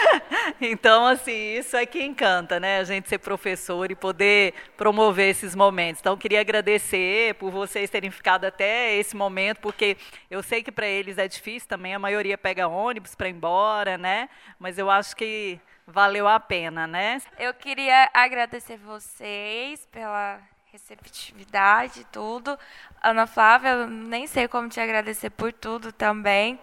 então, 0.60 1.06
assim, 1.06 1.56
isso 1.58 1.76
é 1.76 1.84
que 1.86 2.02
encanta, 2.02 2.60
né? 2.60 2.78
A 2.78 2.84
gente 2.84 3.08
ser 3.08 3.18
professor 3.18 3.90
e 3.90 3.94
poder 3.94 4.54
promover 4.76 5.30
esses 5.30 5.56
momentos. 5.56 6.00
Então, 6.00 6.16
queria 6.16 6.40
agradecer 6.40 7.34
por 7.34 7.50
vocês 7.50 7.90
terem 7.90 8.10
ficado 8.10 8.44
até 8.44 8.94
esse 8.96 9.16
momento, 9.16 9.60
porque 9.60 9.96
eu 10.30 10.42
sei 10.42 10.62
que 10.62 10.70
para 10.70 10.86
eles 10.86 11.18
é 11.18 11.26
difícil 11.26 11.68
também, 11.68 11.94
a 11.94 11.98
maioria 11.98 12.36
pega 12.36 12.68
ônibus 12.68 13.14
para 13.14 13.28
ir 13.28 13.32
embora, 13.32 13.96
né? 13.96 14.28
Mas 14.58 14.78
eu 14.78 14.90
acho 14.90 15.16
que 15.16 15.58
valeu 15.86 16.28
a 16.28 16.38
pena, 16.38 16.86
né? 16.86 17.18
Eu 17.38 17.54
queria 17.54 18.10
agradecer 18.12 18.76
vocês 18.76 19.86
pela 19.86 20.40
receptividade, 20.72 22.06
tudo. 22.12 22.58
Ana 23.02 23.26
Flávia, 23.26 23.86
nem 23.86 24.26
sei 24.26 24.46
como 24.46 24.68
te 24.68 24.80
agradecer 24.80 25.30
por 25.30 25.52
tudo 25.52 25.92
também. 25.92 26.58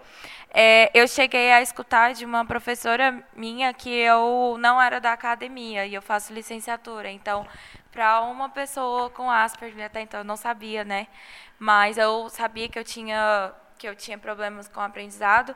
É, 0.54 0.92
eu 0.94 1.08
cheguei 1.08 1.52
a 1.52 1.62
escutar 1.62 2.14
de 2.14 2.24
uma 2.24 2.46
professora 2.46 3.24
minha 3.36 3.74
que 3.74 3.90
eu 3.90 4.58
não 4.60 4.82
era 4.82 5.02
da 5.02 5.12
academia 5.14 5.86
e 5.86 5.94
eu 5.94 6.02
faço 6.02 6.34
licenciatura. 6.34 7.10
Então, 7.10 7.48
para 7.92 8.22
uma 8.22 8.50
pessoa 8.50 9.10
com 9.10 9.30
Asperger, 9.30 9.86
até 9.86 10.02
então 10.02 10.20
eu 10.20 10.24
não 10.24 10.38
sabia, 10.38 10.84
né? 10.84 11.08
Mas 11.58 11.98
eu 11.98 12.30
sabia 12.30 12.70
que 12.70 12.78
eu 12.78 12.84
tinha 12.84 13.54
que 13.78 13.88
eu 13.88 13.96
tinha 13.96 14.18
problemas 14.18 14.68
com 14.68 14.80
o 14.80 14.84
aprendizado. 14.84 15.56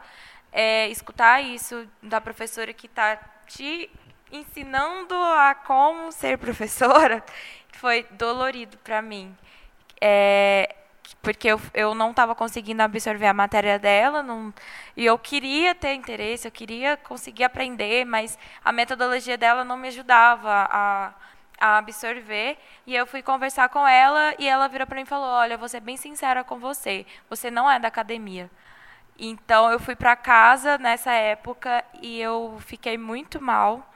É, 0.52 0.88
escutar 0.90 1.42
isso 1.42 1.88
da 2.02 2.20
professora 2.20 2.74
que 2.74 2.88
está 2.88 3.16
te 3.48 3.90
ensinando 4.32 5.16
a 5.16 5.56
como 5.56 6.12
ser 6.12 6.38
professora 6.38 7.24
foi 7.80 8.06
dolorido 8.12 8.78
para 8.80 9.02
mim. 9.02 9.36
É, 10.02 10.76
porque 11.22 11.48
eu, 11.48 11.60
eu 11.74 11.96
não 11.96 12.12
estava 12.12 12.36
conseguindo 12.36 12.84
absorver 12.84 13.28
a 13.28 13.34
matéria 13.34 13.80
dela, 13.80 14.22
não, 14.22 14.54
e 14.96 15.06
eu 15.06 15.18
queria 15.18 15.74
ter 15.74 15.94
interesse, 15.94 16.48
eu 16.48 16.52
queria 16.52 16.98
conseguir 16.98 17.44
aprender, 17.46 18.06
mas 18.06 18.38
a 18.64 18.72
metodologia 18.72 19.38
dela 19.38 19.64
não 19.64 19.78
me 19.78 19.88
ajudava 19.88 20.68
a, 20.70 21.14
a 21.60 21.78
absorver. 21.78 22.58
E 22.86 22.96
eu 22.96 23.08
fui 23.08 23.22
conversar 23.22 23.70
com 23.70 23.88
ela 23.88 24.34
e 24.38 24.48
ela 24.48 24.68
virou 24.68 24.86
para 24.88 24.96
mim 24.98 25.04
e 25.04 25.06
falou: 25.06 25.28
Olha, 25.28 25.58
vou 25.58 25.70
ser 25.70 25.80
bem 25.80 25.98
sincera 25.98 26.44
com 26.44 26.60
você, 26.60 27.06
você 27.30 27.50
não 27.50 27.70
é 27.70 27.80
da 27.80 27.88
academia. 27.88 28.50
Então 29.18 29.70
eu 29.72 29.80
fui 29.80 29.96
para 29.96 30.16
casa 30.16 30.78
nessa 30.78 31.12
época 31.12 31.84
e 32.02 32.20
eu 32.22 32.58
fiquei 32.62 32.98
muito 32.98 33.42
mal 33.42 33.89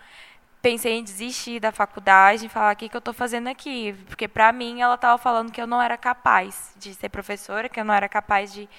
pensei 0.63 0.93
em 0.93 1.03
desistir 1.03 1.59
da 1.59 1.73
faculdade, 1.73 2.45
e 2.45 2.49
falar 2.49 2.73
o 2.73 2.77
que, 2.77 2.87
que 2.87 2.95
eu 2.95 2.99
estou 2.99 3.13
fazendo 3.13 3.49
aqui, 3.49 3.93
porque 4.07 4.29
para 4.29 4.49
mim 4.53 4.81
ela 4.81 4.95
estava 4.95 5.17
falando 5.17 5.51
que 5.51 5.61
eu 5.61 5.67
não 5.67 5.81
era 5.81 5.97
capaz 5.97 6.73
de 6.77 6.93
ser 6.93 7.09
professora, 7.09 7.67
que 7.67 7.77
eu 7.77 7.83
não 7.83 7.93
era 7.93 8.07
capaz 8.07 8.53
de, 8.53 8.69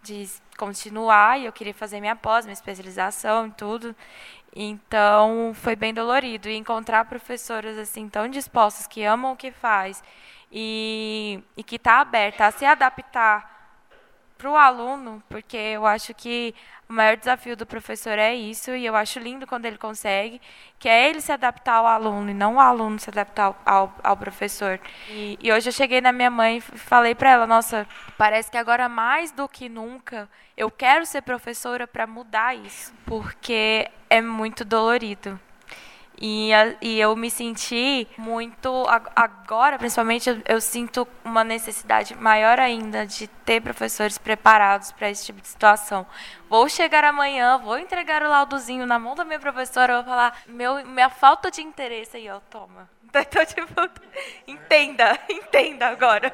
de 0.00 0.28
continuar, 0.56 1.40
e 1.40 1.46
eu 1.46 1.52
queria 1.52 1.74
fazer 1.74 2.00
minha 2.00 2.14
pós, 2.14 2.46
minha 2.46 2.52
especialização 2.52 3.48
e 3.48 3.50
tudo. 3.50 3.96
Então 4.54 5.52
foi 5.54 5.74
bem 5.74 5.92
dolorido 5.92 6.48
e 6.48 6.54
encontrar 6.56 7.04
professoras 7.06 7.76
assim 7.78 8.08
tão 8.08 8.28
dispostas 8.28 8.86
que 8.86 9.02
amam 9.02 9.32
o 9.32 9.36
que 9.36 9.50
faz 9.50 10.04
e, 10.52 11.42
e 11.56 11.64
que 11.64 11.74
está 11.76 12.00
aberta 12.00 12.46
a 12.46 12.52
se 12.52 12.64
adaptar 12.64 13.53
para 14.44 14.50
o 14.50 14.56
aluno, 14.56 15.22
porque 15.26 15.56
eu 15.56 15.86
acho 15.86 16.12
que 16.12 16.54
o 16.86 16.92
maior 16.92 17.16
desafio 17.16 17.56
do 17.56 17.64
professor 17.64 18.18
é 18.18 18.34
isso, 18.34 18.72
e 18.72 18.84
eu 18.84 18.94
acho 18.94 19.18
lindo 19.18 19.46
quando 19.46 19.64
ele 19.64 19.78
consegue, 19.78 20.38
que 20.78 20.86
é 20.86 21.08
ele 21.08 21.22
se 21.22 21.32
adaptar 21.32 21.76
ao 21.76 21.86
aluno 21.86 22.30
e 22.30 22.34
não 22.34 22.56
o 22.56 22.60
aluno 22.60 22.98
se 22.98 23.08
adaptar 23.08 23.58
ao, 23.64 23.94
ao, 24.02 24.16
professor. 24.18 24.78
E, 25.08 25.38
e, 25.42 25.50
hoje 25.50 25.70
eu 25.70 25.72
cheguei 25.72 26.02
na 26.02 26.12
minha 26.12 26.30
mãe 26.30 26.58
e 26.58 26.60
falei 26.60 27.14
para 27.14 27.30
ela: 27.30 27.46
nossa, 27.46 27.86
parece 28.18 28.50
que 28.50 28.58
agora 28.58 28.86
mais 28.86 29.32
do 29.32 29.48
que 29.48 29.66
nunca 29.66 30.28
eu 30.54 30.70
quero 30.70 31.06
ser 31.06 31.22
professora 31.22 31.86
para 31.86 32.06
mudar 32.06 32.54
isso, 32.54 32.92
porque 33.06 33.90
é 34.10 34.20
muito 34.20 34.62
dolorido. 34.62 35.40
E, 36.20 36.50
e 36.80 37.00
eu 37.00 37.14
me 37.16 37.30
senti 37.30 38.06
muito. 38.16 38.84
Agora, 39.16 39.78
principalmente, 39.78 40.28
eu, 40.30 40.40
eu, 40.46 40.60
sinto 40.60 41.06
uma 41.24 41.42
necessidade 41.42 42.14
maior 42.14 42.58
ainda 42.60 43.06
de 43.06 43.26
ter 43.26 43.60
professores 43.60 44.16
preparados 44.16 44.92
para 44.92 45.10
esse 45.10 45.26
tipo 45.26 45.40
de 45.40 45.48
situação. 45.48 46.06
Vou 46.48 46.68
chegar 46.68 47.04
amanhã, 47.04 47.58
vou 47.58 47.78
entregar 47.78 48.22
o 48.22 48.28
laudozinho 48.28 48.86
na 48.86 48.98
mão 48.98 49.14
da 49.14 49.24
minha 49.24 49.40
professora, 49.40 49.96
vou 49.96 50.04
falar: 50.04 50.42
meu, 50.46 50.86
minha 50.86 51.10
falta 51.10 51.50
de 51.50 51.62
interesse 51.62 52.16
aí, 52.16 52.30
ó, 52.30 52.40
toma. 52.50 52.88
Então, 53.16 53.46
tipo, 53.46 53.90
entenda, 54.44 55.16
entenda 55.30 55.86
agora. 55.86 56.32